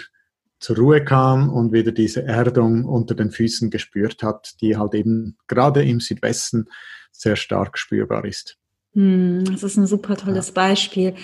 zur 0.61 0.77
Ruhe 0.77 1.05
kam 1.05 1.51
und 1.51 1.73
wieder 1.73 1.93
diese 1.93 2.23
Erdung 2.23 2.85
unter 2.85 3.15
den 3.15 3.31
Füßen 3.31 3.71
gespürt 3.71 4.23
hat, 4.23 4.55
die 4.61 4.77
halt 4.77 4.95
eben 4.95 5.37
gerade 5.47 5.85
im 5.85 6.01
Südwesten 6.01 6.67
sehr 7.13 7.37
stark 7.37 7.79
spürbar 7.79 8.25
ist. 8.25 8.57
Hm, 8.95 9.45
das 9.45 9.63
ist 9.63 9.77
ein 9.77 9.87
super 9.87 10.17
tolles 10.17 10.49
ja. 10.49 10.55
Beispiel, 10.55 11.15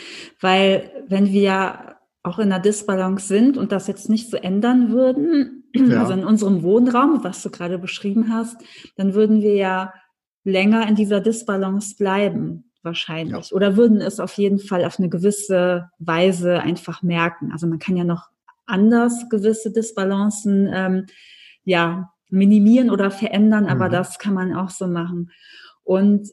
weil 0.41 0.91
wenn 1.09 1.33
wir 1.33 1.93
auch 2.25 2.39
in 2.39 2.51
einer 2.51 2.59
Disbalance 2.61 3.29
sind 3.29 3.57
und 3.57 3.70
das 3.70 3.87
jetzt 3.87 4.09
nicht 4.09 4.31
so 4.31 4.37
ändern 4.39 4.91
würden, 4.91 5.64
ja. 5.75 6.01
also 6.01 6.14
in 6.14 6.25
unserem 6.25 6.62
Wohnraum, 6.62 7.22
was 7.22 7.43
du 7.43 7.51
gerade 7.51 7.79
beschrieben 7.79 8.33
hast, 8.33 8.57
dann 8.97 9.14
würden 9.14 9.43
wir 9.43 9.55
ja 9.55 9.93
länger 10.43 10.89
in 10.89 10.95
dieser 10.95 11.20
Disbalance 11.20 11.97
bleiben, 11.97 12.70
wahrscheinlich. 12.83 13.51
Ja. 13.51 13.57
Oder 13.57 13.77
würden 13.77 14.01
es 14.01 14.20
auf 14.20 14.33
jeden 14.35 14.59
Fall 14.59 14.85
auf 14.85 14.99
eine 14.99 15.11
gewisse 15.11 15.91
Weise 15.99 16.61
einfach 16.61 17.03
merken. 17.03 17.53
Also 17.53 17.66
man 17.66 17.79
kann 17.79 17.97
ja 17.97 18.05
noch 18.05 18.29
anders 18.66 19.29
gewisse 19.29 19.70
Disbalancen 19.70 20.68
ähm, 20.72 21.07
ja 21.64 22.11
minimieren 22.31 22.91
oder 22.91 23.11
verändern, 23.11 23.66
aber 23.66 23.89
mhm. 23.89 23.93
das 23.93 24.18
kann 24.18 24.35
man 24.35 24.55
auch 24.55 24.70
so 24.70 24.87
machen. 24.87 25.31
Und 25.83 26.31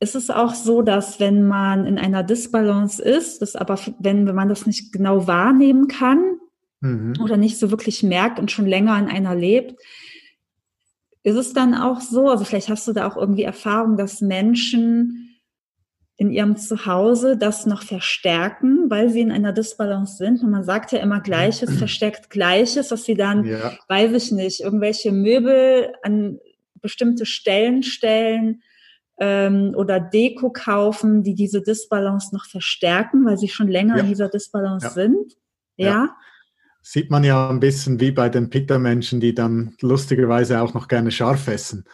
ist 0.00 0.14
es 0.14 0.30
auch 0.30 0.54
so, 0.54 0.82
dass 0.82 1.18
wenn 1.18 1.46
man 1.46 1.86
in 1.86 1.98
einer 1.98 2.22
Disbalance 2.22 3.02
ist, 3.02 3.42
das 3.42 3.56
aber 3.56 3.78
wenn, 3.98 4.26
wenn 4.26 4.34
man 4.34 4.48
das 4.48 4.66
nicht 4.66 4.92
genau 4.92 5.26
wahrnehmen 5.26 5.88
kann 5.88 6.38
mhm. 6.80 7.14
oder 7.22 7.36
nicht 7.36 7.58
so 7.58 7.70
wirklich 7.70 8.02
merkt 8.02 8.38
und 8.38 8.50
schon 8.50 8.66
länger 8.66 8.98
in 8.98 9.08
einer 9.08 9.34
lebt, 9.34 9.80
ist 11.24 11.36
es 11.36 11.52
dann 11.52 11.74
auch 11.74 12.00
so, 12.00 12.28
also 12.28 12.44
vielleicht 12.44 12.68
hast 12.68 12.86
du 12.86 12.92
da 12.92 13.08
auch 13.08 13.16
irgendwie 13.16 13.42
Erfahrung, 13.42 13.96
dass 13.96 14.20
Menschen 14.20 15.28
in 16.16 16.30
ihrem 16.30 16.56
Zuhause 16.56 17.36
das 17.36 17.66
noch 17.66 17.82
verstärken, 17.82 18.90
weil 18.90 19.08
sie 19.08 19.20
in 19.20 19.30
einer 19.30 19.52
Disbalance 19.52 20.16
sind. 20.16 20.42
Und 20.42 20.50
man 20.50 20.64
sagt 20.64 20.90
ja 20.90 20.98
immer 20.98 21.20
Gleiches 21.20 21.72
verstärkt 21.78 22.30
Gleiches, 22.30 22.88
dass 22.88 23.04
sie 23.04 23.14
dann, 23.14 23.44
ja. 23.44 23.76
weiß 23.88 24.12
ich 24.12 24.32
nicht, 24.32 24.60
irgendwelche 24.60 25.12
Möbel 25.12 25.92
an 26.02 26.38
bestimmte 26.80 27.26
Stellen 27.26 27.82
stellen, 27.82 28.62
ähm, 29.18 29.74
oder 29.76 30.00
Deko 30.00 30.50
kaufen, 30.50 31.22
die 31.22 31.34
diese 31.34 31.62
Disbalance 31.62 32.34
noch 32.34 32.46
verstärken, 32.46 33.24
weil 33.24 33.38
sie 33.38 33.48
schon 33.48 33.68
länger 33.68 33.96
ja. 33.96 34.02
in 34.02 34.08
dieser 34.08 34.28
Disbalance 34.28 34.86
ja. 34.86 34.92
sind. 34.92 35.36
Ja. 35.76 35.86
ja. 35.86 36.16
Sieht 36.80 37.10
man 37.10 37.24
ja 37.24 37.50
ein 37.50 37.60
bisschen 37.60 38.00
wie 38.00 38.12
bei 38.12 38.28
den 38.28 38.50
Pitta-Menschen, 38.50 39.20
die 39.20 39.34
dann 39.34 39.74
lustigerweise 39.80 40.60
auch 40.60 40.74
noch 40.74 40.88
gerne 40.88 41.10
scharf 41.10 41.48
essen. 41.48 41.84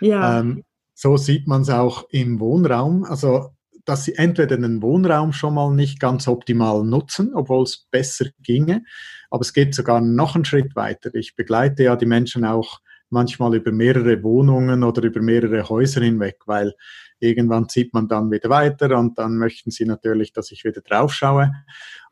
Ja. 0.00 0.40
Ähm, 0.40 0.64
so 0.94 1.16
sieht 1.16 1.46
man 1.46 1.62
es 1.62 1.70
auch 1.70 2.06
im 2.10 2.40
Wohnraum. 2.40 3.04
Also 3.04 3.50
dass 3.88 4.04
sie 4.04 4.16
entweder 4.16 4.58
den 4.58 4.82
Wohnraum 4.82 5.32
schon 5.32 5.54
mal 5.54 5.74
nicht 5.74 5.98
ganz 5.98 6.28
optimal 6.28 6.84
nutzen, 6.84 7.32
obwohl 7.34 7.62
es 7.62 7.86
besser 7.90 8.26
ginge, 8.42 8.84
aber 9.30 9.40
es 9.40 9.54
geht 9.54 9.74
sogar 9.74 10.02
noch 10.02 10.34
einen 10.34 10.44
Schritt 10.44 10.76
weiter. 10.76 11.14
Ich 11.14 11.36
begleite 11.36 11.84
ja 11.84 11.96
die 11.96 12.04
Menschen 12.04 12.44
auch 12.44 12.80
manchmal 13.10 13.54
über 13.54 13.72
mehrere 13.72 14.22
Wohnungen 14.22 14.82
oder 14.82 15.02
über 15.02 15.20
mehrere 15.20 15.68
Häuser 15.68 16.02
hinweg, 16.02 16.38
weil 16.46 16.74
irgendwann 17.20 17.68
zieht 17.68 17.94
man 17.94 18.08
dann 18.08 18.30
wieder 18.30 18.48
weiter 18.50 18.98
und 18.98 19.18
dann 19.18 19.38
möchten 19.38 19.70
sie 19.70 19.84
natürlich, 19.84 20.32
dass 20.32 20.50
ich 20.52 20.64
wieder 20.64 20.80
drauf 20.80 21.12
schaue. 21.12 21.52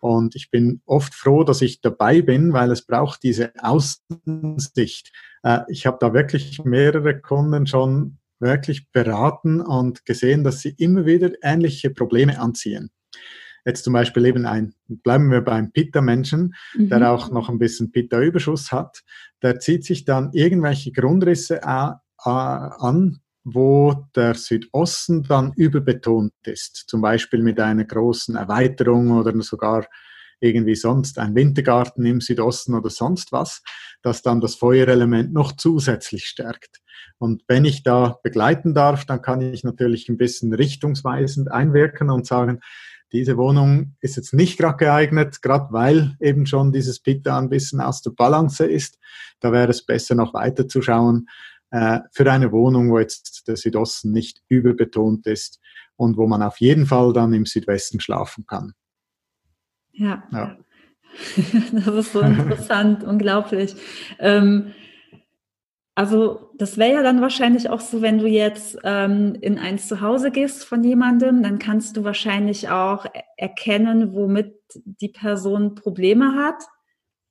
Und 0.00 0.34
ich 0.34 0.50
bin 0.50 0.80
oft 0.84 1.14
froh, 1.14 1.44
dass 1.44 1.62
ich 1.62 1.80
dabei 1.80 2.22
bin, 2.22 2.52
weil 2.52 2.70
es 2.70 2.82
braucht 2.82 3.22
diese 3.22 3.52
Außensicht. 3.58 5.12
Äh, 5.42 5.60
ich 5.68 5.86
habe 5.86 5.98
da 6.00 6.12
wirklich 6.12 6.64
mehrere 6.64 7.20
Kunden 7.20 7.66
schon 7.66 8.18
wirklich 8.38 8.90
beraten 8.90 9.60
und 9.60 10.04
gesehen, 10.04 10.44
dass 10.44 10.60
sie 10.60 10.74
immer 10.76 11.06
wieder 11.06 11.30
ähnliche 11.42 11.90
Probleme 11.90 12.38
anziehen 12.38 12.90
jetzt 13.66 13.84
zum 13.84 13.92
Beispiel 13.92 14.24
eben 14.24 14.46
ein, 14.46 14.74
bleiben 14.86 15.30
wir 15.30 15.42
beim 15.42 15.72
Pitta-Menschen, 15.72 16.54
mhm. 16.74 16.88
der 16.88 17.12
auch 17.12 17.30
noch 17.30 17.48
ein 17.48 17.58
bisschen 17.58 17.90
Pitta-Überschuss 17.90 18.72
hat, 18.72 19.02
der 19.42 19.58
zieht 19.60 19.84
sich 19.84 20.04
dann 20.04 20.30
irgendwelche 20.32 20.92
Grundrisse 20.92 21.62
an, 21.64 23.20
wo 23.44 24.08
der 24.16 24.34
Südosten 24.34 25.22
dann 25.22 25.52
überbetont 25.54 26.32
ist, 26.44 26.84
zum 26.88 27.00
Beispiel 27.00 27.42
mit 27.42 27.60
einer 27.60 27.84
großen 27.84 28.34
Erweiterung 28.34 29.12
oder 29.12 29.32
sogar 29.42 29.86
irgendwie 30.40 30.74
sonst 30.74 31.18
ein 31.18 31.34
Wintergarten 31.34 32.04
im 32.04 32.20
Südosten 32.20 32.74
oder 32.74 32.90
sonst 32.90 33.32
was, 33.32 33.62
das 34.02 34.22
dann 34.22 34.40
das 34.40 34.56
Feuerelement 34.56 35.32
noch 35.32 35.52
zusätzlich 35.52 36.26
stärkt. 36.26 36.80
Und 37.18 37.42
wenn 37.48 37.64
ich 37.64 37.82
da 37.82 38.18
begleiten 38.22 38.74
darf, 38.74 39.06
dann 39.06 39.22
kann 39.22 39.40
ich 39.40 39.64
natürlich 39.64 40.08
ein 40.08 40.18
bisschen 40.18 40.52
richtungsweisend 40.52 41.50
einwirken 41.50 42.10
und 42.10 42.26
sagen, 42.26 42.60
diese 43.12 43.36
Wohnung 43.36 43.94
ist 44.00 44.16
jetzt 44.16 44.34
nicht 44.34 44.58
gerade 44.58 44.76
geeignet, 44.76 45.42
gerade 45.42 45.72
weil 45.72 46.16
eben 46.20 46.46
schon 46.46 46.72
dieses 46.72 47.00
Pitta 47.00 47.38
ein 47.38 47.48
bisschen 47.48 47.80
aus 47.80 48.02
der 48.02 48.10
Balance 48.10 48.64
ist. 48.64 48.98
Da 49.40 49.52
wäre 49.52 49.70
es 49.70 49.84
besser 49.84 50.14
noch 50.14 50.34
weiter 50.34 50.66
zu 50.66 50.82
schauen 50.82 51.28
äh, 51.70 52.00
für 52.12 52.30
eine 52.30 52.52
Wohnung, 52.52 52.90
wo 52.90 52.98
jetzt 52.98 53.46
der 53.48 53.56
Südosten 53.56 54.12
nicht 54.12 54.42
überbetont 54.48 55.26
ist 55.26 55.60
und 55.96 56.16
wo 56.16 56.26
man 56.26 56.42
auf 56.42 56.60
jeden 56.60 56.86
Fall 56.86 57.12
dann 57.12 57.32
im 57.32 57.46
Südwesten 57.46 58.00
schlafen 58.00 58.46
kann. 58.46 58.72
Ja. 59.92 60.24
ja. 60.32 60.56
das 61.72 61.86
ist 61.86 62.12
so 62.12 62.20
interessant, 62.20 63.04
unglaublich. 63.04 63.74
Ähm, 64.18 64.72
also 65.96 66.50
das 66.54 66.76
wäre 66.76 66.92
ja 66.92 67.02
dann 67.02 67.22
wahrscheinlich 67.22 67.70
auch 67.70 67.80
so, 67.80 68.02
wenn 68.02 68.18
du 68.18 68.26
jetzt 68.26 68.76
ähm, 68.84 69.34
in 69.40 69.58
ein 69.58 69.78
Zuhause 69.78 70.30
gehst 70.30 70.62
von 70.62 70.84
jemandem, 70.84 71.42
dann 71.42 71.58
kannst 71.58 71.96
du 71.96 72.04
wahrscheinlich 72.04 72.68
auch 72.68 73.06
erkennen, 73.38 74.12
womit 74.12 74.54
die 74.74 75.08
Person 75.08 75.74
Probleme 75.74 76.34
hat 76.34 76.62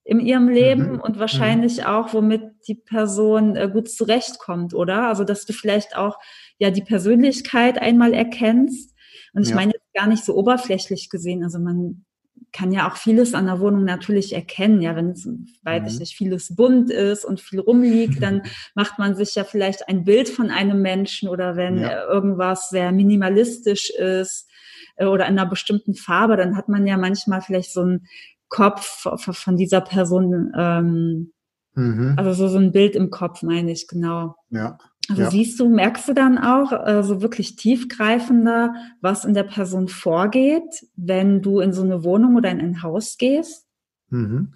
in 0.03 0.20
ihrem 0.20 0.49
Leben 0.49 0.93
mhm. 0.93 0.99
und 0.99 1.20
wahrscheinlich 1.20 1.82
mhm. 1.82 1.86
auch, 1.86 2.11
womit 2.16 2.41
die 2.68 2.74
Person 2.74 3.55
äh, 3.55 3.70
gut 3.72 3.88
zurechtkommt, 3.88 4.74
oder? 4.74 5.09
Also 5.09 5.24
dass 5.24 5.45
du 5.45 5.53
vielleicht 5.53 5.95
auch 5.95 6.18
ja 6.57 6.72
die 6.72 6.84
Persönlichkeit 6.84 7.80
einmal 7.80 8.16
erkennst. 8.16 8.95
Und 9.34 9.43
ich 9.43 9.49
ja. 9.49 9.55
meine 9.55 9.74
jetzt 9.74 9.93
gar 9.93 10.07
nicht 10.07 10.26
so 10.26 10.36
oberflächlich 10.36 11.11
gesehen. 11.11 11.43
Also 11.43 11.59
man 11.59 12.03
kann 12.51 12.71
ja 12.71 12.89
auch 12.89 12.95
vieles 12.95 13.33
an 13.33 13.47
der 13.47 13.59
Wohnung 13.59 13.83
natürlich 13.83 14.33
erkennen. 14.33 14.81
Ja, 14.81 14.95
wenn 14.95 15.09
es, 15.09 15.27
weiß 15.63 15.81
mhm. 15.81 15.88
ich 15.88 15.99
nicht, 15.99 16.15
vieles 16.15 16.55
bunt 16.55 16.89
ist 16.89 17.25
und 17.25 17.41
viel 17.41 17.59
rumliegt, 17.59 18.23
dann 18.23 18.43
macht 18.75 18.97
man 18.97 19.15
sich 19.15 19.36
ja 19.36 19.43
vielleicht 19.43 19.89
ein 19.89 20.05
Bild 20.05 20.29
von 20.29 20.49
einem 20.49 20.81
Menschen 20.81 21.27
oder 21.27 21.55
wenn 21.55 21.79
ja. 21.79 22.07
irgendwas 22.07 22.69
sehr 22.69 22.91
minimalistisch 22.91 23.89
ist 23.89 24.49
äh, 24.95 25.05
oder 25.05 25.25
in 25.25 25.38
einer 25.38 25.49
bestimmten 25.49 25.95
Farbe, 25.95 26.38
dann 26.38 26.55
hat 26.55 26.69
man 26.69 26.88
ja 26.88 26.97
manchmal 26.97 27.41
vielleicht 27.41 27.73
so 27.73 27.81
einen 27.81 28.07
Kopf 28.47 29.05
von 29.17 29.57
dieser 29.57 29.81
Person, 29.81 30.53
ähm, 30.57 31.33
mhm. 31.73 32.13
also 32.15 32.31
so, 32.31 32.47
so 32.47 32.57
ein 32.57 32.71
Bild 32.71 32.95
im 32.95 33.09
Kopf, 33.09 33.41
meine 33.43 33.71
ich, 33.71 33.88
genau. 33.88 34.36
Ja. 34.49 34.77
Also 35.10 35.22
ja. 35.22 35.32
siehst 35.32 35.60
du, 35.60 35.70
merkst 35.70 36.08
du 36.08 36.14
dann 36.14 36.38
auch 36.38 36.72
äh, 36.72 37.03
so 37.03 37.22
wirklich 37.22 37.56
tiefgreifender, 37.56 38.74
was 39.01 39.26
in 39.26 39.34
der 39.34 39.43
Person 39.43 39.88
vorgeht, 39.88 40.88
wenn 40.95 41.41
du 41.41 41.60
in 41.60 41.74
so 41.74 41.84
eine 41.84 42.03
Wohnung 42.03 42.36
oder 42.36 42.49
in 42.51 42.60
ein 42.60 42.82
Haus 42.84 43.18
gehst? 43.18 43.66
Mhm. 44.10 44.53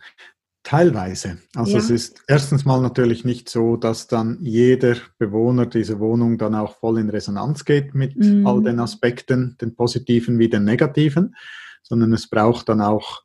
Teilweise. 0.64 1.38
Also 1.56 1.74
ja. 1.74 1.78
es 1.80 1.90
ist 1.90 2.24
erstens 2.28 2.66
mal 2.66 2.82
natürlich 2.82 3.26
nicht 3.26 3.50
so, 3.50 3.78
dass 3.78 4.08
dann 4.08 4.38
jeder 4.42 4.98
Bewohner 5.18 5.66
dieser 5.66 6.00
Wohnung 6.00 6.38
dann 6.38 6.54
auch 6.54 6.78
voll 6.78 7.00
in 7.00 7.10
Resonanz 7.10 7.66
geht 7.66 7.96
mit 7.96 8.18
mhm. 8.18 8.46
all 8.46 8.62
den 8.62 8.80
Aspekten, 8.80 9.58
den 9.62 9.76
positiven 9.76 10.38
wie 10.38 10.50
den 10.50 10.66
negativen, 10.66 11.36
sondern 11.82 12.14
es 12.14 12.30
braucht 12.30 12.70
dann 12.70 12.82
auch 12.82 13.24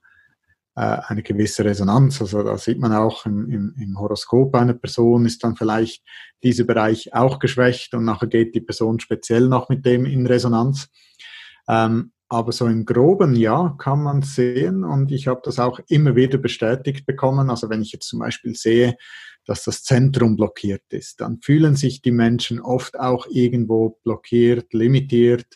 eine 0.81 1.22
gewisse 1.22 1.64
Resonanz. 1.64 2.20
Also 2.20 2.43
da 2.43 2.59
sieht 2.59 2.79
man 2.79 2.93
auch 2.93 3.27
im, 3.27 3.49
im, 3.49 3.75
im 3.79 3.99
Horoskop 3.99 4.55
einer 4.57 4.75
Person 4.75 5.25
ist 5.25 5.45
dann 5.45 5.57
vielleicht 5.57 6.03
dieser 6.43 6.64
Bereich 6.64 7.14
auch 7.14 7.39
geschwächt 7.39 7.95
und 7.95 8.05
nachher 8.05 8.27
geht 8.27 8.55
die 8.55 8.61
Person 8.61 8.99
speziell 8.99 9.49
noch 9.49 9.68
mit 9.68 9.87
dem 9.87 10.05
in 10.05 10.27
Resonanz. 10.27 10.89
Ähm, 11.68 12.12
aber 12.29 12.53
so 12.53 12.66
im 12.66 12.85
groben 12.85 13.37
Ja 13.37 13.77
kann 13.79 14.03
man 14.03 14.22
sehen 14.22 14.83
und 14.83 15.12
ich 15.12 15.29
habe 15.29 15.43
das 15.45 15.61
auch 15.61 15.79
immer 15.89 16.16
wieder 16.16 16.39
bestätigt 16.39 17.07
bekommen. 17.07 17.51
Also 17.51 17.70
wenn 17.70 17.83
ich 17.83 17.93
jetzt 17.93 18.09
zum 18.09 18.18
Beispiel 18.18 18.57
sehe, 18.57 18.97
dass 19.47 19.62
das 19.62 19.85
Zentrum 19.85 20.37
blockiert 20.37 20.83
ist, 20.89 21.20
dann 21.20 21.41
fühlen 21.41 21.77
sich 21.77 22.03
die 22.03 22.11
Menschen 22.11 22.61
oft 22.61 22.99
auch 22.99 23.27
irgendwo 23.29 24.01
blockiert, 24.03 24.72
limitiert, 24.72 25.47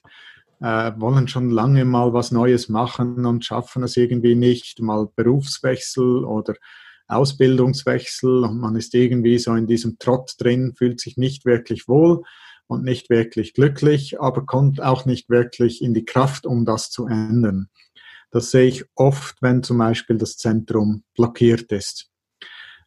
äh, 0.60 0.92
wollen 0.96 1.28
schon 1.28 1.50
lange 1.50 1.84
mal 1.84 2.12
was 2.12 2.32
Neues 2.32 2.68
machen 2.68 3.24
und 3.26 3.44
schaffen 3.44 3.82
es 3.82 3.96
irgendwie 3.96 4.34
nicht, 4.34 4.80
mal 4.80 5.08
Berufswechsel 5.14 6.24
oder 6.24 6.54
Ausbildungswechsel 7.06 8.44
und 8.44 8.58
man 8.58 8.76
ist 8.76 8.94
irgendwie 8.94 9.38
so 9.38 9.54
in 9.54 9.66
diesem 9.66 9.98
Trott 9.98 10.34
drin, 10.38 10.74
fühlt 10.76 11.00
sich 11.00 11.16
nicht 11.16 11.44
wirklich 11.44 11.88
wohl 11.88 12.22
und 12.66 12.84
nicht 12.84 13.08
wirklich 13.08 13.54
glücklich, 13.54 14.20
aber 14.20 14.44
kommt 14.44 14.82
auch 14.82 15.06
nicht 15.06 15.30
wirklich 15.30 15.82
in 15.82 15.94
die 15.94 16.04
Kraft, 16.04 16.44
um 16.44 16.64
das 16.64 16.90
zu 16.90 17.06
ändern. 17.06 17.68
Das 18.30 18.50
sehe 18.50 18.66
ich 18.66 18.84
oft, 18.94 19.40
wenn 19.40 19.62
zum 19.62 19.78
Beispiel 19.78 20.18
das 20.18 20.36
Zentrum 20.36 21.02
blockiert 21.14 21.72
ist. 21.72 22.10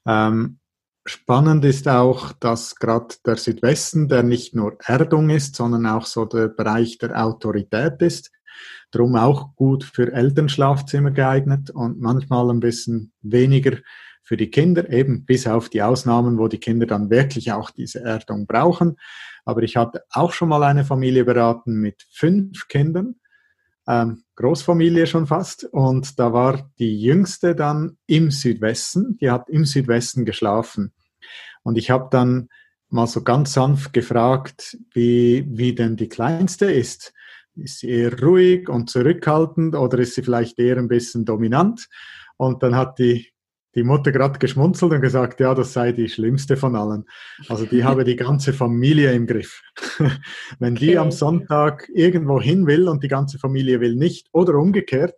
Ähm, 0.06 0.60
spannend 1.06 1.66
ist 1.66 1.88
auch, 1.88 2.32
dass 2.34 2.76
gerade 2.76 3.16
der 3.26 3.38
Südwesten, 3.38 4.08
der 4.08 4.24
nicht 4.24 4.56
nur 4.56 4.78
Erdung 4.86 5.30
ist, 5.30 5.56
sondern 5.56 5.86
auch 5.86 6.06
so 6.06 6.26
der 6.26 6.47
Bereich 6.47 6.97
der 6.97 7.24
Autorität 7.24 8.02
ist, 8.02 8.32
darum 8.91 9.16
auch 9.16 9.56
gut 9.56 9.84
für 9.84 10.12
Elternschlafzimmer 10.12 11.12
geeignet 11.12 11.70
und 11.72 11.99
manchmal 11.99 12.49
ein 12.49 12.60
bisschen 12.60 13.14
weniger 13.22 13.78
für 14.24 14.38
die 14.38 14.52
Kinder, 14.52 14.89
eben 14.89 15.26
bis 15.26 15.47
auf 15.47 15.70
die 15.70 15.82
Ausnahmen, 15.82 16.38
wo 16.38 16.47
die 16.47 16.60
Kinder 16.60 16.86
dann 16.86 17.10
wirklich 17.10 17.52
auch 17.52 17.72
diese 17.72 18.02
Erdung 18.02 18.45
brauchen. 18.45 18.97
Aber 19.45 19.64
ich 19.64 19.76
hatte 19.76 20.04
auch 20.12 20.32
schon 20.32 20.49
mal 20.49 20.64
eine 20.64 20.86
Familie 20.86 21.26
beraten 21.26 21.82
mit 21.82 22.06
fünf 22.12 22.68
Kindern, 22.68 23.16
ähm, 23.88 24.24
Großfamilie 24.42 25.06
schon 25.08 25.28
fast. 25.28 25.66
Und 25.66 26.20
da 26.20 26.34
war 26.34 26.72
die 26.80 27.00
jüngste 27.00 27.56
dann 27.56 27.98
im 28.08 28.32
Südwesten, 28.32 29.18
die 29.18 29.30
hat 29.30 29.50
im 29.50 29.66
Südwesten 29.66 30.26
geschlafen. 30.26 30.94
Und 31.64 31.78
ich 31.78 31.92
habe 31.92 32.08
dann 32.12 32.50
mal 32.89 33.08
so 33.08 33.24
ganz 33.24 33.54
sanft 33.54 33.94
gefragt, 33.94 34.78
wie, 34.94 35.46
wie 35.48 35.74
denn 35.76 35.96
die 35.96 36.10
kleinste 36.10 36.72
ist. 36.72 37.14
Ist 37.56 37.80
sie 37.80 37.89
eher 37.89 38.20
ruhig 38.22 38.70
und 38.70 38.89
zurückhaltend 38.89 39.76
oder 39.76 40.00
ist 40.00 40.16
sie 40.16 40.24
vielleicht 40.24 40.58
eher 40.60 40.78
ein 40.78 40.88
bisschen 40.88 41.26
dominant? 41.26 41.88
Und 42.38 42.64
dann 42.64 42.76
hat 42.76 42.98
die 43.00 43.32
die 43.76 43.84
Mutter 43.84 44.12
gerade 44.12 44.40
geschmunzelt 44.40 44.92
und 44.92 45.02
gesagt, 45.02 45.40
ja, 45.40 45.54
das 45.56 45.74
sei 45.74 45.92
die 45.92 46.10
schlimmste 46.10 46.58
von 46.58 46.76
allen. 46.76 47.06
Also 47.48 47.66
die 47.66 47.84
habe 47.84 48.04
die 48.04 48.16
ganze 48.16 48.54
Familie 48.54 49.14
im 49.14 49.28
Griff. 49.28 49.62
Wenn 50.60 50.76
okay. 50.76 50.86
die 50.86 50.98
am 50.98 51.12
Sonntag 51.12 51.90
irgendwo 51.94 52.42
hin 52.42 52.68
will 52.68 52.88
und 52.88 53.04
die 53.04 53.08
ganze 53.08 53.40
Familie 53.40 53.80
will 53.80 53.96
nicht 53.96 54.28
oder 54.34 54.56
umgekehrt, 54.56 55.16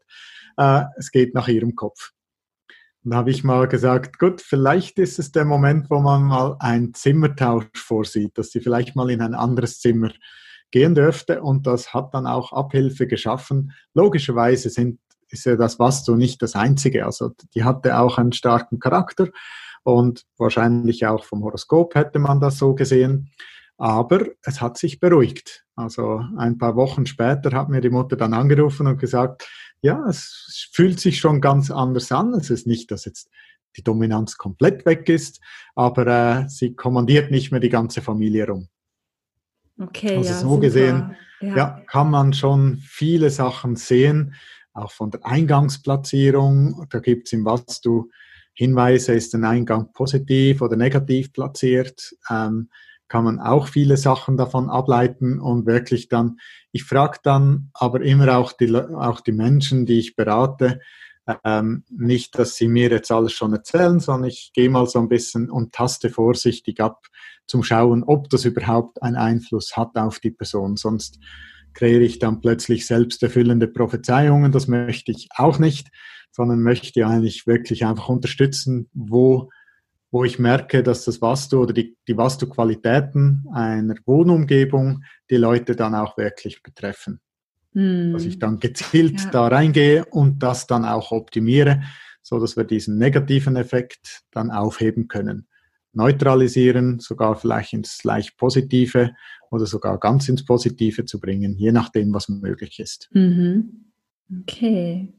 äh, 0.57 0.83
es 0.97 1.11
geht 1.11 1.33
nach 1.33 1.47
ihrem 1.47 1.75
Kopf. 1.75 2.11
Und 3.03 3.11
da 3.11 3.17
habe 3.17 3.31
ich 3.31 3.43
mal 3.43 3.67
gesagt, 3.67 4.17
gut, 4.17 4.41
vielleicht 4.41 4.97
ist 4.97 5.19
es 5.19 5.31
der 5.31 5.45
Moment, 5.45 5.89
wo 5.89 5.99
man 5.99 6.23
mal 6.23 6.55
einen 6.59 6.93
Zimmertausch 6.93 7.65
vorsieht, 7.75 8.37
dass 8.37 8.51
sie 8.51 8.61
vielleicht 8.61 8.95
mal 8.95 9.09
in 9.09 9.21
ein 9.21 9.33
anderes 9.33 9.79
Zimmer 9.79 10.11
gehen 10.71 10.95
dürfte 10.95 11.41
und 11.41 11.67
das 11.67 11.93
hat 11.93 12.13
dann 12.13 12.25
auch 12.25 12.51
Abhilfe 12.51 13.05
geschaffen. 13.05 13.73
Logischerweise 13.93 14.69
sind 14.69 14.99
ist 15.33 15.45
ja 15.45 15.55
das 15.55 15.79
Vasto 15.79 16.15
nicht 16.15 16.41
das 16.41 16.55
einzige. 16.55 17.05
Also 17.05 17.31
die 17.53 17.63
hatte 17.63 17.97
auch 17.99 18.17
einen 18.17 18.31
starken 18.31 18.79
Charakter 18.79 19.29
und 19.83 20.25
wahrscheinlich 20.37 21.05
auch 21.05 21.25
vom 21.25 21.43
Horoskop 21.43 21.95
hätte 21.95 22.19
man 22.19 22.39
das 22.39 22.57
so 22.57 22.73
gesehen. 22.73 23.31
Aber 23.77 24.25
es 24.43 24.61
hat 24.61 24.77
sich 24.77 24.99
beruhigt. 24.99 25.65
Also 25.75 26.23
ein 26.37 26.57
paar 26.57 26.75
Wochen 26.75 27.05
später 27.05 27.51
hat 27.51 27.69
mir 27.69 27.81
die 27.81 27.89
Mutter 27.89 28.15
dann 28.15 28.33
angerufen 28.33 28.87
und 28.87 28.99
gesagt, 28.99 29.47
ja, 29.81 30.05
es 30.07 30.69
fühlt 30.71 30.99
sich 30.99 31.19
schon 31.19 31.41
ganz 31.41 31.69
anders 31.69 32.11
an. 32.11 32.33
Es 32.33 32.49
ist 32.49 32.67
nicht, 32.67 32.91
dass 32.91 33.05
jetzt 33.05 33.29
die 33.75 33.83
Dominanz 33.83 34.37
komplett 34.37 34.85
weg 34.85 35.09
ist, 35.09 35.41
aber 35.75 36.07
äh, 36.07 36.47
sie 36.47 36.75
kommandiert 36.75 37.31
nicht 37.31 37.51
mehr 37.51 37.59
die 37.59 37.69
ganze 37.69 38.01
Familie 38.01 38.47
rum. 38.47 38.67
Okay, 39.79 40.17
also 40.17 40.29
ja, 40.29 40.35
so 40.35 40.49
super. 40.49 40.61
gesehen, 40.61 41.15
ja. 41.41 41.57
ja. 41.57 41.81
kann 41.87 42.11
man 42.11 42.33
schon 42.33 42.77
viele 42.85 43.31
Sachen 43.31 43.75
sehen, 43.75 44.35
auch 44.73 44.91
von 44.91 45.11
der 45.11 45.25
Eingangsplatzierung. 45.25 46.85
Da 46.89 46.99
gibt 46.99 47.27
es 47.27 47.33
im 47.33 47.45
Vastu 47.45 48.09
Hinweise, 48.53 49.13
ist 49.13 49.33
ein 49.33 49.45
Eingang 49.45 49.91
positiv 49.93 50.61
oder 50.61 50.75
negativ 50.75 51.33
platziert. 51.33 52.15
Ähm, 52.29 52.69
kann 53.07 53.25
man 53.25 53.39
auch 53.39 53.67
viele 53.67 53.97
Sachen 53.97 54.37
davon 54.37 54.69
ableiten 54.69 55.39
und 55.39 55.65
wirklich 55.65 56.07
dann, 56.07 56.37
ich 56.71 56.83
frage 56.83 57.19
dann 57.23 57.69
aber 57.73 58.01
immer 58.01 58.37
auch 58.37 58.53
die, 58.53 58.75
auch 58.75 59.21
die 59.21 59.31
Menschen, 59.31 59.85
die 59.85 59.99
ich 59.99 60.15
berate, 60.15 60.79
ähm, 61.43 61.83
nicht, 61.89 62.37
dass 62.37 62.55
sie 62.55 62.67
mir 62.67 62.89
jetzt 62.89 63.11
alles 63.11 63.33
schon 63.33 63.53
erzählen, 63.53 63.99
sondern 63.99 64.29
ich 64.29 64.51
gehe 64.53 64.69
mal 64.69 64.87
so 64.87 64.99
ein 64.99 65.09
bisschen 65.09 65.49
und 65.49 65.73
taste 65.73 66.09
vorsichtig 66.09 66.79
ab, 66.79 67.05
zum 67.45 67.63
Schauen, 67.63 68.03
ob 68.03 68.29
das 68.29 68.45
überhaupt 68.45 69.01
einen 69.01 69.15
Einfluss 69.15 69.75
hat 69.75 69.95
auf 69.95 70.19
die 70.19 70.31
Person. 70.31 70.77
Sonst 70.77 71.19
kreiere 71.73 72.01
ich 72.01 72.19
dann 72.19 72.41
plötzlich 72.41 72.85
selbsterfüllende 72.85 73.67
Prophezeiungen. 73.67 74.51
Das 74.51 74.67
möchte 74.67 75.11
ich 75.11 75.29
auch 75.35 75.59
nicht, 75.59 75.89
sondern 76.31 76.61
möchte 76.61 77.05
eigentlich 77.05 77.47
wirklich 77.47 77.85
einfach 77.85 78.09
unterstützen, 78.09 78.89
wo, 78.93 79.49
wo 80.11 80.23
ich 80.23 80.39
merke, 80.39 80.83
dass 80.83 81.05
das 81.05 81.21
Vastu 81.21 81.61
oder 81.61 81.73
die, 81.73 81.95
die 82.07 82.17
Vastu-Qualitäten 82.17 83.45
einer 83.53 83.95
Wohnumgebung 84.05 85.03
die 85.29 85.37
Leute 85.37 85.75
dann 85.75 85.95
auch 85.95 86.17
wirklich 86.17 86.61
betreffen. 86.63 87.19
Hm. 87.73 88.13
Dass 88.13 88.25
ich 88.25 88.39
dann 88.39 88.59
gezielt 88.59 89.21
ja. 89.21 89.29
da 89.31 89.47
reingehe 89.47 90.05
und 90.05 90.41
das 90.43 90.67
dann 90.67 90.85
auch 90.85 91.11
optimiere, 91.11 91.81
so 92.21 92.39
dass 92.39 92.55
wir 92.55 92.63
diesen 92.63 92.97
negativen 92.97 93.55
Effekt 93.55 94.21
dann 94.31 94.51
aufheben 94.51 95.07
können 95.07 95.47
neutralisieren, 95.93 96.99
sogar 96.99 97.35
vielleicht 97.35 97.73
ins 97.73 98.03
leicht 98.03 98.37
Positive 98.37 99.11
oder 99.53 99.67
sogar 99.67 99.99
ganz 99.99 100.27
ins 100.27 100.43
Positive 100.43 101.05
zu 101.05 101.19
bringen, 101.19 101.55
je 101.55 101.71
nachdem, 101.71 102.13
was 102.13 102.27
möglich 102.27 102.79
ist. 102.79 103.09
Mhm. 103.11 103.91
Okay. 104.41 105.13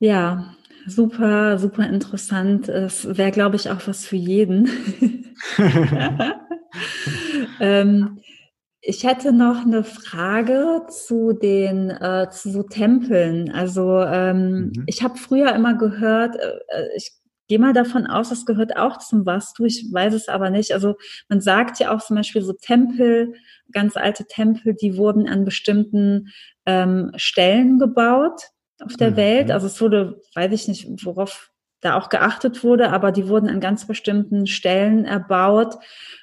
Ja, 0.00 0.56
super, 0.86 1.58
super 1.58 1.88
interessant. 1.88 2.68
Es 2.68 3.06
wäre, 3.16 3.30
glaube 3.30 3.54
ich, 3.54 3.70
auch 3.70 3.86
was 3.86 4.04
für 4.04 4.16
jeden. 4.16 4.68
ähm, 7.60 8.18
ich 8.80 9.04
hätte 9.04 9.32
noch 9.32 9.64
eine 9.64 9.84
Frage 9.84 10.82
zu 10.88 11.32
den 11.32 11.90
äh, 11.90 12.28
zu 12.30 12.50
so 12.50 12.64
Tempeln. 12.64 13.50
Also 13.52 14.00
ähm, 14.00 14.72
mhm. 14.74 14.84
ich 14.86 15.04
habe 15.04 15.16
früher 15.16 15.54
immer 15.54 15.74
gehört, 15.78 16.34
äh, 16.36 16.58
äh 16.68 16.88
ich 16.96 17.12
gehe 17.54 17.60
mal 17.60 17.72
davon 17.72 18.08
aus, 18.08 18.30
das 18.30 18.46
gehört 18.46 18.76
auch 18.76 18.98
zum 18.98 19.26
Vastu. 19.26 19.64
Ich 19.64 19.86
weiß 19.92 20.12
es 20.12 20.28
aber 20.28 20.50
nicht. 20.50 20.72
Also 20.72 20.96
man 21.28 21.40
sagt 21.40 21.78
ja 21.78 21.94
auch 21.94 22.02
zum 22.02 22.16
Beispiel 22.16 22.42
so 22.42 22.52
Tempel, 22.52 23.32
ganz 23.70 23.96
alte 23.96 24.24
Tempel, 24.26 24.74
die 24.74 24.96
wurden 24.96 25.28
an 25.28 25.44
bestimmten 25.44 26.32
ähm, 26.66 27.12
Stellen 27.14 27.78
gebaut 27.78 28.48
auf 28.80 28.94
der 28.94 29.12
mhm. 29.12 29.16
Welt. 29.16 29.50
Also 29.52 29.68
es 29.68 29.80
wurde, 29.80 30.20
weiß 30.34 30.50
ich 30.50 30.66
nicht, 30.66 31.06
worauf 31.06 31.52
da 31.80 31.96
auch 31.96 32.08
geachtet 32.08 32.64
wurde, 32.64 32.90
aber 32.90 33.12
die 33.12 33.28
wurden 33.28 33.48
an 33.48 33.60
ganz 33.60 33.86
bestimmten 33.86 34.48
Stellen 34.48 35.04
erbaut, 35.04 35.76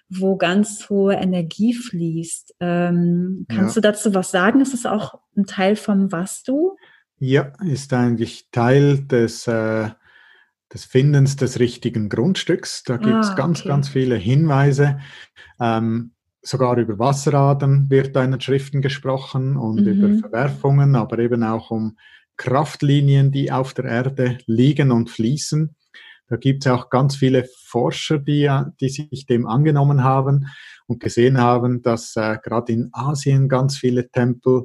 wo 0.09 0.35
ganz 0.35 0.89
hohe 0.89 1.13
Energie 1.13 1.73
fließt. 1.73 2.55
Ähm, 2.59 3.45
kannst 3.47 3.77
ja. 3.77 3.81
du 3.81 3.87
dazu 3.87 4.13
was 4.13 4.31
sagen? 4.31 4.59
Ist 4.59 4.73
es 4.73 4.85
auch 4.85 5.13
ein 5.37 5.45
Teil 5.45 5.77
vom 5.77 6.11
Vastu? 6.11 6.75
Ja, 7.19 7.53
ist 7.63 7.93
eigentlich 7.93 8.49
Teil 8.51 9.07
des 9.07 9.47
äh, 9.47 9.91
des 10.73 10.85
Findens 10.85 11.35
des 11.35 11.59
richtigen 11.59 12.09
Grundstücks. 12.09 12.83
Da 12.83 12.97
gibt 12.97 13.23
es 13.23 13.29
ah, 13.31 13.35
ganz, 13.35 13.59
okay. 13.59 13.69
ganz 13.69 13.89
viele 13.89 14.15
Hinweise. 14.15 14.99
Ähm, 15.59 16.11
sogar 16.41 16.77
über 16.77 16.97
Wasseradern 16.97 17.89
wird 17.89 18.15
da 18.15 18.23
in 18.23 18.31
den 18.31 18.41
Schriften 18.41 18.81
gesprochen 18.81 19.57
und 19.57 19.81
mhm. 19.81 19.87
über 19.87 20.19
Verwerfungen, 20.19 20.95
aber 20.95 21.19
eben 21.19 21.43
auch 21.43 21.71
um 21.71 21.97
Kraftlinien, 22.37 23.31
die 23.31 23.51
auf 23.51 23.73
der 23.73 23.85
Erde 23.85 24.37
liegen 24.47 24.91
und 24.91 25.09
fließen. 25.09 25.75
Da 26.27 26.37
gibt 26.37 26.65
es 26.65 26.71
auch 26.71 26.89
ganz 26.89 27.15
viele 27.15 27.47
Forscher, 27.65 28.17
die, 28.17 28.49
die 28.79 28.89
sich 28.89 29.25
dem 29.25 29.45
angenommen 29.45 30.03
haben 30.03 30.47
und 30.87 31.01
gesehen 31.01 31.37
haben, 31.37 31.81
dass 31.81 32.15
äh, 32.15 32.37
gerade 32.41 32.71
in 32.71 32.89
Asien 32.93 33.49
ganz 33.49 33.77
viele 33.77 34.09
Tempel, 34.09 34.63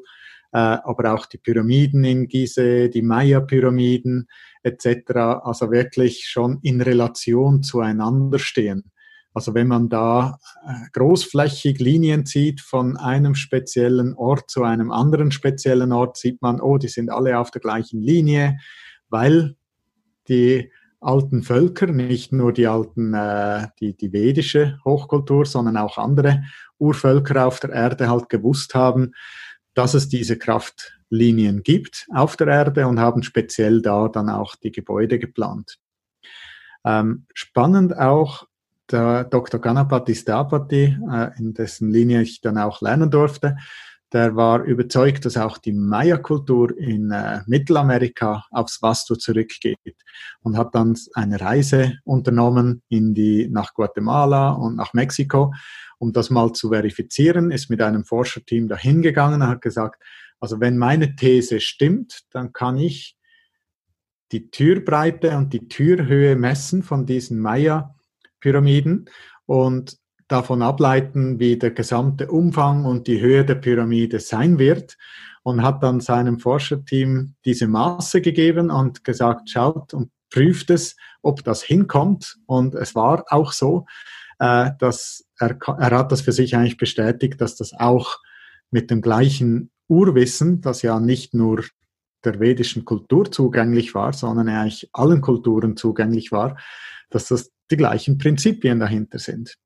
äh, 0.53 0.59
aber 0.59 1.13
auch 1.13 1.27
die 1.27 1.39
Pyramiden 1.39 2.05
in 2.05 2.29
Gizeh, 2.29 2.89
die 2.89 3.03
Maya-Pyramiden 3.03 4.29
etc., 4.67 5.43
also 5.43 5.71
wirklich 5.71 6.27
schon 6.27 6.59
in 6.63 6.81
Relation 6.81 7.63
zueinander 7.63 8.39
stehen. 8.39 8.91
Also 9.33 9.55
wenn 9.55 9.69
man 9.69 9.91
da 9.91 10.39
äh, 10.67 10.73
großflächig 10.95 11.79
Linien 11.79 12.25
zieht 12.25 12.63
von 12.63 12.97
einem 12.97 13.35
speziellen 13.35 14.15
Ort 14.15 14.51
zu 14.51 14.63
einem 14.63 14.91
anderen 14.91 15.31
speziellen 15.31 15.93
Ort, 15.93 16.17
sieht 16.17 16.41
man, 16.41 16.61
oh, 16.61 16.79
die 16.79 16.89
sind 16.89 17.11
alle 17.11 17.39
auf 17.39 17.51
der 17.51 17.61
gleichen 17.61 18.01
Linie, 18.01 18.57
weil 19.11 19.57
die 20.29 20.73
alten 21.01 21.43
Völker, 21.43 21.87
nicht 21.87 22.33
nur 22.33 22.53
die 22.55 22.67
alten, 22.67 23.13
äh, 23.13 23.69
die, 23.79 23.95
die 23.95 24.13
vedische 24.13 24.79
Hochkultur, 24.87 25.45
sondern 25.45 25.77
auch 25.77 25.99
andere 25.99 26.43
Urvölker 26.79 27.47
auf 27.47 27.61
der 27.61 27.71
Erde 27.71 28.09
halt 28.09 28.31
gewusst 28.31 28.75
haben, 28.75 29.13
dass 29.75 29.93
es 29.93 30.09
diese 30.09 30.39
Kraftlinien 31.07 31.63
gibt 31.63 32.07
auf 32.13 32.37
der 32.37 32.49
Erde 32.49 32.87
und 32.87 33.01
haben 33.01 33.23
speziell 33.23 33.83
da 33.83 34.09
dann 34.09 34.29
auch 34.29 34.57
die 34.57 34.73
Gebäude 34.73 35.19
geplant. 35.19 35.79
Ähm, 36.85 37.27
spannend 37.35 37.97
auch, 37.97 38.47
der 38.91 39.25
Dr. 39.25 39.61
Ganapati 39.61 40.15
Stapati, 40.15 40.97
äh, 41.11 41.39
in 41.39 41.55
dessen 41.55 41.91
Linie 41.91 42.23
ich 42.23 42.41
dann 42.41 42.59
auch 42.59 42.81
lernen 42.81 43.11
durfte, 43.11 43.57
der 44.13 44.37
war 44.37 44.63
überzeugt, 44.63 45.25
dass 45.25 45.37
auch 45.37 45.59
die 45.59 45.73
Maya-Kultur 45.73 46.79
in 46.79 47.11
äh, 47.11 47.41
Mittelamerika 47.47 48.45
aufs 48.53 48.81
Vastu 48.81 49.17
zurückgeht 49.17 49.97
und 50.43 50.57
hat 50.57 50.77
dann 50.77 50.97
eine 51.15 51.41
Reise 51.41 51.99
unternommen 52.05 52.83
in 52.89 53.15
die, 53.15 53.49
nach 53.51 53.75
Guatemala 53.75 54.51
und 54.51 54.77
nach 54.77 54.93
Mexiko, 54.95 55.53
um 55.99 56.13
das 56.13 56.31
mal 56.31 56.53
zu 56.53 56.69
verifizieren, 56.69 57.51
ist 57.51 57.69
mit 57.69 57.83
einem 57.83 58.05
Forscherteam 58.05 58.69
dahin 58.69 59.03
gegangen 59.03 59.43
und 59.43 59.49
hat 59.49 59.63
gesagt, 59.63 60.01
also 60.41 60.61
wenn 60.61 60.79
meine 60.79 61.17
These 61.17 61.61
stimmt, 61.61 62.23
dann 62.31 62.53
kann 62.53 62.79
ich 62.79 63.17
die 64.33 64.51
Türbreite 64.51 65.37
und 65.37 65.53
die 65.53 65.69
Türhöhe 65.69 66.37
messen 66.37 66.83
von 66.83 67.07
diesen 67.07 67.39
Maya 67.39 67.95
Pyramiden 68.41 69.09
und 69.47 69.99
davon 70.29 70.63
ableiten, 70.63 71.39
wie 71.39 71.57
der 71.57 71.71
gesamte 71.71 72.29
Umfang 72.29 72.85
und 72.85 73.07
die 73.07 73.21
Höhe 73.21 73.45
der 73.45 73.55
Pyramide 73.57 74.21
sein 74.21 74.59
wird 74.59 74.97
und 75.43 75.63
hat 75.63 75.83
dann 75.83 76.01
seinem 76.01 76.41
Forscherteam 76.41 77.35
diese 77.45 77.69
Maße 77.69 78.21
gegeben 78.21 78.71
und 78.71 79.05
gesagt, 79.05 79.51
schaut 79.51 79.95
und 79.95 80.11
prüft 80.31 80.71
es, 80.71 80.97
ob 81.23 81.45
das 81.45 81.63
hinkommt. 81.63 82.39
Und 82.47 82.75
es 82.75 82.97
war 82.97 83.25
auch 83.29 83.53
so, 83.53 83.87
äh, 84.41 84.71
dass 84.81 85.25
er, 85.39 85.57
er 85.79 85.99
hat 85.99 86.11
das 86.11 86.23
für 86.23 86.33
sich 86.33 86.57
eigentlich 86.57 86.77
bestätigt, 86.77 87.41
dass 87.41 87.55
das 87.55 87.73
auch 87.73 88.19
mit 88.71 88.91
dem 88.91 89.01
gleichen 89.01 89.71
Urwissen, 89.89 90.61
das 90.61 90.83
ja 90.83 91.01
nicht 91.01 91.35
nur 91.35 91.65
der 92.25 92.41
vedischen 92.41 92.85
Kultur 92.85 93.31
zugänglich 93.31 93.95
war, 93.95 94.13
sondern 94.13 94.49
eigentlich 94.49 94.91
allen 94.93 95.21
Kulturen 95.21 95.77
zugänglich 95.77 96.33
war, 96.33 96.59
dass 97.11 97.29
das 97.29 97.53
die 97.71 97.77
gleichen 97.77 98.19
Prinzipien 98.19 98.81
dahinter 98.81 99.19
sind. 99.19 99.57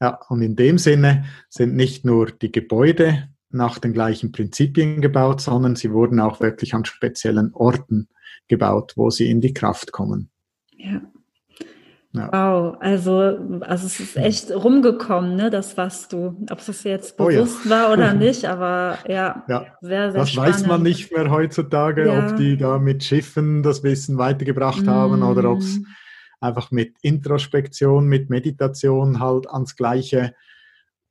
Ja, 0.00 0.18
und 0.28 0.42
in 0.42 0.56
dem 0.56 0.78
Sinne 0.78 1.24
sind 1.48 1.74
nicht 1.74 2.04
nur 2.04 2.30
die 2.30 2.52
Gebäude 2.52 3.28
nach 3.50 3.78
den 3.78 3.92
gleichen 3.92 4.32
Prinzipien 4.32 5.00
gebaut, 5.00 5.40
sondern 5.40 5.74
sie 5.74 5.92
wurden 5.92 6.20
auch 6.20 6.40
wirklich 6.40 6.74
an 6.74 6.84
speziellen 6.84 7.52
Orten 7.54 8.08
gebaut, 8.46 8.92
wo 8.96 9.10
sie 9.10 9.30
in 9.30 9.40
die 9.40 9.54
Kraft 9.54 9.92
kommen. 9.92 10.30
Ja. 10.76 11.00
Ja. 12.14 12.32
Wow, 12.32 12.76
also, 12.80 13.60
also 13.60 13.86
es 13.86 14.00
ist 14.00 14.16
echt 14.16 14.50
rumgekommen, 14.50 15.36
ne, 15.36 15.50
das 15.50 15.76
was 15.76 16.08
du, 16.08 16.42
ob 16.50 16.58
es 16.66 16.82
jetzt 16.82 17.18
bewusst 17.18 17.58
oh 17.66 17.68
ja. 17.68 17.70
war 17.70 17.92
oder 17.92 18.14
nicht, 18.14 18.46
aber 18.46 18.98
ja, 19.06 19.44
ja. 19.46 19.66
sehr, 19.82 20.12
sehr 20.12 20.20
Das 20.20 20.30
spannend. 20.30 20.54
weiß 20.54 20.66
man 20.66 20.82
nicht 20.82 21.12
mehr 21.12 21.30
heutzutage, 21.30 22.06
ja. 22.06 22.26
ob 22.30 22.36
die 22.36 22.56
da 22.56 22.78
mit 22.78 23.04
Schiffen 23.04 23.62
das 23.62 23.82
Wissen 23.82 24.16
weitergebracht 24.16 24.86
mm. 24.86 24.88
haben 24.88 25.22
oder 25.22 25.50
ob 25.50 25.58
es 25.58 25.80
einfach 26.40 26.70
mit 26.70 26.96
Introspektion, 27.02 28.06
mit 28.06 28.30
Meditation 28.30 29.20
halt 29.20 29.48
ans 29.50 29.76
gleiche 29.76 30.34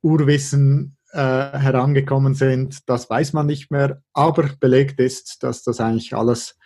Urwissen 0.02 0.96
äh, 1.12 1.18
herangekommen 1.18 2.34
sind. 2.34 2.88
Das 2.88 3.08
weiß 3.08 3.34
man 3.34 3.46
nicht 3.46 3.70
mehr, 3.70 4.02
aber 4.14 4.50
belegt 4.58 4.98
ist, 4.98 5.44
dass 5.44 5.62
das 5.62 5.80
eigentlich 5.80 6.14
alles, 6.14 6.58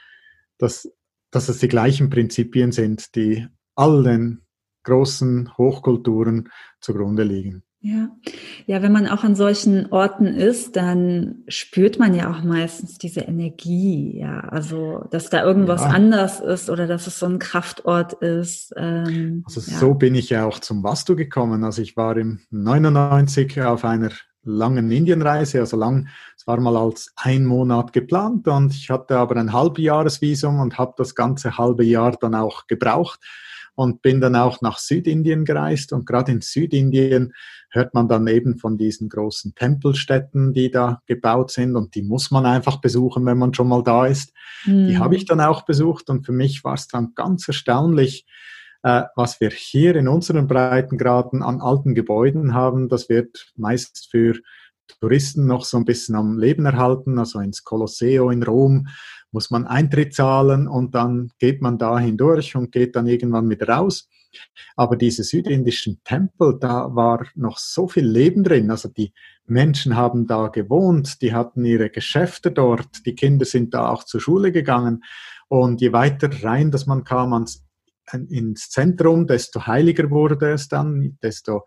dass, 0.57 0.91
dass 1.31 1.51
es 1.51 1.59
die 1.59 1.69
gleichen 1.69 2.09
Prinzipien 2.09 2.73
sind, 2.73 3.15
die 3.15 3.47
allen 3.75 4.43
großen 4.85 5.57
Hochkulturen 5.57 6.49
zugrunde 6.81 7.23
liegen. 7.23 7.63
Ja. 7.85 8.11
ja, 8.67 8.81
wenn 8.81 8.93
man 8.93 9.09
auch 9.09 9.25
an 9.25 9.35
solchen 9.35 9.91
Orten 9.91 10.27
ist, 10.27 10.77
dann 10.77 11.43
spürt 11.49 11.99
man 11.99 12.15
ja 12.15 12.31
auch 12.31 12.45
meistens 12.45 12.97
diese 12.97 13.23
Energie, 13.23 14.21
ja, 14.21 14.39
also 14.39 15.05
dass 15.11 15.31
da 15.31 15.43
irgendwas 15.43 15.81
ja. 15.81 15.89
anders 15.89 16.39
ist 16.39 16.71
oder 16.71 16.87
dass 16.87 17.09
es 17.09 17.19
so 17.19 17.27
ein 17.27 17.41
Kraftort 17.41 18.13
ist. 18.13 18.73
Ähm, 18.77 19.43
also 19.47 19.69
ja. 19.69 19.79
so 19.79 19.95
bin 19.95 20.15
ich 20.15 20.31
ja 20.31 20.47
auch 20.47 20.61
zum 20.61 20.85
Vastu 20.85 21.17
gekommen. 21.17 21.65
Also 21.65 21.83
ich 21.83 21.97
war 21.97 22.17
im 22.17 22.43
99 22.51 23.61
auf 23.63 23.85
einer 23.85 24.11
langen 24.45 24.89
Indienreise, 24.93 25.59
also 25.59 25.77
lang, 25.77 26.07
es 26.37 26.47
war 26.47 26.61
mal 26.61 26.77
als 26.77 27.13
ein 27.17 27.45
Monat 27.45 27.93
geplant 27.93 28.47
und 28.47 28.73
ich 28.73 28.91
hatte 28.91 29.17
aber 29.17 29.37
ein 29.37 29.53
Halbjahresvisum 29.53 30.61
und 30.61 30.79
habe 30.79 30.95
das 30.97 31.17
ganze 31.17 31.59
halbe 31.59 31.85
Jahr 31.85 32.13
dann 32.13 32.37
auch 32.37 32.69
gebraucht 32.69 33.19
und 33.75 34.03
bin 34.03 34.21
dann 34.21 34.37
auch 34.37 34.61
nach 34.61 34.79
Südindien 34.79 35.45
gereist 35.45 35.93
und 35.93 36.07
gerade 36.07 36.33
in 36.33 36.41
Südindien 36.41 37.33
hört 37.71 37.95
man 37.95 38.09
dann 38.09 38.27
eben 38.27 38.59
von 38.59 38.77
diesen 38.77 39.09
großen 39.09 39.55
Tempelstätten, 39.55 40.53
die 40.53 40.71
da 40.71 41.01
gebaut 41.07 41.51
sind 41.51 41.75
und 41.75 41.95
die 41.95 42.03
muss 42.03 42.31
man 42.31 42.45
einfach 42.45 42.81
besuchen, 42.81 43.25
wenn 43.25 43.39
man 43.39 43.55
schon 43.55 43.69
mal 43.69 43.83
da 43.83 44.07
ist. 44.07 44.33
Mhm. 44.67 44.89
Die 44.89 44.99
habe 44.99 45.17
ich 45.17 45.25
dann 45.25 45.41
auch 45.41 45.65
besucht 45.65 46.11
und 46.11 46.27
für 46.27 46.33
mich 46.33 46.65
war 46.65 46.75
es 46.75 46.87
dann 46.87 47.15
ganz 47.15 47.49
erstaunlich, 47.49 48.27
äh, 48.83 49.05
was 49.17 49.41
wir 49.41 49.51
hier 49.51 49.97
in 49.97 50.09
unseren 50.09 50.47
Breitengraden 50.47 51.43
an 51.43 51.61
alten 51.61 51.95
Gebäuden 51.95 52.53
haben. 52.53 52.89
Das 52.89 53.09
wird 53.09 53.53
meist 53.57 54.09
für 54.11 54.35
Touristen 55.01 55.47
noch 55.47 55.65
so 55.65 55.79
ein 55.79 55.85
bisschen 55.85 56.15
am 56.15 56.39
Leben 56.39 56.67
erhalten, 56.67 57.19
also 57.19 57.41
ins 57.41 57.65
Colosseo 57.65 58.31
in 58.31 58.43
Rom 58.43 58.89
muss 59.33 59.51
man 59.51 59.67
Eintritt 59.67 60.15
zahlen 60.15 60.69
und 60.69 60.95
dann 60.95 61.33
geht 61.39 61.63
man 61.63 61.79
da 61.79 61.99
hindurch 61.99 62.55
und 62.55 62.71
geht 62.71 62.95
dann 62.95 63.07
irgendwann 63.07 63.49
wieder 63.51 63.69
raus. 63.69 64.09
Aber 64.77 64.97
diese 64.97 65.25
südindischen 65.25 66.01
Tempel, 66.05 66.59
da 66.61 66.95
war 66.95 67.27
noch 67.35 67.59
so 67.59 67.89
viel 67.89 68.07
Leben 68.07 68.45
drin. 68.45 68.71
Also 68.71 68.89
die 68.89 69.13
Menschen 69.47 69.97
haben 69.97 70.27
da 70.27 70.49
gewohnt, 70.49 71.21
die 71.23 71.35
hatten 71.35 71.65
ihre 71.65 71.91
Geschäfte 71.91 72.51
dort, 72.51 73.05
die 73.05 73.15
Kinder 73.15 73.45
sind 73.45 73.75
da 73.75 73.89
auch 73.89 74.05
zur 74.05 74.21
Schule 74.21 74.53
gegangen. 74.53 75.03
Und 75.49 75.81
je 75.81 75.93
weiter 75.93 76.31
rein, 76.43 76.71
dass 76.71 76.87
man 76.87 77.05
kam 77.05 77.33
ans, 77.33 77.67
ins 78.29 78.71
Zentrum, 78.71 79.27
desto 79.27 79.67
heiliger 79.67 80.11
wurde 80.11 80.53
es 80.53 80.69
dann, 80.69 81.19
desto 81.23 81.65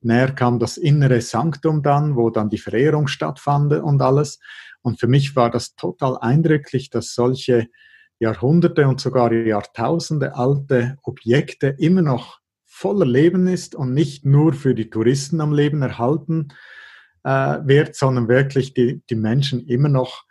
näher 0.00 0.32
kam 0.32 0.58
das 0.58 0.76
innere 0.76 1.20
Sanktum 1.20 1.82
dann, 1.82 2.16
wo 2.16 2.30
dann 2.30 2.50
die 2.50 2.58
Verehrung 2.58 3.06
stattfand 3.08 3.72
und 3.72 4.02
alles. 4.02 4.38
Und 4.82 5.00
für 5.00 5.06
mich 5.06 5.36
war 5.36 5.50
das 5.50 5.74
total 5.74 6.18
eindrücklich, 6.18 6.90
dass 6.90 7.14
solche 7.14 7.68
Jahrhunderte 8.18 8.86
und 8.86 9.00
sogar 9.00 9.32
Jahrtausende 9.32 10.36
alte 10.36 10.96
Objekte 11.02 11.68
immer 11.78 12.02
noch 12.02 12.40
voller 12.64 13.06
Leben 13.06 13.46
ist 13.46 13.74
und 13.74 13.94
nicht 13.94 14.24
nur 14.24 14.52
für 14.52 14.74
die 14.74 14.90
Touristen 14.90 15.40
am 15.40 15.52
Leben 15.52 15.82
erhalten 15.82 16.48
äh, 17.24 17.58
wird, 17.64 17.94
sondern 17.94 18.28
wirklich 18.28 18.74
die, 18.74 19.02
die 19.08 19.16
Menschen 19.16 19.66
immer 19.66 19.88
noch 19.88 20.26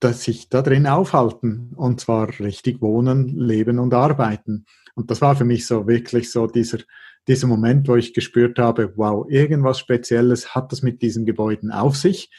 dass 0.00 0.24
sich 0.24 0.48
da 0.48 0.62
drin 0.62 0.86
aufhalten 0.86 1.72
und 1.74 2.00
zwar 2.00 2.28
richtig 2.38 2.82
wohnen, 2.82 3.28
leben 3.38 3.78
und 3.78 3.94
arbeiten. 3.94 4.66
Und 4.94 5.10
das 5.10 5.20
war 5.20 5.36
für 5.36 5.44
mich 5.44 5.66
so 5.66 5.86
wirklich 5.86 6.30
so 6.30 6.46
dieser, 6.46 6.78
dieser 7.28 7.46
Moment, 7.46 7.88
wo 7.88 7.96
ich 7.96 8.14
gespürt 8.14 8.58
habe, 8.58 8.92
wow, 8.96 9.26
irgendwas 9.28 9.78
Spezielles 9.78 10.54
hat 10.54 10.72
das 10.72 10.82
mit 10.82 11.02
diesen 11.02 11.24
Gebäuden 11.24 11.70
auf 11.72 11.96
sich. 11.96 12.30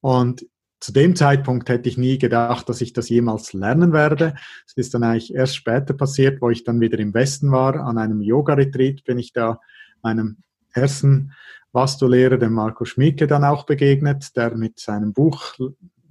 Und 0.00 0.46
zu 0.80 0.92
dem 0.92 1.16
Zeitpunkt 1.16 1.68
hätte 1.70 1.88
ich 1.88 1.96
nie 1.96 2.18
gedacht, 2.18 2.68
dass 2.68 2.80
ich 2.80 2.92
das 2.92 3.08
jemals 3.08 3.52
lernen 3.54 3.92
werde. 3.92 4.34
Es 4.66 4.74
ist 4.76 4.92
dann 4.92 5.02
eigentlich 5.02 5.34
erst 5.34 5.56
später 5.56 5.94
passiert, 5.94 6.42
wo 6.42 6.50
ich 6.50 6.64
dann 6.64 6.80
wieder 6.80 6.98
im 6.98 7.14
Westen 7.14 7.50
war. 7.52 7.76
An 7.76 7.96
einem 7.96 8.20
Yoga-Retreat 8.20 9.04
bin 9.04 9.18
ich 9.18 9.32
da 9.32 9.60
meinem 10.02 10.38
ersten 10.74 11.32
Vastu-Lehrer, 11.72 12.36
dem 12.36 12.52
Marco 12.52 12.84
Schmieke, 12.84 13.26
dann 13.26 13.44
auch 13.44 13.64
begegnet, 13.64 14.36
der 14.36 14.56
mit 14.56 14.78
seinem 14.78 15.12
Buch 15.12 15.54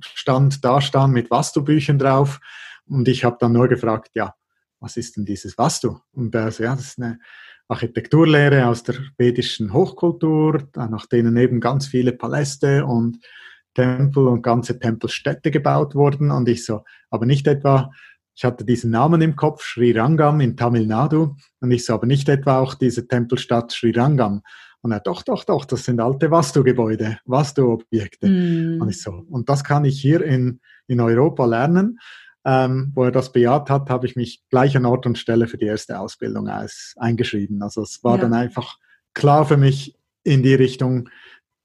stand, 0.02 0.66
da 0.66 0.82
stand 0.82 1.14
mit 1.14 1.30
Vastu-Büchern 1.30 2.00
drauf. 2.00 2.40
Und 2.88 3.08
ich 3.08 3.24
habe 3.24 3.38
dann 3.40 3.54
nur 3.54 3.68
gefragt, 3.68 4.12
ja, 4.16 4.34
was 4.80 4.98
ist 4.98 5.16
denn 5.16 5.26
dieses 5.26 5.58
Vastu? 5.58 6.00
Und 6.14 6.34
er 6.36 6.52
so, 6.52 6.64
ja, 6.64 6.76
das 6.76 6.88
ist 6.88 7.00
eine 7.00 7.20
Architekturlehre 7.74 8.68
aus 8.68 8.84
der 8.84 8.96
vedischen 9.18 9.74
Hochkultur, 9.74 10.64
nach 10.76 11.06
denen 11.06 11.38
eben 11.38 11.60
ganz 11.60 11.88
viele 11.88 12.14
Paläste 12.14 12.86
und 12.86 13.20
Tempel 13.74 14.28
und 14.28 14.42
ganze 14.42 14.80
Tempelstädte 14.80 15.52
gebaut 15.52 15.96
wurden. 15.96 16.32
Und 16.32 16.48
ich 16.48 16.66
so, 16.66 16.84
aber 17.10 17.26
nicht 17.26 17.48
etwa 17.48 17.92
ich 18.36 18.44
hatte 18.44 18.66
diesen 18.66 18.92
Namen 18.92 19.22
im 19.22 19.36
Kopf, 19.36 19.64
Sri 19.64 19.92
Rangam 19.92 20.42
in 20.42 20.58
Tamil 20.58 20.88
Nadu. 20.88 21.36
Und 21.60 21.72
ich 21.72 21.86
so, 21.86 21.94
aber 21.94 22.08
nicht 22.08 22.30
etwa 22.30 22.60
auch 22.60 22.74
diese 22.74 23.08
Tempelstadt 23.08 23.72
Sri 23.72 23.92
Rangam. 23.92 24.42
Und 24.82 24.92
er, 24.92 25.00
doch, 25.00 25.22
doch, 25.22 25.44
doch, 25.44 25.66
das 25.66 25.86
sind 25.86 26.00
alte 26.00 26.30
Vastu-Gebäude, 26.30 27.20
Vastu-Objekte. 27.26 28.28
Mm. 28.28 28.82
Und 28.82 28.90
ich 28.90 29.02
so, 29.02 29.12
und 29.30 29.48
das 29.50 29.64
kann 29.64 29.86
ich 29.86 30.02
hier 30.02 30.22
in, 30.24 30.60
in 30.88 31.00
Europa 31.00 31.46
lernen. 31.46 32.00
Ähm, 32.46 32.92
wo 32.94 33.06
er 33.06 33.12
das 33.12 33.32
bejaht 33.32 33.70
hat, 33.70 33.90
habe 33.90 34.06
ich 34.06 34.16
mich 34.16 34.44
gleich 34.50 34.76
an 34.76 34.86
Ort 34.86 35.06
und 35.06 35.18
Stelle 35.18 35.48
für 35.48 35.58
die 35.58 35.66
erste 35.66 36.00
Ausbildung 36.00 36.50
als, 36.50 36.94
eingeschrieben. 36.98 37.62
Also 37.62 37.82
es 37.82 38.04
war 38.04 38.18
ja. 38.18 38.24
dann 38.24 38.34
einfach 38.34 38.78
klar 39.14 39.46
für 39.46 39.58
mich 39.58 39.96
in 40.24 40.44
die 40.44 40.54
Richtung, 40.54 41.10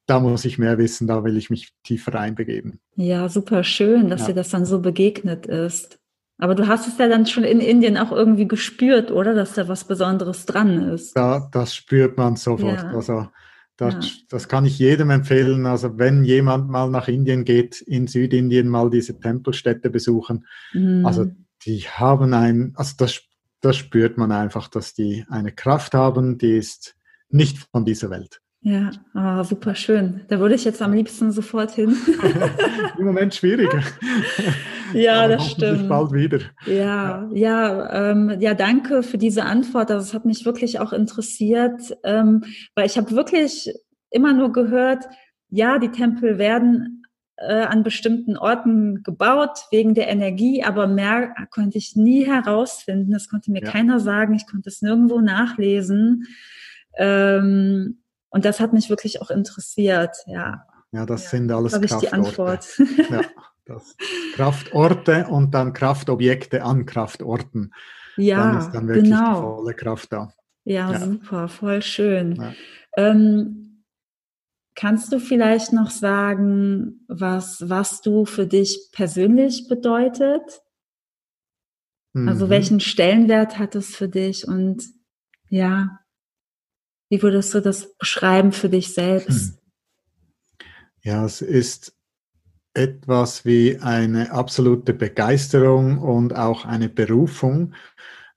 da 0.07 0.21
muss 0.21 0.45
ich 0.45 0.59
mehr 0.59 0.79
wissen, 0.79 1.07
da 1.07 1.25
will 1.25 1.37
ich 1.37 1.51
mich 1.51 1.73
tiefer 1.83 2.15
reinbegeben. 2.15 2.81
Ja, 2.97 3.29
super 3.29 3.65
schön, 3.65 4.09
dass 4.09 4.23
ja. 4.23 4.29
dir 4.29 4.35
das 4.35 4.51
dann 4.51 4.65
so 4.65 4.81
begegnet 4.81 5.47
ist. 5.47 5.99
Aber 6.39 6.55
du 6.55 6.69
hast 6.69 6.87
es 6.87 6.97
ja 6.99 7.09
dann 7.09 7.27
schon 7.27 7.45
in 7.45 7.61
Indien 7.61 7.99
auch 7.99 8.13
irgendwie 8.13 8.47
gespürt, 8.47 9.11
oder? 9.11 9.35
Dass 9.35 9.55
da 9.55 9.67
was 9.67 9.85
Besonderes 9.85 10.47
dran 10.47 10.89
ist. 10.91 11.17
Da, 11.17 11.49
das 11.53 11.75
spürt 11.75 12.17
man 12.17 12.37
sofort. 12.37 12.83
Ja. 12.83 12.91
Also 12.91 13.29
das, 13.79 13.95
ja. 13.95 14.01
das 14.29 14.49
kann 14.49 14.65
ich 14.65 14.79
jedem 14.79 15.11
empfehlen. 15.11 15.65
Also 15.65 15.99
wenn 15.99 16.25
jemand 16.25 16.69
mal 16.69 16.91
nach 16.91 17.07
Indien 17.07 17.45
geht, 17.45 17.81
in 17.81 18.09
Südindien 18.09 18.69
mal 18.69 18.91
diese 18.91 19.19
Tempelstädte 19.19 19.89
besuchen. 19.89 20.47
Mhm. 20.73 21.07
Also 21.07 21.31
die 21.65 21.83
haben 21.83 22.35
ein, 22.35 22.73
also 22.75 22.95
das, 22.99 23.23
das 23.61 23.77
spürt 23.77 24.19
man 24.19 24.33
einfach, 24.33 24.67
dass 24.67 24.95
die 24.95 25.25
eine 25.29 25.53
Kraft 25.53 25.95
haben, 25.95 26.39
die 26.39 26.57
ist 26.57 26.97
nicht 27.31 27.59
von 27.71 27.85
dieser 27.85 28.11
Welt. 28.11 28.41
Ja, 28.61 28.91
oh, 29.15 29.45
super 29.45 29.75
schön. 29.75 30.23
Da 30.29 30.41
würde 30.41 30.57
ich 30.57 30.65
jetzt 30.65 30.83
am 30.83 30.93
liebsten 30.93 31.31
sofort 31.31 31.71
hin. 31.71 31.97
Im 32.99 33.05
Moment 33.05 33.35
schwieriger. 33.35 33.83
Ja, 34.95 35.25
Aber 35.25 35.35
das 35.35 35.51
stimmt. 35.51 35.87
bald 35.87 36.13
wieder. 36.13 36.39
Ja, 36.65 37.29
ja, 37.31 37.31
ja, 37.35 38.11
ähm, 38.11 38.37
ja, 38.41 38.55
danke 38.55 39.03
für 39.03 39.19
diese 39.19 39.45
Antwort. 39.45 39.91
Das 39.91 40.15
hat 40.15 40.25
mich 40.25 40.47
wirklich 40.47 40.81
auch 40.81 40.95
interessiert, 40.95 41.95
ähm, 42.05 42.43
weil 42.75 42.87
ich 42.87 42.97
habe 42.97 43.11
wirklich 43.11 43.71
immer 44.11 44.33
nur 44.33 44.51
gehört, 44.51 45.05
ja, 45.51 45.79
die 45.79 45.91
Tempel 45.91 46.39
werden 46.39 47.03
äh, 47.37 47.63
an 47.63 47.83
bestimmten 47.83 48.37
Orten 48.37 49.03
gebaut 49.03 49.67
wegen 49.71 49.95
der 49.95 50.09
Energie, 50.09 50.65
aber 50.65 50.87
mehr 50.87 51.35
konnte 51.51 51.79
ich 51.79 51.95
nie 51.95 52.27
herausfinden. 52.27 53.13
Das 53.13 53.29
konnte 53.29 53.53
mir 53.53 53.63
ja. 53.63 53.71
keiner 53.71 54.01
sagen. 54.01 54.35
Ich 54.35 54.47
konnte 54.47 54.71
es 54.71 54.83
nirgendwo 54.83 55.21
nachlesen. 55.21 56.25
Ähm, 56.97 57.98
und 58.31 58.45
das 58.45 58.61
hat 58.61 58.73
mich 58.73 58.91
wirklich 58.91 59.21
auch 59.23 59.31
interessiert, 59.31 60.17
ja. 60.27 60.65
Ja, 60.93 61.05
das 61.05 61.25
ja, 61.25 61.31
sind 61.31 61.53
alles 61.53 61.73
Kraftorte. 61.73 61.95
ich 61.95 62.01
die 62.01 62.13
Antwort. 62.13 62.67
Ja, 63.11 63.21
das 63.67 63.97
Kraftorte 64.35 65.27
und 65.29 65.53
dann 65.53 65.75
Kraftobjekte 65.75 66.63
an 66.63 66.87
Kraftorten. 66.87 67.75
Ja, 68.17 68.53
dann 68.53 68.59
ist 68.59 68.71
dann 68.73 68.89
wirklich 68.89 69.11
genau. 69.11 69.35
die 69.35 69.41
volle 69.41 69.75
Kraft 69.75 70.13
da. 70.13 70.33
Ja, 70.65 70.93
ja. 70.93 71.01
super, 71.01 71.49
voll 71.49 71.83
schön. 71.83 72.37
Ja. 72.37 72.55
Ähm, 72.97 73.85
kannst 74.75 75.13
du 75.13 75.21
vielleicht 75.21 75.73
noch 75.73 75.91
sagen, 75.91 77.05
was, 77.09 77.69
was 77.69 78.01
du 78.01 78.25
für 78.25 78.47
dich 78.47 78.89
persönlich 78.93 79.69
bedeutet? 79.69 80.63
Also 82.15 82.21
mhm. 82.23 82.29
Also 82.29 82.49
welchen 82.51 82.81
Stellenwert 82.81 83.59
hat 83.59 83.75
es 83.75 83.95
für 83.95 84.09
dich 84.09 84.47
und 84.47 84.85
ja, 85.49 85.98
wie 87.09 87.23
würdest 87.23 87.55
du 87.55 87.61
das 87.61 87.97
beschreiben 87.97 88.53
für 88.53 88.69
dich 88.69 88.93
selbst? 88.93 89.53
Hm. 89.53 89.59
Ja, 91.03 91.25
es 91.25 91.41
ist 91.41 91.95
etwas 92.75 93.45
wie 93.45 93.79
eine 93.81 94.31
absolute 94.31 94.93
Begeisterung 94.93 95.99
und 95.99 96.37
auch 96.37 96.65
eine 96.65 96.89
Berufung, 96.89 97.75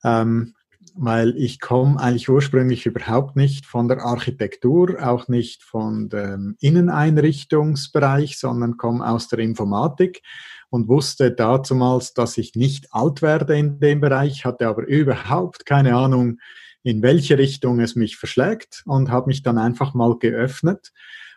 ähm, 0.03 0.55
weil 0.95 1.38
ich 1.38 1.59
komme 1.59 1.99
eigentlich 1.99 2.30
ursprünglich 2.30 2.86
überhaupt 2.86 3.36
nicht 3.36 3.65
von 3.65 3.88
der 3.88 4.01
Architektur, 4.01 4.97
auch 5.05 5.28
nicht 5.28 5.63
von 5.63 6.09
dem 6.09 6.55
Inneneinrichtungsbereich, 6.59 8.38
sondern 8.38 8.78
komme 8.78 9.07
aus 9.07 9.28
der 9.28 9.39
Informatik 9.39 10.22
und 10.69 10.88
wusste 10.88 11.32
dazumals, 11.32 12.13
dass 12.13 12.38
ich 12.38 12.55
nicht 12.55 12.88
alt 12.91 13.22
werde 13.22 13.57
in 13.57 13.80
dem 13.80 14.01
Bereich, 14.01 14.45
hatte 14.45 14.67
aber 14.67 14.86
überhaupt 14.88 15.65
keine 15.65 15.95
Ahnung, 15.95 16.39
in 16.84 17.02
welche 17.02 17.38
Richtung 17.38 17.80
es 17.80 17.96
mich 17.96 18.18
verschlägt 18.18 18.84
und 18.86 19.12
habe 19.12 19.28
mich 19.28 19.44
dann 19.44 19.58
einfach 19.58 19.94
mal 19.94 20.18
geöffnet. 20.18 20.92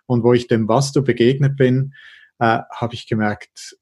Und 0.07 0.23
wo 0.23 0.33
ich 0.33 0.47
dem 0.47 0.69
Vastu 0.69 1.03
begegnet 1.03 1.57
bin, 1.57 1.95
äh, 2.39 2.61
habe 2.71 2.95
ich 2.95 3.07
gemerkt, 3.07 3.77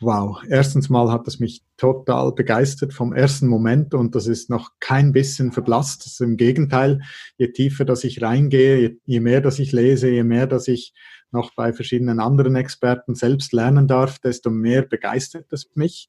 wow, 0.00 0.42
erstens 0.48 0.90
mal 0.90 1.10
hat 1.10 1.26
es 1.26 1.40
mich 1.40 1.62
total 1.76 2.32
begeistert 2.32 2.92
vom 2.92 3.14
ersten 3.14 3.48
Moment 3.48 3.94
und 3.94 4.14
das 4.14 4.26
ist 4.26 4.50
noch 4.50 4.72
kein 4.78 5.12
bisschen 5.12 5.52
verblasst. 5.52 6.04
Das 6.04 6.12
ist 6.12 6.20
Im 6.20 6.36
Gegenteil, 6.36 7.00
je 7.38 7.48
tiefer 7.48 7.84
dass 7.84 8.04
ich 8.04 8.20
reingehe, 8.20 8.78
je, 8.78 8.96
je 9.04 9.20
mehr 9.20 9.40
dass 9.40 9.58
ich 9.58 9.72
lese, 9.72 10.08
je 10.08 10.22
mehr 10.22 10.46
dass 10.46 10.68
ich 10.68 10.92
noch 11.32 11.54
bei 11.54 11.72
verschiedenen 11.72 12.20
anderen 12.20 12.56
Experten 12.56 13.14
selbst 13.14 13.52
lernen 13.52 13.88
darf, 13.88 14.18
desto 14.18 14.50
mehr 14.50 14.82
begeistert 14.82 15.52
es 15.52 15.70
mich. 15.74 16.08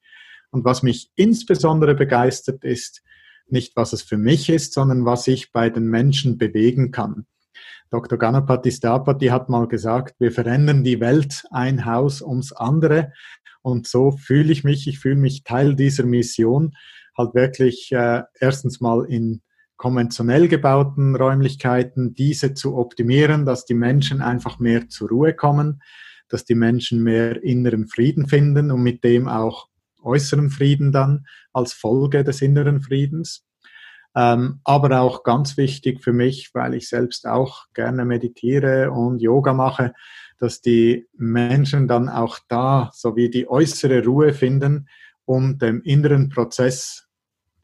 Und 0.50 0.64
was 0.64 0.82
mich 0.82 1.10
insbesondere 1.16 1.94
begeistert 1.94 2.64
ist, 2.64 3.02
nicht 3.52 3.76
was 3.76 3.92
es 3.92 4.02
für 4.02 4.18
mich 4.18 4.48
ist, 4.48 4.72
sondern 4.72 5.04
was 5.04 5.26
ich 5.26 5.52
bei 5.52 5.70
den 5.70 5.86
Menschen 5.86 6.38
bewegen 6.38 6.90
kann. 6.90 7.26
Dr. 7.90 8.18
Ganapati 8.18 8.70
Stapati 8.70 9.28
hat 9.28 9.48
mal 9.48 9.66
gesagt, 9.66 10.16
wir 10.18 10.30
verändern 10.30 10.84
die 10.84 11.00
Welt 11.00 11.44
ein 11.50 11.86
Haus 11.86 12.20
ums 12.20 12.52
andere. 12.52 13.12
Und 13.62 13.86
so 13.86 14.10
fühle 14.10 14.52
ich 14.52 14.62
mich, 14.62 14.86
ich 14.86 14.98
fühle 14.98 15.16
mich 15.16 15.42
Teil 15.42 15.74
dieser 15.74 16.04
Mission, 16.04 16.74
halt 17.16 17.34
wirklich 17.34 17.90
äh, 17.92 18.22
erstens 18.38 18.80
mal 18.80 19.04
in 19.04 19.42
konventionell 19.76 20.48
gebauten 20.48 21.16
Räumlichkeiten, 21.16 22.14
diese 22.14 22.52
zu 22.52 22.76
optimieren, 22.76 23.46
dass 23.46 23.64
die 23.64 23.74
Menschen 23.74 24.20
einfach 24.20 24.58
mehr 24.58 24.88
zur 24.88 25.08
Ruhe 25.08 25.34
kommen, 25.34 25.80
dass 26.28 26.44
die 26.44 26.56
Menschen 26.56 27.02
mehr 27.02 27.42
inneren 27.42 27.86
Frieden 27.86 28.26
finden 28.26 28.70
und 28.70 28.82
mit 28.82 29.02
dem 29.04 29.28
auch 29.28 29.68
äußeren 30.02 30.50
Frieden 30.50 30.92
dann 30.92 31.26
als 31.52 31.72
Folge 31.72 32.24
des 32.24 32.42
inneren 32.42 32.80
Friedens. 32.80 33.44
Ähm, 34.14 34.60
aber 34.64 35.00
auch 35.00 35.22
ganz 35.22 35.56
wichtig 35.56 36.02
für 36.02 36.12
mich, 36.12 36.50
weil 36.54 36.74
ich 36.74 36.88
selbst 36.88 37.26
auch 37.26 37.66
gerne 37.74 38.04
meditiere 38.04 38.90
und 38.90 39.20
Yoga 39.20 39.52
mache, 39.52 39.92
dass 40.38 40.60
die 40.60 41.06
Menschen 41.16 41.88
dann 41.88 42.08
auch 42.08 42.38
da 42.48 42.90
sowie 42.94 43.30
die 43.30 43.48
äußere 43.48 44.04
Ruhe 44.04 44.32
finden, 44.32 44.88
um 45.24 45.58
dem 45.58 45.82
inneren 45.82 46.30
Prozess, 46.30 47.06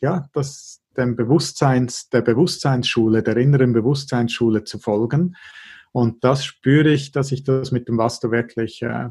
ja, 0.01 0.29
das, 0.33 0.83
dem 0.97 1.17
Bewusstseins, 1.17 2.09
der 2.11 2.21
Bewusstseinsschule, 2.21 3.23
der 3.23 3.37
inneren 3.37 3.73
Bewusstseinsschule 3.73 4.65
zu 4.65 4.79
folgen. 4.79 5.37
Und 5.93 6.25
das 6.25 6.45
spüre 6.45 6.91
ich, 6.91 7.13
dass 7.13 7.33
ich 7.33 7.45
das 7.45 7.73
mit 7.73 7.89
dem 7.89 7.97
Vastu 7.99 8.31
wirklich 8.31 8.83
äh, 8.83 9.11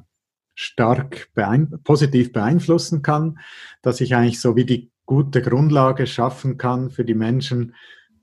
stark 0.55 1.29
beein 1.33 1.79
positiv 1.83 2.31
beeinflussen 2.31 3.01
kann, 3.01 3.39
dass 3.81 4.01
ich 4.01 4.15
eigentlich 4.15 4.39
so 4.39 4.55
wie 4.55 4.65
die 4.65 4.91
gute 5.05 5.41
Grundlage 5.41 6.07
schaffen 6.07 6.57
kann 6.57 6.89
für 6.89 7.05
die 7.05 7.15
Menschen 7.15 7.75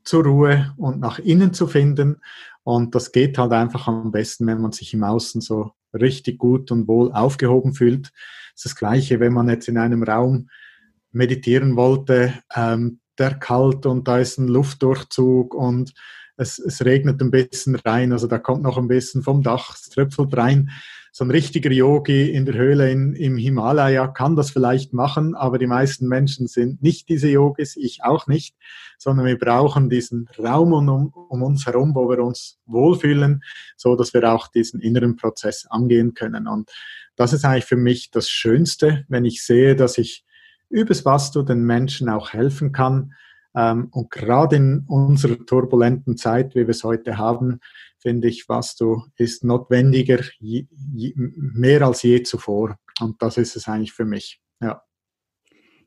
zur 0.03 0.23
Ruhe 0.23 0.73
und 0.77 0.99
nach 0.99 1.19
innen 1.19 1.53
zu 1.53 1.67
finden. 1.67 2.21
Und 2.63 2.95
das 2.95 3.11
geht 3.11 3.37
halt 3.37 3.51
einfach 3.51 3.87
am 3.87 4.11
besten, 4.11 4.47
wenn 4.47 4.61
man 4.61 4.71
sich 4.71 4.93
im 4.93 5.03
Außen 5.03 5.41
so 5.41 5.71
richtig 5.93 6.37
gut 6.39 6.71
und 6.71 6.87
wohl 6.87 7.11
aufgehoben 7.11 7.73
fühlt. 7.73 8.07
Das 8.07 8.13
ist 8.55 8.65
das 8.65 8.75
Gleiche, 8.75 9.19
wenn 9.19 9.33
man 9.33 9.49
jetzt 9.49 9.67
in 9.67 9.77
einem 9.77 10.03
Raum 10.03 10.49
meditieren 11.11 11.75
wollte, 11.75 12.33
ähm, 12.55 12.99
der 13.17 13.35
kalt 13.35 13.85
und 13.85 14.07
da 14.07 14.19
ist 14.19 14.37
ein 14.37 14.47
Luftdurchzug 14.47 15.53
und 15.53 15.93
es, 16.41 16.59
es 16.59 16.83
regnet 16.83 17.21
ein 17.21 17.31
bisschen 17.31 17.75
rein, 17.75 18.11
also 18.11 18.27
da 18.27 18.37
kommt 18.39 18.63
noch 18.63 18.77
ein 18.77 18.87
bisschen 18.87 19.23
vom 19.23 19.43
Dach, 19.43 19.75
es 19.75 19.89
tröpfelt 19.89 20.35
rein 20.35 20.69
so 21.13 21.25
ein 21.25 21.31
richtiger 21.31 21.71
Yogi 21.71 22.31
in 22.31 22.45
der 22.45 22.55
Höhle 22.55 22.89
in, 22.89 23.13
im 23.13 23.35
Himalaya 23.35 24.07
kann 24.07 24.37
das 24.37 24.49
vielleicht 24.49 24.93
machen, 24.93 25.35
aber 25.35 25.57
die 25.57 25.67
meisten 25.67 26.07
Menschen 26.07 26.47
sind 26.47 26.81
nicht 26.81 27.09
diese 27.09 27.27
Yogis, 27.27 27.75
ich 27.75 28.03
auch 28.03 28.27
nicht, 28.27 28.55
sondern 28.97 29.25
wir 29.25 29.37
brauchen 29.37 29.89
diesen 29.89 30.29
Raum 30.39 30.71
um, 30.71 31.13
um 31.13 31.43
uns 31.43 31.65
herum, 31.65 31.95
wo 31.95 32.09
wir 32.09 32.23
uns 32.23 32.59
wohlfühlen, 32.65 33.43
so 33.75 33.97
dass 33.97 34.13
wir 34.13 34.31
auch 34.31 34.47
diesen 34.47 34.79
inneren 34.79 35.17
Prozess 35.17 35.65
angehen 35.69 36.13
können. 36.13 36.47
Und 36.47 36.71
das 37.17 37.33
ist 37.33 37.43
eigentlich 37.43 37.65
für 37.65 37.77
mich 37.77 38.09
das 38.11 38.29
Schönste, 38.29 39.03
wenn 39.09 39.25
ich 39.25 39.43
sehe, 39.43 39.75
dass 39.75 39.97
ich 39.97 40.23
übers 40.69 41.03
Vastu 41.03 41.41
den 41.41 41.65
Menschen 41.65 42.07
auch 42.07 42.31
helfen 42.31 42.71
kann. 42.71 43.13
Ähm, 43.55 43.89
und 43.91 44.09
gerade 44.09 44.55
in 44.55 44.85
unserer 44.87 45.37
turbulenten 45.45 46.17
Zeit, 46.17 46.55
wie 46.55 46.61
wir 46.61 46.69
es 46.69 46.83
heute 46.83 47.17
haben, 47.17 47.59
finde 47.99 48.27
ich, 48.27 48.47
was 48.49 48.75
du 48.75 49.03
ist 49.17 49.43
notwendiger, 49.43 50.19
je, 50.39 50.67
je, 50.93 51.13
mehr 51.15 51.81
als 51.83 52.03
je 52.03 52.23
zuvor. 52.23 52.77
Und 52.99 53.21
das 53.21 53.37
ist 53.37 53.55
es 53.55 53.67
eigentlich 53.67 53.93
für 53.93 54.05
mich. 54.05 54.41
Ja. 54.61 54.81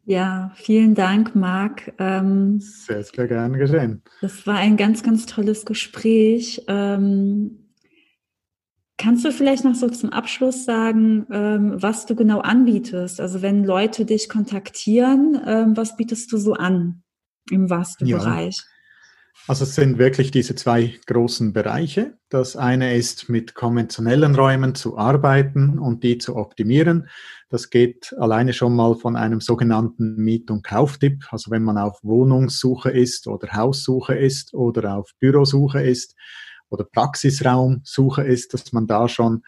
Ja, 0.07 0.53
vielen 0.55 0.95
Dank, 0.95 1.35
Marc. 1.35 1.95
Ähm, 1.99 2.61
sehr, 2.61 3.03
sehr 3.03 3.27
gerne 3.27 3.57
geschehen. 3.57 4.03
Das 4.21 4.47
war 4.47 4.57
ein 4.57 4.77
ganz, 4.77 5.03
ganz 5.03 5.25
tolles 5.25 5.65
Gespräch. 5.65 6.63
Ähm, 6.69 7.61
Kannst 8.97 9.25
du 9.25 9.33
vielleicht 9.33 9.65
noch 9.65 9.75
so 9.75 9.89
zum 9.89 10.11
Abschluss 10.11 10.65
sagen, 10.65 11.27
ähm, 11.33 11.83
was 11.83 12.07
du 12.07 12.15
genau 12.15 12.39
anbietest? 12.39 13.21
Also 13.21 13.43
wenn 13.43 13.65
Leute 13.65 14.05
dich 14.05 14.29
kontaktieren, 14.29 15.41
ähm, 15.45 15.77
was 15.77 15.97
bietest 15.97 16.31
du 16.31 16.37
so 16.37 16.53
an 16.53 17.04
im 17.51 17.71
Vastu-Bereich? 17.71 18.57
Ja. 18.57 18.75
Also 19.47 19.65
es 19.65 19.75
sind 19.75 19.99
wirklich 19.99 20.31
diese 20.31 20.55
zwei 20.55 20.95
großen 21.07 21.53
Bereiche. 21.53 22.17
Das 22.31 22.57
eine 22.57 22.97
ist 22.97 23.29
mit 23.29 23.55
konventionellen 23.55 24.35
Räumen 24.35 24.75
zu 24.75 24.97
arbeiten 24.97 25.79
und 25.79 26.03
die 26.03 26.17
zu 26.17 26.37
optimieren. 26.37 27.09
Das 27.51 27.69
geht 27.69 28.15
alleine 28.19 28.55
schon 28.55 28.75
mal 28.75 28.95
von 28.95 29.17
einem 29.17 29.41
sogenannten 29.41 30.17
Miet- 30.17 30.51
und 30.51 30.65
Kauftipp. 30.65 31.27
Also 31.31 31.51
wenn 31.51 31.63
man 31.63 31.77
auf 31.77 31.99
Wohnungssuche 32.03 32.91
ist 32.91 33.27
oder 33.27 33.53
Haussuche 33.53 34.15
ist 34.15 34.55
oder 34.55 34.97
auf 34.97 35.11
Bürosuche 35.21 35.83
ist 35.83 36.15
oder 36.71 36.85
Praxisraumsuche 36.85 38.23
ist, 38.23 38.55
dass 38.55 38.73
man 38.73 38.87
da 38.87 39.09
schon 39.09 39.43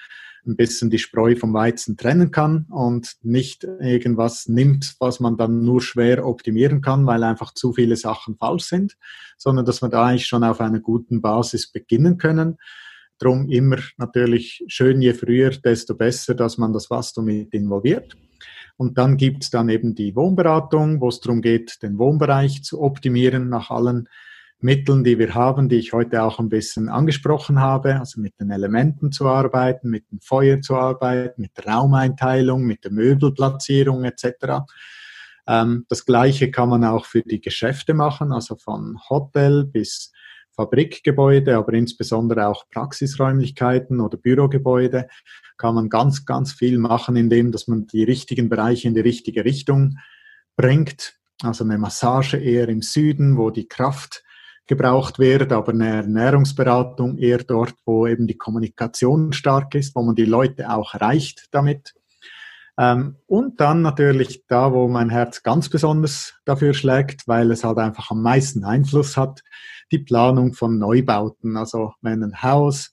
ein 0.46 0.56
bisschen 0.56 0.90
die 0.90 0.98
Spreu 0.98 1.36
vom 1.36 1.52
Weizen 1.52 1.96
trennen 1.96 2.30
kann 2.30 2.66
und 2.70 3.16
nicht 3.22 3.64
irgendwas 3.64 4.48
nimmt, 4.48 4.96
was 5.00 5.20
man 5.20 5.36
dann 5.36 5.64
nur 5.64 5.80
schwer 5.80 6.26
optimieren 6.26 6.80
kann, 6.80 7.06
weil 7.06 7.22
einfach 7.22 7.52
zu 7.54 7.72
viele 7.72 7.96
Sachen 7.96 8.36
falsch 8.36 8.64
sind, 8.64 8.96
sondern 9.36 9.64
dass 9.64 9.82
wir 9.82 9.88
da 9.88 10.06
eigentlich 10.06 10.26
schon 10.26 10.44
auf 10.44 10.60
einer 10.60 10.80
guten 10.80 11.20
Basis 11.20 11.70
beginnen 11.70 12.18
können. 12.18 12.58
Drum 13.18 13.48
immer 13.48 13.78
natürlich 13.96 14.64
schön, 14.68 15.00
je 15.00 15.14
früher, 15.14 15.50
desto 15.50 15.94
besser, 15.94 16.34
dass 16.34 16.58
man 16.58 16.72
das 16.72 16.90
was 16.90 17.12
damit 17.12 17.54
involviert. 17.54 18.16
Und 18.76 18.98
dann 18.98 19.16
gibt's 19.16 19.50
dann 19.50 19.68
eben 19.70 19.94
die 19.94 20.14
Wohnberatung, 20.14 21.00
wo 21.00 21.08
es 21.08 21.20
darum 21.20 21.40
geht, 21.40 21.82
den 21.82 21.98
Wohnbereich 21.98 22.62
zu 22.62 22.82
optimieren 22.82 23.48
nach 23.48 23.70
allen 23.70 24.08
Mitteln, 24.58 25.04
die 25.04 25.18
wir 25.18 25.34
haben, 25.34 25.68
die 25.68 25.76
ich 25.76 25.92
heute 25.92 26.22
auch 26.22 26.38
ein 26.38 26.48
bisschen 26.48 26.88
angesprochen 26.88 27.60
habe, 27.60 28.00
also 28.00 28.20
mit 28.20 28.40
den 28.40 28.50
Elementen 28.50 29.12
zu 29.12 29.26
arbeiten, 29.26 29.90
mit 29.90 30.10
dem 30.10 30.20
Feuer 30.20 30.60
zu 30.62 30.76
arbeiten, 30.76 31.42
mit 31.42 31.56
der 31.58 31.66
Raumeinteilung, 31.66 32.64
mit 32.64 32.84
der 32.84 32.92
Möbelplatzierung 32.92 34.04
etc. 34.04 34.64
Ähm, 35.46 35.84
das 35.88 36.06
Gleiche 36.06 36.50
kann 36.50 36.70
man 36.70 36.84
auch 36.84 37.04
für 37.04 37.22
die 37.22 37.40
Geschäfte 37.40 37.92
machen, 37.92 38.32
also 38.32 38.56
von 38.56 38.98
Hotel 39.10 39.64
bis 39.64 40.12
Fabrikgebäude, 40.56 41.56
aber 41.56 41.74
insbesondere 41.74 42.46
auch 42.46 42.64
Praxisräumlichkeiten 42.70 44.00
oder 44.00 44.16
Bürogebäude 44.16 45.06
kann 45.58 45.74
man 45.74 45.90
ganz, 45.90 46.24
ganz 46.24 46.52
viel 46.52 46.78
machen, 46.78 47.16
indem 47.16 47.52
dass 47.52 47.68
man 47.68 47.86
die 47.86 48.04
richtigen 48.04 48.48
Bereiche 48.48 48.88
in 48.88 48.94
die 48.94 49.00
richtige 49.00 49.44
Richtung 49.44 49.98
bringt. 50.56 51.18
Also 51.42 51.64
eine 51.64 51.76
Massage 51.76 52.38
eher 52.38 52.68
im 52.68 52.80
Süden, 52.80 53.36
wo 53.36 53.50
die 53.50 53.68
Kraft 53.68 54.24
gebraucht 54.66 55.18
wird, 55.18 55.52
aber 55.52 55.72
eine 55.72 55.88
Ernährungsberatung 55.88 57.18
eher 57.18 57.38
dort, 57.38 57.74
wo 57.84 58.06
eben 58.06 58.26
die 58.26 58.36
Kommunikation 58.36 59.32
stark 59.32 59.74
ist, 59.74 59.94
wo 59.94 60.02
man 60.02 60.14
die 60.14 60.24
Leute 60.24 60.70
auch 60.70 60.94
erreicht 60.94 61.48
damit. 61.52 61.94
Ähm, 62.78 63.16
und 63.26 63.60
dann 63.60 63.82
natürlich 63.82 64.44
da, 64.48 64.72
wo 64.72 64.88
mein 64.88 65.10
Herz 65.10 65.42
ganz 65.42 65.68
besonders 65.68 66.34
dafür 66.44 66.74
schlägt, 66.74 67.26
weil 67.26 67.50
es 67.50 67.64
halt 67.64 67.78
einfach 67.78 68.10
am 68.10 68.22
meisten 68.22 68.64
Einfluss 68.64 69.16
hat, 69.16 69.42
die 69.92 69.98
Planung 69.98 70.52
von 70.52 70.78
Neubauten. 70.78 71.56
Also 71.56 71.94
wenn 72.02 72.22
ein 72.22 72.42
Haus, 72.42 72.90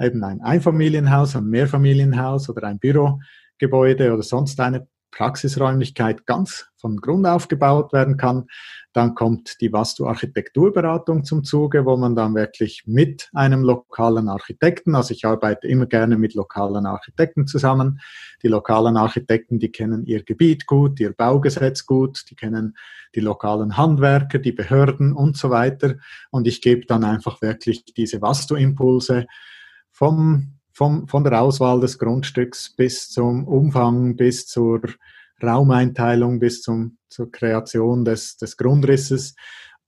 eben 0.00 0.24
ein 0.24 0.40
Einfamilienhaus, 0.40 1.36
ein 1.36 1.46
Mehrfamilienhaus 1.46 2.48
oder 2.48 2.66
ein 2.66 2.78
Bürogebäude 2.78 4.12
oder 4.12 4.22
sonst 4.22 4.58
eine 4.60 4.88
Praxisräumlichkeit 5.16 6.26
ganz 6.26 6.66
von 6.76 6.98
Grund 6.98 7.26
auf 7.26 7.48
gebaut 7.48 7.94
werden 7.94 8.18
kann. 8.18 8.48
Dann 8.92 9.14
kommt 9.14 9.60
die 9.62 9.72
Vastu-Architekturberatung 9.72 11.24
zum 11.24 11.42
Zuge, 11.42 11.86
wo 11.86 11.96
man 11.96 12.14
dann 12.14 12.34
wirklich 12.34 12.82
mit 12.86 13.30
einem 13.32 13.62
lokalen 13.62 14.28
Architekten, 14.28 14.94
also 14.94 15.14
ich 15.14 15.24
arbeite 15.24 15.68
immer 15.68 15.86
gerne 15.86 16.18
mit 16.18 16.34
lokalen 16.34 16.84
Architekten 16.84 17.46
zusammen. 17.46 18.00
Die 18.42 18.48
lokalen 18.48 18.98
Architekten, 18.98 19.58
die 19.58 19.72
kennen 19.72 20.04
ihr 20.04 20.22
Gebiet 20.22 20.66
gut, 20.66 21.00
ihr 21.00 21.14
Baugesetz 21.14 21.86
gut, 21.86 22.24
die 22.30 22.34
kennen 22.34 22.76
die 23.14 23.20
lokalen 23.20 23.78
Handwerker, 23.78 24.38
die 24.38 24.52
Behörden 24.52 25.14
und 25.14 25.38
so 25.38 25.48
weiter. 25.48 25.94
Und 26.30 26.46
ich 26.46 26.60
gebe 26.60 26.84
dann 26.84 27.04
einfach 27.04 27.40
wirklich 27.40 27.84
diese 27.84 28.20
Vastu-Impulse 28.20 29.26
vom 29.90 30.55
vom, 30.76 31.08
von 31.08 31.24
der 31.24 31.40
Auswahl 31.40 31.80
des 31.80 31.98
Grundstücks 31.98 32.76
bis 32.76 33.08
zum 33.08 33.48
Umfang, 33.48 34.14
bis 34.14 34.46
zur 34.46 34.82
Raumeinteilung, 35.42 36.38
bis 36.38 36.60
zum, 36.60 36.98
zur 37.08 37.32
Kreation 37.32 38.04
des, 38.04 38.36
des 38.36 38.58
Grundrisses, 38.58 39.34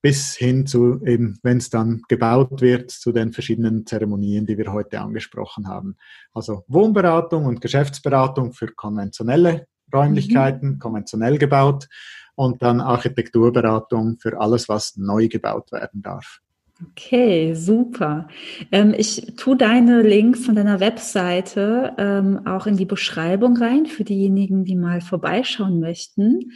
bis 0.00 0.34
hin 0.34 0.66
zu 0.66 1.04
eben, 1.04 1.38
wenn 1.42 1.58
es 1.58 1.68
dann 1.68 2.00
gebaut 2.08 2.62
wird, 2.62 2.90
zu 2.90 3.12
den 3.12 3.34
verschiedenen 3.34 3.84
Zeremonien, 3.84 4.46
die 4.46 4.56
wir 4.56 4.72
heute 4.72 4.98
angesprochen 5.02 5.68
haben. 5.68 5.96
Also 6.32 6.64
Wohnberatung 6.68 7.44
und 7.44 7.60
Geschäftsberatung 7.60 8.54
für 8.54 8.68
konventionelle 8.68 9.66
Räumlichkeiten, 9.92 10.70
mhm. 10.70 10.78
konventionell 10.78 11.36
gebaut 11.36 11.86
und 12.34 12.62
dann 12.62 12.80
Architekturberatung 12.80 14.16
für 14.18 14.40
alles, 14.40 14.70
was 14.70 14.96
neu 14.96 15.28
gebaut 15.28 15.70
werden 15.70 16.00
darf. 16.00 16.40
Okay, 16.80 17.54
super. 17.54 18.28
Ähm, 18.70 18.94
ich 18.96 19.34
tue 19.36 19.56
deine 19.56 20.02
Links 20.02 20.46
von 20.46 20.54
deiner 20.54 20.78
Webseite 20.78 21.94
ähm, 21.98 22.46
auch 22.46 22.66
in 22.66 22.76
die 22.76 22.84
Beschreibung 22.84 23.56
rein 23.56 23.86
für 23.86 24.04
diejenigen, 24.04 24.64
die 24.64 24.76
mal 24.76 25.00
vorbeischauen 25.00 25.80
möchten. 25.80 26.52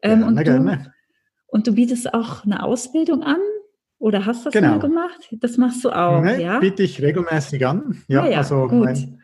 Ähm, 0.00 0.20
gerne, 0.20 0.26
und, 0.26 0.36
du, 0.36 0.44
gerne. 0.44 0.92
und 1.48 1.66
du 1.66 1.74
bietest 1.74 2.14
auch 2.14 2.44
eine 2.44 2.62
Ausbildung 2.62 3.22
an? 3.22 3.40
Oder 3.98 4.24
hast 4.24 4.40
du 4.40 4.44
das 4.44 4.54
genau. 4.54 4.72
mal 4.72 4.78
gemacht? 4.78 5.28
Das 5.40 5.58
machst 5.58 5.84
du 5.84 5.90
auch, 5.90 6.22
nee, 6.22 6.42
ja? 6.42 6.58
biete 6.58 6.82
ich 6.82 7.00
regelmäßig 7.02 7.66
an. 7.66 8.02
Ja, 8.08 8.22
ah 8.22 8.28
ja 8.28 8.38
also 8.38 8.66
mein, 8.66 9.20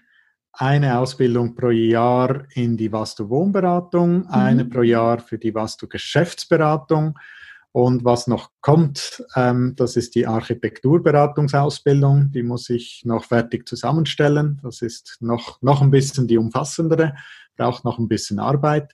eine 0.53 0.98
Ausbildung 0.98 1.55
pro 1.55 1.70
Jahr 1.70 2.44
in 2.55 2.76
die 2.76 2.92
Vastu-Wohnberatung, 2.92 4.20
mhm. 4.20 4.26
eine 4.28 4.64
pro 4.66 4.82
Jahr 4.82 5.18
für 5.18 5.38
die 5.38 5.55
Vastu-Geschäftsberatung 5.55 7.18
und 7.72 8.04
was 8.04 8.26
noch 8.26 8.50
kommt, 8.60 9.24
ähm, 9.34 9.74
das 9.76 9.96
ist 9.96 10.14
die 10.14 10.26
Architekturberatungsausbildung. 10.26 12.30
Die 12.30 12.42
muss 12.42 12.68
ich 12.68 13.02
noch 13.04 13.24
fertig 13.24 13.66
zusammenstellen. 13.66 14.60
Das 14.62 14.82
ist 14.82 15.16
noch, 15.20 15.60
noch 15.62 15.80
ein 15.80 15.90
bisschen 15.90 16.28
die 16.28 16.36
umfassendere, 16.36 17.14
braucht 17.56 17.84
noch 17.84 17.98
ein 17.98 18.08
bisschen 18.08 18.38
Arbeit. 18.38 18.92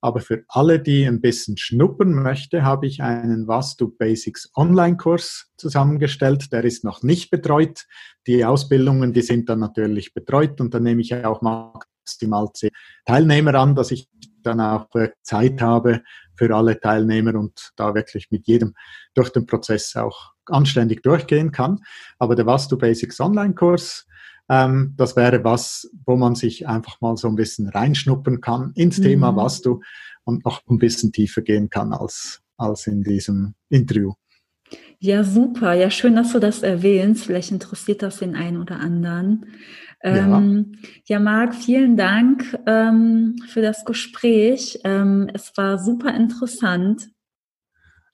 Aber 0.00 0.20
für 0.20 0.44
alle, 0.48 0.80
die 0.80 1.04
ein 1.04 1.20
bisschen 1.20 1.58
schnuppern 1.58 2.14
möchte, 2.14 2.62
habe 2.62 2.86
ich 2.86 3.02
einen 3.02 3.48
Vastu 3.48 3.90
Basics 3.90 4.50
Online-Kurs 4.54 5.50
zusammengestellt. 5.56 6.52
Der 6.52 6.64
ist 6.64 6.84
noch 6.84 7.02
nicht 7.02 7.30
betreut. 7.30 7.86
Die 8.26 8.44
Ausbildungen, 8.44 9.12
die 9.12 9.22
sind 9.22 9.48
dann 9.48 9.58
natürlich 9.58 10.14
betreut 10.14 10.60
und 10.60 10.72
dann 10.72 10.84
nehme 10.84 11.02
ich 11.02 11.14
auch 11.14 11.42
maximal 11.42 12.48
zehn 12.54 12.70
Teilnehmer 13.04 13.56
an, 13.56 13.74
dass 13.74 13.90
ich 13.90 14.08
dann 14.42 14.60
auch 14.60 14.88
Zeit 15.22 15.60
habe, 15.60 16.02
für 16.34 16.54
alle 16.54 16.80
Teilnehmer 16.80 17.34
und 17.34 17.72
da 17.76 17.94
wirklich 17.94 18.30
mit 18.30 18.46
jedem 18.46 18.74
durch 19.14 19.30
den 19.30 19.46
Prozess 19.46 19.94
auch 19.96 20.32
anständig 20.46 21.02
durchgehen 21.02 21.52
kann. 21.52 21.80
Aber 22.18 22.34
der 22.34 22.46
Was 22.46 22.68
to 22.68 22.76
Basics 22.76 23.20
Online-Kurs, 23.20 24.06
ähm, 24.48 24.94
das 24.96 25.16
wäre 25.16 25.44
was, 25.44 25.88
wo 26.06 26.16
man 26.16 26.34
sich 26.34 26.66
einfach 26.66 27.00
mal 27.00 27.16
so 27.16 27.28
ein 27.28 27.36
bisschen 27.36 27.68
reinschnuppern 27.68 28.40
kann 28.40 28.72
ins 28.74 28.98
mhm. 28.98 29.02
Thema 29.02 29.36
Was 29.36 29.60
du 29.60 29.80
und 30.24 30.44
noch 30.44 30.62
ein 30.68 30.78
bisschen 30.78 31.12
tiefer 31.12 31.42
gehen 31.42 31.70
kann 31.70 31.92
als, 31.92 32.40
als 32.56 32.86
in 32.86 33.02
diesem 33.02 33.54
Interview. 33.68 34.14
Ja, 34.98 35.24
super. 35.24 35.72
Ja, 35.72 35.90
schön, 35.90 36.16
dass 36.16 36.32
du 36.32 36.38
das 36.38 36.62
erwähnst. 36.62 37.24
Vielleicht 37.24 37.50
interessiert 37.50 38.02
das 38.02 38.18
den 38.18 38.34
einen 38.36 38.60
oder 38.60 38.80
anderen. 38.80 39.46
Ähm, 40.02 40.76
ja. 41.06 41.16
ja, 41.16 41.20
Marc, 41.20 41.54
vielen 41.54 41.96
Dank 41.96 42.58
ähm, 42.66 43.36
für 43.48 43.62
das 43.62 43.84
Gespräch. 43.84 44.78
Ähm, 44.84 45.30
es 45.32 45.52
war 45.56 45.78
super 45.78 46.14
interessant. 46.14 47.08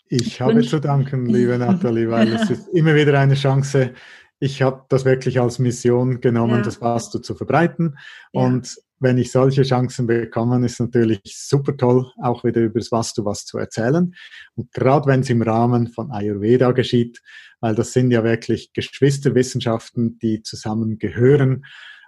Ich, 0.08 0.26
ich 0.26 0.40
habe 0.40 0.62
zu 0.62 0.80
danken, 0.80 1.26
liebe 1.26 1.58
Nathalie, 1.58 2.10
weil 2.10 2.32
es 2.32 2.50
ist 2.50 2.68
immer 2.68 2.94
wieder 2.94 3.18
eine 3.18 3.34
Chance. 3.34 3.92
Ich 4.38 4.62
habe 4.62 4.84
das 4.88 5.04
wirklich 5.04 5.40
als 5.40 5.58
Mission 5.58 6.20
genommen, 6.20 6.56
ja. 6.56 6.62
das 6.62 6.80
Vastu 6.80 7.18
zu 7.18 7.34
verbreiten. 7.34 7.98
Ja. 8.32 8.42
Und 8.42 8.76
wenn 8.98 9.18
ich 9.18 9.30
solche 9.30 9.62
Chancen 9.62 10.06
bekomme, 10.06 10.64
ist 10.64 10.80
natürlich 10.80 11.20
super 11.24 11.76
toll, 11.76 12.06
auch 12.22 12.44
wieder 12.44 12.62
über 12.62 12.80
das 12.80 12.90
Vastu 12.90 13.24
was 13.24 13.44
zu 13.44 13.58
erzählen. 13.58 14.14
Und 14.54 14.72
gerade 14.72 15.06
wenn 15.06 15.20
es 15.20 15.30
im 15.30 15.42
Rahmen 15.42 15.88
von 15.88 16.10
Ayurveda 16.10 16.72
geschieht, 16.72 17.22
weil 17.60 17.74
das 17.74 17.92
sind 17.92 18.10
ja 18.10 18.24
wirklich 18.24 18.72
Geschwisterwissenschaften, 18.72 20.18
die 20.18 20.42
zusammengehören. 20.42 21.64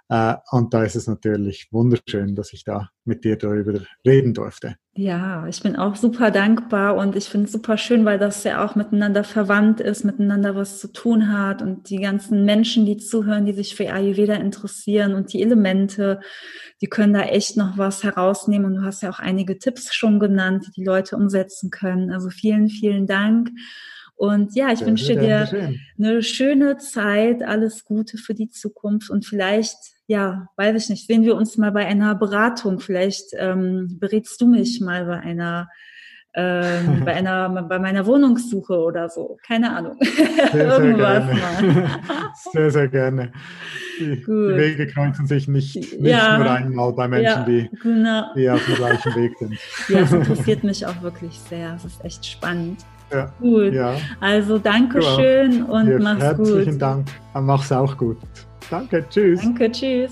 Äh, 0.09 0.35
und 0.51 0.73
da 0.73 0.83
ist 0.83 0.95
es 0.95 1.07
natürlich 1.07 1.67
wunderschön, 1.71 2.35
dass 2.35 2.51
ich 2.51 2.63
da 2.63 2.89
mit 3.05 3.23
dir 3.23 3.37
darüber 3.37 3.79
reden 4.05 4.33
durfte. 4.33 4.75
Ja, 4.95 5.47
ich 5.47 5.61
bin 5.61 5.75
auch 5.75 5.95
super 5.95 6.31
dankbar 6.31 6.95
und 6.97 7.15
ich 7.15 7.25
finde 7.25 7.45
es 7.45 7.51
super 7.51 7.77
schön, 7.77 8.05
weil 8.05 8.17
das 8.17 8.43
ja 8.43 8.65
auch 8.65 8.75
miteinander 8.75 9.23
verwandt 9.23 9.79
ist, 9.79 10.03
miteinander 10.03 10.55
was 10.55 10.79
zu 10.79 10.91
tun 10.91 11.31
hat 11.31 11.61
und 11.61 11.91
die 11.91 11.99
ganzen 11.99 12.43
Menschen, 12.43 12.87
die 12.87 12.97
zuhören, 12.97 13.45
die 13.45 13.53
sich 13.53 13.75
für 13.75 13.93
Ayurveda 13.93 14.33
interessieren 14.33 15.13
und 15.13 15.31
die 15.31 15.43
Elemente, 15.43 16.19
die 16.81 16.87
können 16.87 17.13
da 17.13 17.21
echt 17.21 17.55
noch 17.55 17.77
was 17.77 18.03
herausnehmen 18.03 18.65
und 18.65 18.75
du 18.77 18.81
hast 18.81 19.03
ja 19.03 19.11
auch 19.11 19.19
einige 19.19 19.59
Tipps 19.59 19.93
schon 19.93 20.19
genannt, 20.19 20.65
die 20.67 20.71
die 20.71 20.85
Leute 20.85 21.17
umsetzen 21.17 21.69
können. 21.69 22.11
Also 22.11 22.29
vielen, 22.29 22.67
vielen 22.67 23.05
Dank. 23.05 23.51
Und 24.15 24.53
ja, 24.53 24.73
ich 24.73 24.81
wünsche 24.81 25.15
dir 25.15 25.47
eine 25.97 26.23
schöne 26.23 26.77
Zeit, 26.77 27.41
alles 27.41 27.85
Gute 27.85 28.17
für 28.17 28.33
die 28.33 28.49
Zukunft 28.49 29.09
und 29.09 29.25
vielleicht 29.25 29.77
ja, 30.09 30.47
weiß 30.57 30.83
ich 30.83 30.89
nicht, 30.89 31.05
sehen 31.05 31.21
wir 31.21 31.35
uns 31.35 31.55
mal 31.57 31.71
bei 31.71 31.85
einer 31.85 32.15
Beratung. 32.15 32.79
Vielleicht 32.79 33.27
ähm, 33.37 33.99
berätst 33.99 34.41
du 34.41 34.47
mich 34.47 34.81
mal 34.81 35.05
bei 35.05 35.19
einer 35.19 35.69
ähm, 36.33 37.01
bei 37.05 37.13
einer 37.13 37.47
bei 37.47 37.77
meiner 37.77 38.07
Wohnungssuche 38.07 38.73
oder 38.73 39.07
so. 39.07 39.37
Keine 39.45 39.71
Ahnung. 39.71 39.97
Sehr, 40.51 40.65
Irgendwas 40.79 41.25
sehr 41.25 41.35
gerne. 41.35 41.73
mal. 41.73 41.89
sehr, 42.53 42.71
sehr 42.71 42.87
gerne. 42.87 43.31
Die, 43.99 44.15
die, 44.15 44.27
Wege 44.27 44.87
kreuzen 44.87 45.27
sich 45.27 45.47
nicht, 45.47 45.75
nicht 45.75 46.01
ja, 46.01 46.39
nur 46.39 46.49
einmal 46.49 46.91
bei 46.93 47.07
Menschen, 47.07 47.25
ja, 47.25 47.43
die, 47.43 47.69
genau. 47.83 48.33
die 48.35 48.49
auf 48.49 48.65
dem 48.65 48.75
gleichen 48.75 49.15
Weg 49.15 49.37
sind. 49.37 49.59
Ja, 49.89 49.99
es 49.99 50.11
interessiert 50.11 50.63
mich 50.63 50.83
auch 50.87 50.99
wirklich 51.03 51.37
sehr. 51.37 51.75
Es 51.75 51.85
ist 51.85 52.03
echt 52.03 52.25
spannend. 52.25 52.83
Ja, 53.11 53.31
gut. 53.39 53.73
Ja. 53.73 53.93
Also 54.19 54.57
danke 54.57 54.99
genau. 54.99 55.19
schön 55.19 55.63
und 55.65 55.87
ja, 55.87 55.99
mach's 55.99 56.23
herzlichen 56.23 56.37
gut. 56.37 56.55
Herzlichen 56.55 56.79
Dank. 56.79 57.07
Mach's 57.35 57.71
auch 57.71 57.95
gut. 57.95 58.17
Danke, 58.69 59.05
tschüss. 59.09 59.41
Danke, 59.41 59.71
tschüss. 59.71 60.11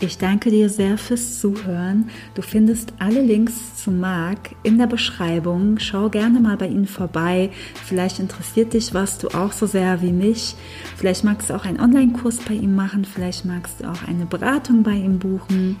Ich 0.00 0.16
danke 0.16 0.50
dir 0.50 0.68
sehr 0.68 0.96
fürs 0.96 1.40
Zuhören. 1.40 2.08
Du 2.34 2.42
findest 2.42 2.92
alle 3.00 3.20
Links 3.20 3.82
zu 3.82 3.90
Marc 3.90 4.54
in 4.62 4.78
der 4.78 4.86
Beschreibung. 4.86 5.78
Schau 5.80 6.08
gerne 6.08 6.38
mal 6.38 6.56
bei 6.56 6.68
ihm 6.68 6.86
vorbei. 6.86 7.50
Vielleicht 7.84 8.20
interessiert 8.20 8.74
dich 8.74 8.94
was 8.94 9.18
du 9.18 9.26
auch 9.28 9.50
so 9.50 9.66
sehr 9.66 10.00
wie 10.00 10.12
mich. 10.12 10.54
Vielleicht 10.96 11.24
magst 11.24 11.50
du 11.50 11.54
auch 11.54 11.64
einen 11.64 11.80
Online-Kurs 11.80 12.38
bei 12.46 12.54
ihm 12.54 12.76
machen. 12.76 13.04
Vielleicht 13.04 13.44
magst 13.44 13.80
du 13.80 13.90
auch 13.90 14.06
eine 14.06 14.24
Beratung 14.24 14.84
bei 14.84 14.92
ihm 14.92 15.18
buchen. 15.18 15.76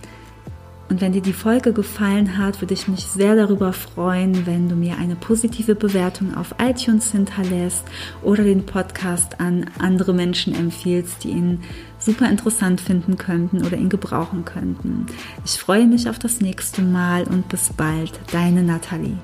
Und 0.88 1.00
wenn 1.00 1.12
dir 1.12 1.20
die 1.20 1.32
Folge 1.32 1.72
gefallen 1.72 2.38
hat, 2.38 2.62
würde 2.62 2.74
ich 2.74 2.88
mich 2.88 3.04
sehr 3.04 3.36
darüber 3.36 3.72
freuen, 3.72 4.46
wenn 4.46 4.68
du 4.68 4.74
mir 4.74 4.96
eine 4.96 5.16
positive 5.16 5.74
Bewertung 5.74 6.34
auf 6.34 6.54
iTunes 6.58 7.12
hinterlässt 7.12 7.84
oder 8.22 8.42
den 8.42 8.64
Podcast 8.64 9.38
an 9.40 9.66
andere 9.78 10.14
Menschen 10.14 10.54
empfiehlst, 10.54 11.24
die 11.24 11.30
ihn 11.30 11.60
super 11.98 12.30
interessant 12.30 12.80
finden 12.80 13.18
könnten 13.18 13.66
oder 13.66 13.76
ihn 13.76 13.90
gebrauchen 13.90 14.44
könnten. 14.44 15.06
Ich 15.44 15.58
freue 15.58 15.86
mich 15.86 16.08
auf 16.08 16.18
das 16.18 16.40
nächste 16.40 16.80
Mal 16.80 17.24
und 17.24 17.48
bis 17.48 17.70
bald, 17.70 18.18
deine 18.32 18.62
Nathalie. 18.62 19.18